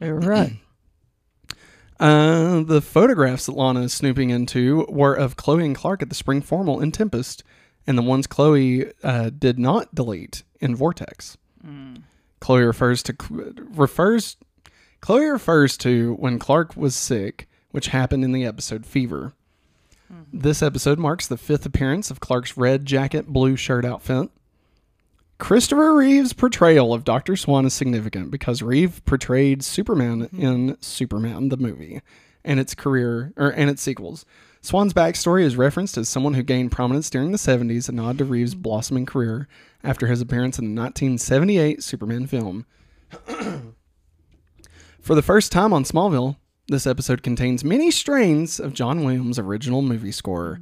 You're 0.00 0.20
right. 0.20 0.56
Uh, 2.00 2.64
the 2.64 2.82
photographs 2.82 3.46
that 3.46 3.54
Lana 3.54 3.82
is 3.82 3.92
snooping 3.92 4.30
into 4.30 4.84
were 4.88 5.14
of 5.14 5.36
Chloe 5.36 5.64
and 5.64 5.76
Clark 5.76 6.02
at 6.02 6.08
the 6.08 6.14
spring 6.16 6.42
formal 6.42 6.80
in 6.80 6.90
Tempest, 6.90 7.44
and 7.86 7.96
the 7.96 8.02
ones 8.02 8.26
Chloe 8.26 8.92
uh, 9.04 9.30
did 9.30 9.60
not 9.60 9.94
delete 9.94 10.42
in 10.60 10.74
Vortex. 10.74 11.38
Chloe 12.40 12.62
refers 12.64 13.00
to 13.04 13.14
refers 13.74 14.36
Chloe 15.00 15.24
refers 15.26 15.76
to 15.78 16.14
when 16.14 16.40
Clark 16.40 16.76
was 16.76 16.96
sick, 16.96 17.48
which 17.70 17.86
happened 17.86 18.24
in 18.24 18.32
the 18.32 18.44
episode 18.44 18.84
Fever. 18.84 19.32
This 20.32 20.62
episode 20.62 20.98
marks 20.98 21.26
the 21.26 21.36
fifth 21.36 21.66
appearance 21.66 22.10
of 22.10 22.20
Clark's 22.20 22.56
red 22.56 22.86
jacket, 22.86 23.26
blue 23.26 23.56
shirt 23.56 23.84
outfit. 23.84 24.30
Christopher 25.38 25.94
Reeve's 25.94 26.32
portrayal 26.32 26.94
of 26.94 27.04
Dr. 27.04 27.36
Swan 27.36 27.66
is 27.66 27.74
significant 27.74 28.30
because 28.30 28.62
Reeve 28.62 29.04
portrayed 29.04 29.62
Superman 29.62 30.22
mm-hmm. 30.22 30.42
in 30.42 30.76
Superman 30.80 31.48
the 31.48 31.56
movie 31.56 32.00
and 32.44 32.60
its 32.60 32.74
career 32.74 33.32
or 33.36 33.50
and 33.50 33.68
its 33.68 33.82
sequels. 33.82 34.24
Swan's 34.60 34.94
backstory 34.94 35.42
is 35.42 35.56
referenced 35.56 35.98
as 35.98 36.08
someone 36.08 36.34
who 36.34 36.42
gained 36.42 36.72
prominence 36.72 37.10
during 37.10 37.32
the 37.32 37.38
70s, 37.38 37.88
a 37.88 37.92
nod 37.92 38.16
to 38.18 38.24
Reeves' 38.24 38.54
mm-hmm. 38.54 38.62
blossoming 38.62 39.06
career 39.06 39.48
after 39.82 40.06
his 40.06 40.20
appearance 40.20 40.58
in 40.58 40.74
the 40.74 40.80
1978 40.80 41.82
Superman 41.82 42.26
film. 42.26 42.64
For 45.00 45.14
the 45.14 45.22
first 45.22 45.52
time 45.52 45.74
on 45.74 45.84
Smallville, 45.84 46.36
this 46.68 46.86
episode 46.86 47.22
contains 47.22 47.62
many 47.62 47.90
strains 47.90 48.58
of 48.58 48.72
John 48.72 49.04
Williams' 49.04 49.38
original 49.38 49.82
movie 49.82 50.12
score. 50.12 50.60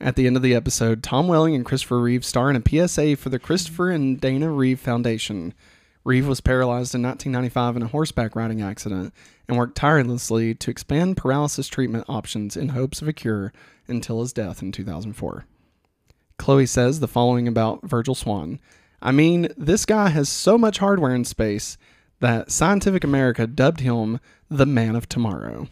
At 0.00 0.16
the 0.16 0.26
end 0.26 0.36
of 0.36 0.42
the 0.42 0.54
episode, 0.54 1.02
Tom 1.02 1.28
Welling 1.28 1.54
and 1.54 1.64
Christopher 1.64 2.00
Reeve 2.00 2.24
star 2.24 2.50
in 2.50 2.56
a 2.56 2.88
PSA 2.88 3.16
for 3.16 3.28
the 3.30 3.38
Christopher 3.38 3.90
and 3.90 4.20
Dana 4.20 4.50
Reeve 4.50 4.80
Foundation. 4.80 5.54
Reeve 6.04 6.26
was 6.26 6.40
paralyzed 6.40 6.94
in 6.94 7.02
1995 7.02 7.76
in 7.76 7.82
a 7.82 7.88
horseback 7.88 8.34
riding 8.36 8.62
accident 8.62 9.14
and 9.48 9.56
worked 9.56 9.76
tirelessly 9.76 10.54
to 10.54 10.70
expand 10.70 11.16
paralysis 11.16 11.68
treatment 11.68 12.04
options 12.08 12.56
in 12.56 12.70
hopes 12.70 13.02
of 13.02 13.08
a 13.08 13.12
cure 13.12 13.52
until 13.88 14.20
his 14.20 14.32
death 14.32 14.62
in 14.62 14.72
2004. 14.72 15.46
Chloe 16.38 16.66
says 16.66 17.00
the 17.00 17.08
following 17.08 17.46
about 17.48 17.82
Virgil 17.82 18.14
Swan 18.14 18.60
I 19.02 19.12
mean, 19.12 19.48
this 19.56 19.86
guy 19.86 20.10
has 20.10 20.28
so 20.28 20.58
much 20.58 20.78
hardware 20.78 21.14
in 21.14 21.24
space 21.24 21.78
that 22.20 22.50
Scientific 22.50 23.02
America 23.02 23.46
dubbed 23.46 23.80
him 23.80 24.20
the 24.48 24.66
Man 24.66 24.94
of 24.94 25.08
Tomorrow. 25.08 25.68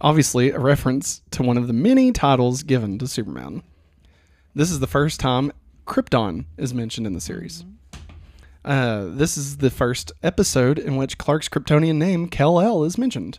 Obviously, 0.00 0.50
a 0.50 0.58
reference 0.58 1.22
to 1.30 1.42
one 1.42 1.56
of 1.56 1.66
the 1.66 1.72
many 1.72 2.10
titles 2.10 2.62
given 2.62 2.98
to 2.98 3.06
Superman. 3.06 3.62
This 4.54 4.70
is 4.70 4.80
the 4.80 4.86
first 4.86 5.20
time 5.20 5.52
Krypton 5.86 6.46
is 6.56 6.74
mentioned 6.74 7.06
in 7.06 7.12
the 7.12 7.20
series. 7.20 7.64
Uh, 8.64 9.06
this 9.06 9.36
is 9.36 9.58
the 9.58 9.70
first 9.70 10.12
episode 10.22 10.78
in 10.78 10.96
which 10.96 11.18
Clark's 11.18 11.48
Kryptonian 11.48 11.96
name, 11.96 12.28
Kal-El, 12.28 12.84
is 12.84 12.98
mentioned. 12.98 13.38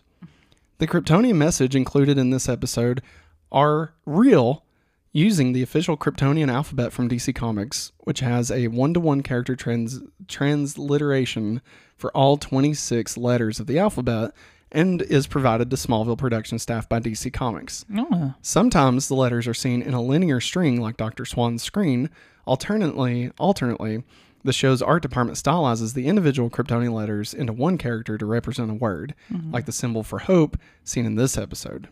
The 0.78 0.86
Kryptonian 0.86 1.36
message 1.36 1.74
included 1.74 2.18
in 2.18 2.30
this 2.30 2.48
episode 2.48 3.02
are 3.50 3.94
real 4.04 4.64
using 5.12 5.52
the 5.52 5.62
official 5.62 5.96
Kryptonian 5.96 6.52
alphabet 6.52 6.92
from 6.92 7.08
DC 7.08 7.34
Comics, 7.34 7.92
which 7.98 8.20
has 8.20 8.50
a 8.50 8.68
one 8.68 8.92
to 8.92 9.00
one 9.00 9.22
character 9.22 9.54
trans- 9.54 10.02
transliteration 10.26 11.62
for 11.96 12.10
all 12.12 12.36
26 12.36 13.16
letters 13.16 13.60
of 13.60 13.66
the 13.66 13.78
alphabet 13.78 14.32
and 14.72 15.02
is 15.02 15.26
provided 15.26 15.70
to 15.70 15.76
Smallville 15.76 16.18
production 16.18 16.58
staff 16.58 16.88
by 16.88 16.98
DC 16.98 17.32
Comics. 17.32 17.84
Oh, 17.96 18.34
Sometimes 18.42 19.06
the 19.06 19.14
letters 19.14 19.46
are 19.46 19.54
seen 19.54 19.80
in 19.80 19.94
a 19.94 20.02
linear 20.02 20.40
string 20.40 20.80
like 20.80 20.96
Dr. 20.96 21.24
Swan's 21.24 21.62
screen. 21.62 22.10
Alternately, 22.44 23.30
alternately, 23.38 24.02
the 24.42 24.52
show's 24.52 24.82
art 24.82 25.02
department 25.02 25.38
stylizes 25.38 25.94
the 25.94 26.08
individual 26.08 26.50
Kryptonian 26.50 26.92
letters 26.92 27.32
into 27.32 27.52
one 27.52 27.78
character 27.78 28.18
to 28.18 28.26
represent 28.26 28.70
a 28.70 28.74
word, 28.74 29.14
mm-hmm. 29.32 29.52
like 29.52 29.64
the 29.64 29.72
symbol 29.72 30.02
for 30.02 30.18
hope 30.18 30.58
seen 30.82 31.06
in 31.06 31.14
this 31.14 31.38
episode. 31.38 31.88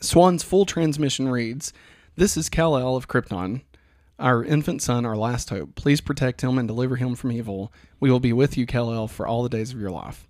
Swan's 0.00 0.42
full 0.42 0.66
transmission 0.66 1.28
reads, 1.28 1.72
"This 2.14 2.36
is 2.36 2.50
Kal-El 2.50 2.94
of 2.94 3.08
Krypton, 3.08 3.62
our 4.18 4.44
infant 4.44 4.82
son, 4.82 5.04
our 5.04 5.16
last 5.16 5.50
hope. 5.50 5.74
Please 5.74 6.00
protect 6.00 6.42
him 6.42 6.58
and 6.58 6.68
deliver 6.68 6.96
him 6.96 7.14
from 7.14 7.32
evil. 7.32 7.72
We 8.04 8.10
will 8.10 8.20
be 8.20 8.34
with 8.34 8.58
you, 8.58 8.66
Kal-El, 8.66 9.08
for 9.08 9.26
all 9.26 9.42
the 9.42 9.48
days 9.48 9.72
of 9.72 9.80
your 9.80 9.90
life." 9.90 10.28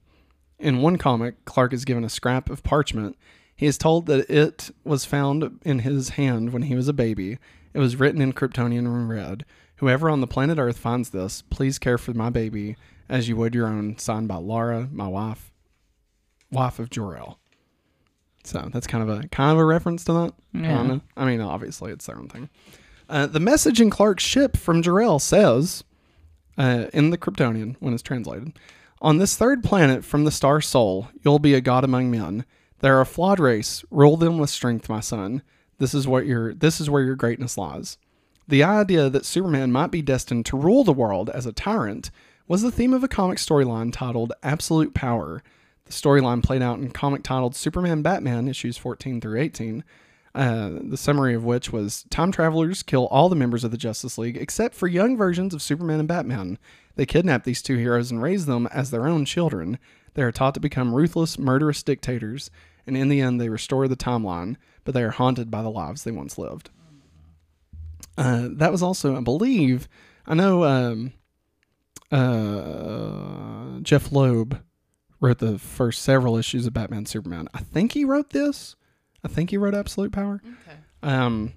In 0.61 0.81
one 0.81 0.97
comic, 0.97 1.45
Clark 1.45 1.73
is 1.73 1.85
given 1.85 2.05
a 2.05 2.09
scrap 2.09 2.49
of 2.49 2.63
parchment. 2.63 3.17
He 3.57 3.67
is 3.67 3.77
told 3.77 4.07
that 4.07 4.31
it 4.31 4.71
was 4.85 5.05
found 5.05 5.59
in 5.65 5.81
his 5.81 6.11
hand 6.11 6.53
when 6.53 6.63
he 6.63 6.77
was 6.77 6.87
a 6.87 6.93
baby. 6.93 7.39
It 7.73 7.81
was 7.81 7.97
written 7.97 8.21
in 8.21 8.33
Kryptonian 8.33 8.87
and 8.87 9.09
read, 9.09 9.45
Whoever 9.79 10.09
on 10.09 10.21
the 10.21 10.29
planet 10.29 10.57
Earth 10.57 10.79
finds 10.79 11.11
this, 11.11 11.43
please 11.43 11.81
care 11.81 11.99
for 11.99 12.15
my 12.15 12.31
baby 12.31 12.77
as 13.09 13.29
you 13.29 13.35
would 13.35 13.57
your 13.57 13.67
own, 13.67 13.99
signed 13.99 14.29
by 14.29 14.37
Laura, 14.37 14.89
my 14.93 15.09
wife, 15.09 15.51
wife 16.53 16.79
of 16.79 16.91
Jor-El. 16.91 17.41
So 18.45 18.69
that's 18.73 18.87
kind 18.87 19.03
of 19.03 19.19
a 19.19 19.27
kind 19.29 19.51
of 19.51 19.59
a 19.59 19.65
reference 19.65 20.05
to 20.05 20.13
that. 20.13 20.35
Yeah. 20.53 20.77
Kinda. 20.77 21.01
I 21.17 21.25
mean, 21.25 21.41
obviously 21.41 21.91
it's 21.91 22.07
their 22.07 22.19
own 22.19 22.29
thing. 22.29 22.51
Uh, 23.09 23.27
the 23.27 23.41
message 23.41 23.81
in 23.81 23.91
Clark's 23.91 24.23
ship 24.23 24.57
from 24.57 24.81
Jor-El 24.81 25.19
says, 25.19 25.83
uh, 26.57 26.87
in 26.93 27.11
the 27.11 27.19
Kryptonian 27.19 27.77
when 27.81 27.95
it's 27.95 28.03
translated, 28.03 28.53
on 29.01 29.19
this 29.19 29.37
third 29.37 29.63
planet 29.63 30.05
from 30.05 30.25
the 30.25 30.31
star 30.31 30.61
Sol, 30.61 31.09
you'll 31.23 31.39
be 31.39 31.55
a 31.55 31.61
god 31.61 31.85
among 31.85 32.11
men. 32.11 32.45
They're 32.81 33.01
a 33.01 33.07
flawed 33.07 33.39
race. 33.39 33.85
Rule 33.91 34.17
them 34.17 34.39
with 34.39 34.51
strength, 34.51 34.89
my 34.89 35.01
son. 35.01 35.43
This 35.79 35.95
is 35.95 36.07
what 36.07 36.27
your 36.27 36.55
this 36.55 36.81
is 36.81 36.89
where 36.89 37.03
your 37.03 37.17
greatness 37.17 37.59
lies. 37.59 37.99
The 38.47 38.63
idea 38.63 39.09
that 39.11 39.25
Superman 39.25 39.73
might 39.73 39.91
be 39.91 40.03
destined 40.03 40.47
to 40.47 40.57
rule 40.57 40.85
the 40.85 40.93
world 40.93 41.31
as 41.31 41.47
a 41.47 41.53
tyrant 41.53 42.11
was 42.47 42.63
the 42.63 42.71
theme 42.71 42.93
of 42.93 43.03
a 43.03 43.09
comic 43.09 43.39
storyline 43.39 43.93
titled 43.93 44.33
Absolute 44.43 44.95
Power. 44.95 45.43
The 45.87 45.93
storyline 45.93 46.43
played 46.43 46.63
out 46.63 46.79
in 46.79 46.91
comic 46.91 47.23
titled 47.23 47.57
Superman 47.57 48.03
Batman 48.03 48.49
issues 48.49 48.77
14 48.77 49.21
through 49.21 49.41
18. 49.41 49.85
Uh, 50.35 50.81
the 50.83 50.97
summary 50.97 51.33
of 51.33 51.45
which 51.45 51.73
was 51.73 52.03
time 52.11 52.33
travelers 52.33 52.83
kill 52.83 53.07
all 53.07 53.29
the 53.29 53.37
members 53.37 53.63
of 53.63 53.71
the 53.71 53.77
Justice 53.77 54.19
League 54.19 54.37
except 54.37 54.75
for 54.75 54.89
young 54.89 55.17
versions 55.17 55.55
of 55.55 55.63
Superman 55.63 56.01
and 56.01 56.09
Batman. 56.09 56.59
They 56.97 57.07
kidnap 57.07 57.45
these 57.45 57.63
two 57.63 57.77
heroes 57.77 58.11
and 58.11 58.21
raise 58.21 58.47
them 58.47 58.67
as 58.69 58.91
their 58.91 59.07
own 59.07 59.25
children. 59.25 59.79
They 60.15 60.23
are 60.23 60.33
taught 60.33 60.55
to 60.55 60.61
become 60.61 60.95
ruthless, 60.95 61.39
murderous 61.39 61.85
dictators, 61.85 62.51
and 62.87 62.97
in 62.97 63.09
the 63.09 63.21
end, 63.21 63.41
they 63.41 63.49
restore 63.49 63.87
the 63.87 63.97
timeline, 63.97 64.57
but 64.85 64.93
they 64.93 65.05
are 65.05 65.11
haunted 65.11 65.51
by 65.51 65.63
the 65.63 65.71
lives 65.71 66.03
they 66.03 66.11
once 66.11 66.37
lived. 66.37 66.71
Uh, 68.19 68.49
that 68.51 68.73
was 68.73 68.83
also, 68.83 69.17
I 69.17 69.21
believe, 69.21 69.89
I 70.27 70.35
know 70.35 70.65
um, 70.65 71.13
uh, 72.11 73.81
Jeph 73.83 74.13
Loeb 74.13 74.63
wrote 75.21 75.39
the 75.39 75.59
first 75.59 76.03
several 76.03 76.37
issues 76.37 76.67
of 76.67 76.75
Batman 76.75 77.07
Superman. 77.07 77.49
I 77.55 77.61
think 77.61 77.93
he 77.93 78.05
wrote 78.05 78.31
this. 78.31 78.77
I 79.25 79.29
think 79.29 79.51
he 79.51 79.57
wrote 79.57 79.75
Absolute 79.75 80.13
Power. 80.13 80.43
okay. 80.45 80.77
Um, 81.03 81.53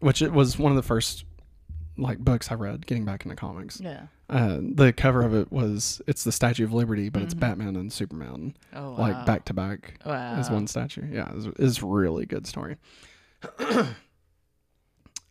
which 0.00 0.20
it 0.22 0.32
was 0.32 0.58
one 0.58 0.72
of 0.72 0.76
the 0.76 0.82
first 0.82 1.24
like 1.98 2.18
books 2.18 2.50
I 2.50 2.54
read 2.54 2.86
getting 2.86 3.04
back 3.04 3.24
into 3.24 3.36
comics. 3.36 3.80
Yeah. 3.80 4.06
Uh, 4.30 4.58
the 4.62 4.92
cover 4.94 5.22
of 5.22 5.34
it 5.34 5.52
was 5.52 6.00
it's 6.06 6.24
the 6.24 6.32
Statue 6.32 6.64
of 6.64 6.72
Liberty, 6.72 7.08
but 7.10 7.22
it's 7.22 7.34
Batman 7.34 7.76
and 7.76 7.92
Superman 7.92 8.54
Oh, 8.74 8.92
like 8.98 9.26
back 9.26 9.44
to 9.46 9.54
back 9.54 9.98
Wow. 10.06 10.36
as 10.36 10.50
one 10.50 10.66
statue. 10.66 11.06
Yeah, 11.10 11.30
it's, 11.36 11.46
it's 11.58 11.82
a 11.82 11.86
really 11.86 12.24
good 12.24 12.46
story. 12.46 12.76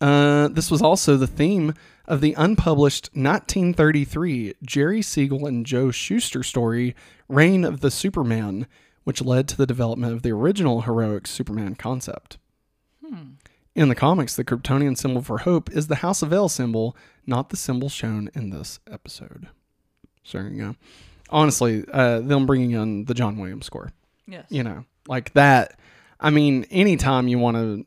uh, 0.00 0.48
this 0.48 0.70
was 0.70 0.82
also 0.82 1.16
the 1.16 1.26
theme 1.26 1.74
of 2.06 2.20
the 2.20 2.34
unpublished 2.34 3.10
1933 3.14 4.54
Jerry 4.64 5.02
Siegel 5.02 5.46
and 5.46 5.64
Joe 5.64 5.90
Shuster 5.90 6.42
story, 6.42 6.94
Reign 7.28 7.64
of 7.64 7.80
the 7.80 7.90
Superman, 7.90 8.66
which 9.04 9.22
led 9.22 9.48
to 9.48 9.56
the 9.56 9.66
development 9.66 10.12
of 10.12 10.22
the 10.22 10.30
original 10.32 10.82
heroic 10.82 11.26
Superman 11.26 11.74
concept. 11.74 12.38
In 13.74 13.88
the 13.88 13.94
comics, 13.94 14.36
the 14.36 14.44
Kryptonian 14.44 14.96
symbol 14.98 15.22
for 15.22 15.38
hope 15.38 15.70
is 15.70 15.86
the 15.86 15.96
House 15.96 16.20
of 16.22 16.32
El 16.32 16.48
symbol, 16.50 16.94
not 17.26 17.48
the 17.50 17.56
symbol 17.56 17.88
shown 17.88 18.28
in 18.34 18.50
this 18.50 18.80
episode. 18.90 19.48
So 20.24 20.38
there 20.38 20.48
you 20.48 20.60
go. 20.62 20.76
Honestly, 21.30 21.84
uh, 21.92 22.20
them 22.20 22.44
bringing 22.46 22.72
in 22.72 23.06
the 23.06 23.14
John 23.14 23.38
Williams 23.38 23.64
score 23.66 23.90
Yes. 24.26 24.44
you 24.50 24.62
know 24.62 24.84
like 25.08 25.32
that 25.32 25.78
i 26.20 26.30
mean 26.30 26.64
anytime 26.70 27.26
you 27.28 27.38
want 27.38 27.56
to 27.56 27.84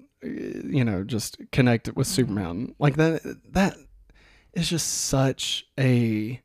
you 0.68 0.84
know 0.84 1.03
just 1.05 1.38
connect 1.51 1.88
it 1.88 1.95
with 1.95 2.07
superman 2.07 2.76
like 2.78 2.97
that 2.97 3.22
that 3.53 3.78
is 4.53 4.70
just 4.70 5.05
such 5.05 5.66
a 5.80 6.41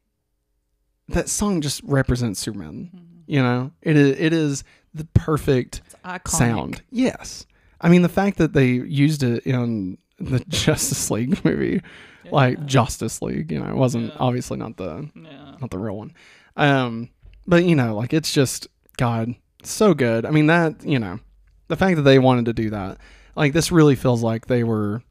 that 1.09 1.29
song 1.29 1.61
just 1.61 1.83
represents 1.83 2.39
superman 2.39 2.91
you 3.31 3.41
know 3.43 3.71
it 3.83 3.97
is 3.97 4.19
it 4.19 4.33
is 4.33 4.65
the 4.95 5.05
perfect 5.15 5.81
sound 6.27 6.83
yes 6.91 7.47
i 7.81 7.89
mean 7.89 8.03
the 8.03 8.09
fact 8.09 8.39
that 8.39 8.53
they 8.53 8.67
used 8.69 9.23
it 9.23 9.45
in 9.47 9.97
the 10.19 10.41
justice 10.49 11.11
league 11.11 11.43
movie 11.45 11.81
like 12.33 12.65
justice 12.67 13.23
league 13.23 13.51
you 13.53 13.59
know 13.61 13.69
it 13.71 13.77
wasn't 13.77 14.13
obviously 14.19 14.57
not 14.59 14.77
the 14.77 15.09
Yeah. 15.15 15.55
not 15.61 15.71
the 15.71 15.79
real 15.79 15.97
one. 15.97 16.13
Um, 16.57 17.09
but 17.47 17.65
you 17.65 17.75
know, 17.75 17.95
like 17.97 18.13
it's 18.13 18.33
just 18.33 18.67
God, 18.97 19.35
so 19.63 19.95
good. 19.95 20.27
I 20.27 20.31
mean 20.31 20.47
that 20.49 20.85
you 20.85 20.99
know, 20.99 21.19
the 21.69 21.77
fact 21.77 21.97
that 21.97 22.03
they 22.03 22.19
wanted 22.19 22.45
to 22.47 22.53
do 22.53 22.71
that, 22.71 22.99
like 23.37 23.53
this 23.53 23.73
really 23.73 23.97
feels 23.97 24.23
like 24.23 24.47
they 24.47 24.63
were 24.65 25.03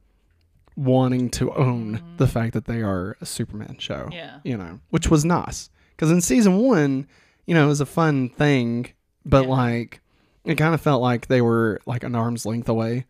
wanting 0.75 1.29
to 1.31 1.51
own 1.53 2.01
the 2.17 2.27
fact 2.27 2.53
that 2.53 2.65
they 2.65 2.81
are 2.81 3.17
a 3.21 3.25
Superman 3.25 3.77
show. 3.79 4.07
Yeah. 4.11 4.39
you 4.43 4.57
know, 4.57 4.79
which 4.91 5.09
was 5.09 5.25
nice 5.25 5.69
because 5.95 6.11
in 6.11 6.21
season 6.21 6.57
one, 6.57 7.07
you 7.49 7.55
know, 7.55 7.65
it 7.65 7.67
was 7.67 7.81
a 7.81 7.85
fun 7.87 8.29
thing, 8.29 8.91
but 9.25 9.43
Yeah. 9.45 9.49
like 9.49 10.01
it 10.45 10.55
kind 10.55 10.73
of 10.75 10.81
felt 10.81 11.01
like 11.01 11.27
they 11.27 11.41
were 11.41 11.79
like 11.85 12.03
an 12.03 12.13
arm's 12.15 12.45
length 12.45 12.69
away. 12.69 13.05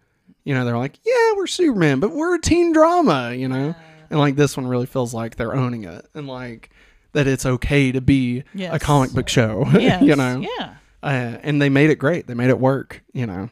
You 0.46 0.54
know, 0.54 0.64
they're 0.66 0.78
like, 0.78 0.98
yeah, 1.06 1.34
we're 1.36 1.46
Superman, 1.48 2.00
but 2.00 2.12
we're 2.12 2.36
a 2.36 2.40
teen 2.42 2.72
drama. 2.72 3.34
You 3.34 3.48
know, 3.50 3.76
and 4.10 4.20
like 4.20 4.36
this 4.38 4.56
one 4.58 4.66
really 4.68 4.86
feels 4.86 5.14
like 5.14 5.36
they're 5.36 5.54
owning 5.56 5.84
it 5.84 6.06
and 6.16 6.26
like 6.28 6.70
that 7.12 7.28
it's 7.28 7.46
okay 7.46 7.92
to 7.92 8.02
be 8.02 8.44
a 8.60 8.80
comic 8.80 9.12
book 9.12 9.28
show. 9.30 9.66
Yes. 9.74 10.02
you 10.02 10.16
know, 10.16 10.40
Yeah. 10.58 10.76
uh, 11.04 11.38
and 11.44 11.62
they 11.62 11.70
made 11.70 11.90
it 11.90 11.96
great. 12.00 12.28
They 12.28 12.34
made 12.36 12.50
it 12.50 12.60
work. 12.60 13.04
You 13.14 13.26
know, 13.28 13.50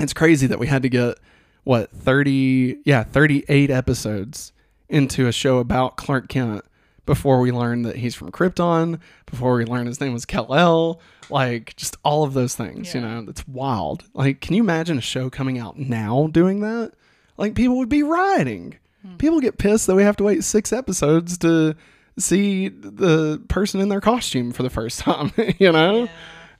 it's 0.00 0.12
crazy 0.12 0.46
that 0.48 0.58
we 0.58 0.66
had 0.66 0.82
to 0.82 0.88
get 0.88 1.18
what 1.64 1.90
thirty, 1.90 2.78
yeah, 2.84 3.04
thirty-eight 3.04 3.70
episodes 3.70 4.52
into 4.88 5.26
a 5.26 5.32
show 5.32 5.58
about 5.58 5.96
Clark 5.96 6.28
Kent 6.28 6.62
before 7.06 7.40
we 7.40 7.52
learn 7.52 7.82
that 7.82 7.96
he's 7.96 8.14
from 8.14 8.32
Krypton, 8.32 8.98
before 9.26 9.56
we 9.56 9.64
learn 9.64 9.86
his 9.86 10.00
name 10.00 10.12
was 10.12 10.24
Kal-El, 10.24 11.00
like 11.30 11.76
just 11.76 11.96
all 12.04 12.24
of 12.24 12.34
those 12.34 12.54
things, 12.54 12.94
you 12.94 13.00
know, 13.00 13.22
that's 13.22 13.46
wild. 13.46 14.04
Like, 14.14 14.40
can 14.40 14.54
you 14.54 14.62
imagine 14.62 14.98
a 14.98 15.02
show 15.02 15.30
coming 15.30 15.58
out 15.58 15.78
now 15.78 16.28
doing 16.28 16.60
that? 16.60 16.92
Like, 17.36 17.54
people 17.54 17.76
would 17.78 17.88
be 17.88 18.02
rioting. 18.02 18.78
People 19.18 19.40
get 19.40 19.58
pissed 19.58 19.86
that 19.86 19.94
we 19.94 20.02
have 20.02 20.16
to 20.16 20.24
wait 20.24 20.44
six 20.44 20.72
episodes 20.72 21.36
to 21.38 21.74
see 22.18 22.68
the 22.68 23.42
person 23.48 23.80
in 23.80 23.90
their 23.90 24.00
costume 24.00 24.52
for 24.52 24.62
the 24.62 24.70
first 24.70 24.98
time, 25.00 25.32
you 25.58 25.70
know? 25.70 26.08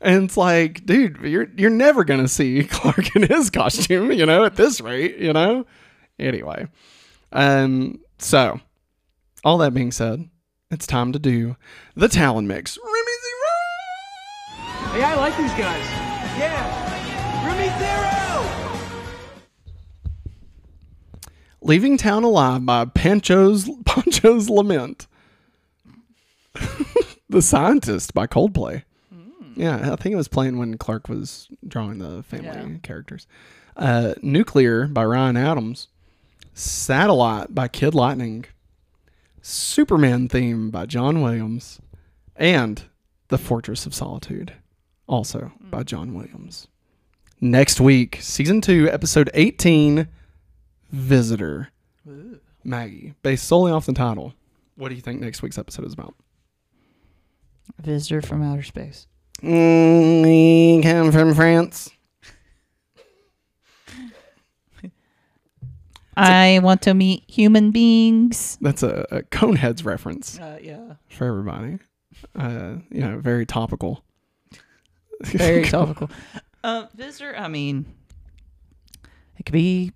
And 0.01 0.25
it's 0.25 0.37
like, 0.37 0.85
dude, 0.85 1.19
you're 1.23 1.49
you're 1.57 1.71
never 1.71 2.05
gonna 2.05 2.29
see 2.29 2.65
Clark 2.71 3.17
in 3.17 3.23
his 3.23 3.49
costume, 3.49 4.13
you 4.13 4.27
know, 4.27 4.45
at 4.45 4.57
this 4.57 4.81
rate, 4.83 5.17
you 5.17 5.33
know. 5.33 5.65
Anyway, 6.19 6.69
um, 7.33 7.99
so 8.19 8.61
all 9.45 9.59
that 9.59 9.73
being 9.73 9.93
said, 9.93 10.29
it's 10.75 10.87
time 10.87 11.13
to 11.13 11.19
do 11.19 11.57
the 11.95 12.09
Talon 12.09 12.47
mix. 12.47 12.77
Remy 12.77 13.17
Zero. 13.25 14.93
Hey, 14.93 15.03
I 15.05 15.15
like 15.17 15.37
these 15.39 15.51
guys. 15.53 15.85
Yeah. 16.39 17.47
Remy 17.47 17.69
Zero! 17.79 18.11
Leaving 21.63 21.97
Town 21.97 22.25
Alive 22.25 22.67
by 22.67 22.85
Pancho's 22.85 23.71
Pancho's 23.87 24.51
Lament. 24.51 25.07
the 27.29 27.41
Scientist 27.43 28.13
by 28.15 28.27
Coldplay. 28.27 28.83
Yeah, 29.57 29.93
I 29.93 29.97
think 29.97 30.13
it 30.13 30.17
was 30.17 30.29
playing 30.29 30.59
when 30.59 30.77
Clark 30.79 31.09
was 31.09 31.49
drawing 31.67 31.99
the 31.99 32.25
family 32.25 32.47
Yeah. 32.49 32.79
characters. 32.83 33.27
Uh, 33.77 34.15
Nuclear 34.21 34.89
by 34.89 35.05
Ryan 35.05 35.37
Adams. 35.37 35.89
Satellite 36.55 37.55
by 37.55 37.69
Kid 37.69 37.95
Lightning. 37.95 38.45
Superman 39.47 40.27
theme 40.27 40.71
by 40.71 40.87
John 40.87 41.21
Williams. 41.21 41.79
And 42.35 42.83
The 43.29 43.37
Fortress 43.37 43.85
of 43.85 43.95
Solitude, 43.95 44.55
also 45.07 45.53
by 45.61 45.83
John 45.83 46.15
Williams. 46.15 46.67
Next 47.43 47.79
week, 47.79 48.19
season 48.21 48.63
two, 48.63 48.89
episode 48.91 49.31
18 49.35 50.09
Visitor. 50.91 51.69
Maggie, 52.65 53.13
based 53.23 53.47
solely 53.47 53.71
off 53.71 53.85
the 53.85 53.93
title. 53.93 54.33
What 54.77 54.89
do 54.89 54.95
you 54.95 55.03
think 55.03 55.21
next 55.21 55.43
week's 55.43 55.59
episode 55.59 55.85
is 55.85 55.93
about? 55.93 56.15
Visitor 57.83 58.23
from 58.23 58.43
outer 58.43 58.63
space. 58.63 59.07
Mm, 59.43 60.23
we 60.23 60.83
come 60.83 61.13
from 61.13 61.35
France. 61.35 61.91
I 66.17 66.61
want 66.63 66.83
to 66.83 66.95
meet 66.95 67.25
human 67.29 67.71
beings. 67.71 68.59
That's 68.61 68.83
a, 68.83 69.07
a 69.11 69.23
Coneheads 69.23 69.85
reference 69.85 70.39
Uh, 70.39 70.59
yeah. 70.63 70.95
for 71.09 71.27
everybody. 71.27 71.79
Uh, 72.37 72.77
you 72.91 73.01
know, 73.01 73.19
very 73.19 73.45
topical. 73.47 74.05
Very 75.25 75.65
topical. 75.65 76.11
Uh, 76.63 76.87
visitor, 76.95 77.35
I 77.37 77.49
mean, 77.49 77.87
it 79.39 79.47
could 79.47 79.53
be 79.53 79.93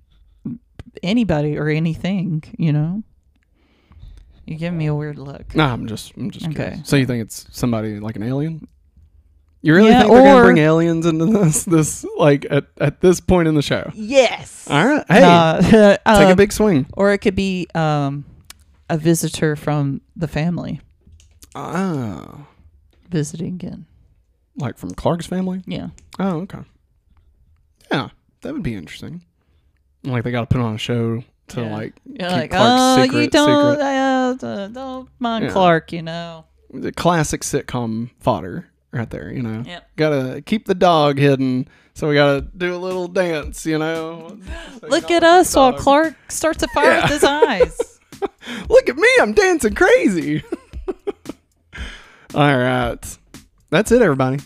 anybody 1.02 1.58
or 1.58 1.68
anything, 1.68 2.42
you 2.56 2.72
know? 2.72 3.02
You 4.46 4.56
give 4.56 4.72
me 4.72 4.86
a 4.86 4.94
weird 4.94 5.18
look. 5.18 5.54
No, 5.54 5.64
I'm 5.64 5.86
just, 5.86 6.16
I'm 6.16 6.30
just 6.30 6.46
Okay. 6.46 6.54
curious. 6.54 6.88
So 6.88 6.96
you 6.96 7.04
think 7.04 7.22
it's 7.22 7.46
somebody 7.50 8.00
like 8.00 8.16
an 8.16 8.22
alien? 8.22 8.66
You 9.60 9.74
really 9.74 9.90
Yeah, 9.90 10.02
think 10.02 10.12
they're 10.12 10.22
gonna 10.22 10.44
bring 10.44 10.58
aliens 10.58 11.04
into 11.04 11.26
this? 11.26 11.64
This 11.64 12.04
like 12.16 12.46
at, 12.50 12.66
at 12.78 13.00
this 13.00 13.20
point 13.20 13.48
in 13.48 13.54
the 13.54 13.62
show? 13.62 13.90
Yes. 13.94 14.68
All 14.70 14.84
right, 14.86 15.04
hey, 15.08 15.22
Uh, 15.24 15.60
take 15.60 16.00
a 16.06 16.30
um, 16.30 16.36
big 16.36 16.52
swing. 16.52 16.86
Or 16.96 17.12
it 17.12 17.18
could 17.18 17.34
be 17.34 17.66
um, 17.74 18.24
a 18.88 18.96
visitor 18.96 19.56
from 19.56 20.00
the 20.14 20.28
family 20.28 20.80
Ah, 21.54 22.46
visiting 23.08 23.54
again. 23.54 23.86
like 24.56 24.78
from 24.78 24.92
Clark's 24.92 25.26
family. 25.26 25.62
Yeah. 25.66 25.88
Oh, 26.20 26.40
okay. 26.42 26.60
Yeah, 27.90 28.10
that 28.42 28.52
would 28.52 28.62
be 28.62 28.74
interesting. 28.74 29.22
Like 30.04 30.22
they 30.24 30.30
got 30.30 30.48
to 30.48 30.54
put 30.54 30.60
on 30.64 30.74
a 30.74 30.78
show 30.78 31.24
to 31.48 31.60
Yeah. 31.62 31.72
like 31.74 31.94
You're 32.04 32.28
keep 32.28 32.30
like, 32.38 32.50
Clark's 32.52 32.80
oh, 33.00 33.02
secret. 33.02 33.20
you 33.22 33.30
don't, 33.30 33.72
secret. 33.72 34.44
uh, 34.44 34.68
don't 34.68 35.08
mind 35.18 35.44
Yeah. 35.46 35.50
Clark, 35.50 35.92
you 35.92 36.02
know. 36.02 36.44
The 36.72 36.92
classic 36.92 37.40
sitcom 37.40 38.10
fodder 38.20 38.68
right 38.92 39.08
there. 39.10 39.32
You 39.32 39.42
know, 39.42 39.62
Yep. 39.66 39.90
gotta 39.96 40.42
keep 40.44 40.66
the 40.66 40.74
dog 40.74 41.18
hidden. 41.18 41.68
So 41.94 42.08
we 42.08 42.14
gotta 42.14 42.42
do 42.56 42.74
a 42.74 42.78
little 42.78 43.08
dance. 43.08 43.66
You 43.66 43.78
know, 43.78 44.38
Look 44.82 45.10
at 45.10 45.24
us 45.24 45.54
while. 45.56 45.72
Clark 45.72 46.14
starts 46.28 46.62
a 46.62 46.68
fire 46.68 46.90
Yeah. 46.90 47.02
with 47.02 47.10
his 47.10 47.24
eyes. 47.24 48.00
Look 48.68 48.88
at 48.88 48.96
me, 48.96 49.08
I'm 49.20 49.32
dancing 49.32 49.74
crazy. 49.74 50.42
All 52.34 52.56
right. 52.58 53.18
That's 53.70 53.90
it, 53.92 54.02
everybody. 54.02 54.38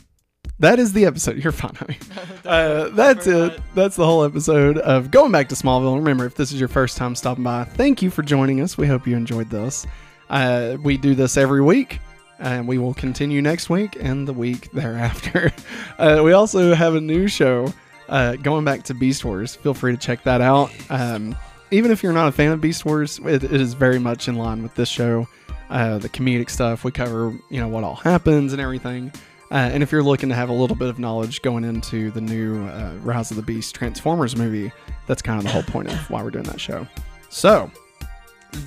That 0.58 0.78
is 0.78 0.92
the 0.92 1.06
episode. 1.06 1.42
You're 1.42 1.52
fine, 1.52 1.74
honey. 1.74 1.98
Uh, 2.44 2.88
that's 2.90 3.26
it. 3.26 3.58
That's 3.74 3.96
the 3.96 4.04
whole 4.06 4.22
episode 4.24 4.78
of 4.78 5.10
Going 5.10 5.32
Back 5.32 5.48
to 5.48 5.54
Smallville. 5.56 5.96
Remember, 5.96 6.24
if 6.24 6.36
this 6.36 6.52
is 6.52 6.60
your 6.60 6.68
first 6.68 6.96
time 6.96 7.16
stopping 7.16 7.42
by, 7.42 7.64
thank 7.64 8.00
you 8.02 8.10
for 8.10 8.22
joining 8.22 8.60
us. 8.60 8.78
We 8.78 8.86
hope 8.86 9.06
you 9.06 9.16
enjoyed 9.16 9.50
this. 9.50 9.86
Uh, 10.30 10.76
we 10.82 10.96
do 10.96 11.14
this 11.16 11.36
every 11.36 11.62
week, 11.62 11.98
and 12.42 12.66
we 12.66 12.76
will 12.76 12.92
continue 12.92 13.40
next 13.40 13.70
week 13.70 13.96
and 13.98 14.26
the 14.26 14.32
week 14.32 14.70
thereafter. 14.72 15.50
Uh, 15.98 16.20
we 16.24 16.32
also 16.32 16.74
have 16.74 16.96
a 16.96 17.00
new 17.00 17.28
show 17.28 17.72
uh, 18.08 18.34
going 18.36 18.64
back 18.64 18.82
to 18.82 18.92
Beast 18.94 19.24
Wars. 19.24 19.54
Feel 19.54 19.74
free 19.74 19.92
to 19.92 19.98
check 19.98 20.24
that 20.24 20.40
out. 20.40 20.72
Um, 20.90 21.36
even 21.70 21.92
if 21.92 22.02
you're 22.02 22.14
not 22.14 22.26
a 22.28 22.32
fan 22.32 22.50
of 22.50 22.60
Beast 22.60 22.84
Wars, 22.84 23.20
it, 23.24 23.44
it 23.44 23.60
is 23.60 23.74
very 23.74 24.00
much 24.00 24.26
in 24.26 24.34
line 24.34 24.64
with 24.64 24.74
this 24.74 24.88
show. 24.88 25.28
Uh, 25.70 25.98
the 25.98 26.08
comedic 26.08 26.50
stuff 26.50 26.82
we 26.82 26.90
cover, 26.90 27.38
you 27.50 27.60
know, 27.60 27.68
what 27.68 27.84
all 27.84 27.94
happens 27.94 28.52
and 28.52 28.60
everything. 28.60 29.12
Uh, 29.52 29.70
and 29.72 29.82
if 29.82 29.92
you're 29.92 30.02
looking 30.02 30.28
to 30.30 30.34
have 30.34 30.48
a 30.48 30.52
little 30.52 30.74
bit 30.74 30.88
of 30.88 30.98
knowledge 30.98 31.40
going 31.42 31.62
into 31.62 32.10
the 32.10 32.20
new 32.20 32.66
uh, 32.66 32.94
Rise 33.02 33.30
of 33.30 33.36
the 33.36 33.42
Beast 33.44 33.76
Transformers 33.76 34.34
movie, 34.34 34.72
that's 35.06 35.22
kind 35.22 35.38
of 35.38 35.44
the 35.44 35.50
whole 35.50 35.62
point 35.62 35.88
of 35.88 36.10
why 36.10 36.22
we're 36.22 36.30
doing 36.30 36.44
that 36.44 36.60
show. 36.60 36.84
So 37.28 37.70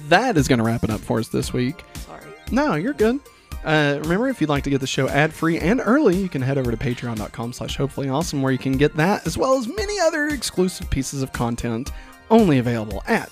that 0.07 0.37
is 0.37 0.47
going 0.47 0.59
to 0.59 0.63
wrap 0.63 0.85
it 0.85 0.89
up 0.89 1.01
for 1.01 1.19
us 1.19 1.27
this 1.27 1.51
week. 1.51 1.83
Sorry. 1.95 2.23
No, 2.51 2.75
you're 2.75 2.93
good. 2.93 3.19
Uh, 3.65 3.99
remember, 4.03 4.27
if 4.27 4.39
you'd 4.39 4.49
like 4.49 4.63
to 4.63 4.69
get 4.69 4.79
the 4.79 4.87
show 4.87 5.09
ad-free 5.09 5.57
and 5.57 5.81
early, 5.83 6.15
you 6.17 6.29
can 6.29 6.41
head 6.41 6.57
over 6.57 6.69
to 6.71 6.77
patreon.com 6.77 7.51
slash 7.51 7.75
hopefully 7.75 8.09
awesome, 8.09 8.41
where 8.41 8.51
you 8.51 8.59
can 8.59 8.73
get 8.73 8.95
that 8.95 9.25
as 9.25 9.37
well 9.37 9.57
as 9.57 9.67
many 9.67 9.99
other 9.99 10.27
exclusive 10.27 10.89
pieces 10.91 11.21
of 11.23 11.33
content 11.33 11.91
only 12.29 12.59
available 12.59 13.03
at 13.07 13.31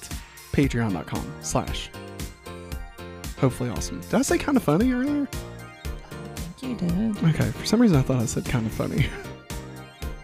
patreon.com 0.51 1.31
slash 1.41 1.89
hopefully 3.37 3.69
awesome. 3.69 4.01
Did 4.01 4.15
I 4.15 4.21
say 4.23 4.37
kind 4.37 4.57
of 4.57 4.63
funny 4.63 4.91
earlier? 4.91 5.27
You 6.61 6.75
did. 6.75 7.23
Okay, 7.25 7.51
for 7.51 7.65
some 7.65 7.81
reason 7.81 7.97
I 7.97 8.01
thought 8.01 8.21
I 8.21 8.25
said 8.25 8.45
kind 8.45 8.65
of 8.65 8.71
funny. 8.71 9.07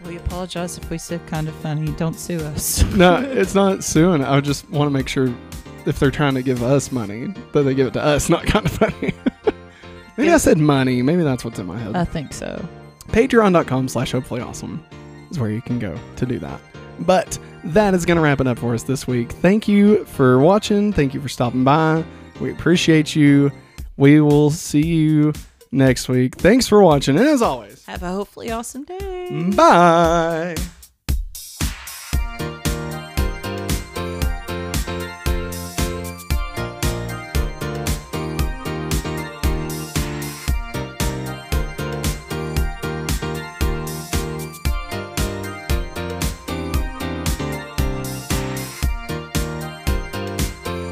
We 0.05 0.15
apologize 0.17 0.75
if 0.75 0.89
we 0.89 0.97
said 0.97 1.23
kind 1.27 1.47
of 1.47 1.53
funny. 1.55 1.91
Don't 1.91 2.15
sue 2.15 2.39
us. 2.39 2.81
no, 2.95 3.17
it's 3.31 3.53
not 3.53 3.83
suing. 3.83 4.23
I 4.23 4.39
just 4.41 4.67
want 4.71 4.87
to 4.87 4.91
make 4.91 5.07
sure 5.07 5.31
if 5.85 5.99
they're 5.99 6.09
trying 6.09 6.33
to 6.33 6.41
give 6.41 6.63
us 6.63 6.91
money, 6.91 7.27
that 7.51 7.61
they 7.61 7.75
give 7.75 7.85
it 7.85 7.93
to 7.93 8.03
us, 8.03 8.27
not 8.27 8.43
kind 8.47 8.65
of 8.65 8.71
funny. 8.71 9.13
Maybe 10.19 10.31
I 10.31 10.37
said 10.37 10.57
money. 10.57 11.01
Maybe 11.01 11.23
that's 11.23 11.43
what's 11.45 11.57
in 11.59 11.65
my 11.65 11.79
head. 11.79 11.95
I 11.95 12.05
think 12.05 12.33
so. 12.33 12.63
patreon.com 13.07 13.87
slash 13.87 14.11
hopefully 14.11 14.41
awesome 14.41 14.83
is 15.31 15.39
where 15.39 15.49
you 15.49 15.61
can 15.61 15.79
go 15.79 15.97
to 16.17 16.25
do 16.25 16.37
that 16.39 16.59
but 17.01 17.39
that 17.63 17.93
is 17.93 18.05
going 18.05 18.17
to 18.17 18.21
wrap 18.21 18.39
it 18.41 18.47
up 18.47 18.59
for 18.59 18.73
us 18.73 18.83
this 18.83 19.07
week 19.07 19.31
thank 19.31 19.67
you 19.67 20.03
for 20.05 20.37
watching 20.39 20.91
thank 20.91 21.13
you 21.13 21.21
for 21.21 21.29
stopping 21.29 21.63
by 21.63 22.03
we 22.41 22.51
appreciate 22.51 23.15
you 23.15 23.49
we 23.97 24.19
will 24.21 24.49
see 24.51 24.85
you 24.85 25.31
next 25.71 26.09
week 26.09 26.35
thanks 26.35 26.67
for 26.67 26.81
watching 26.83 27.17
and 27.17 27.27
as 27.27 27.41
always 27.41 27.85
Have 27.85 28.03
a 28.03 28.11
hopefully 28.11 28.51
awesome 28.51 28.83
day. 28.83 29.51
bye 29.55 30.55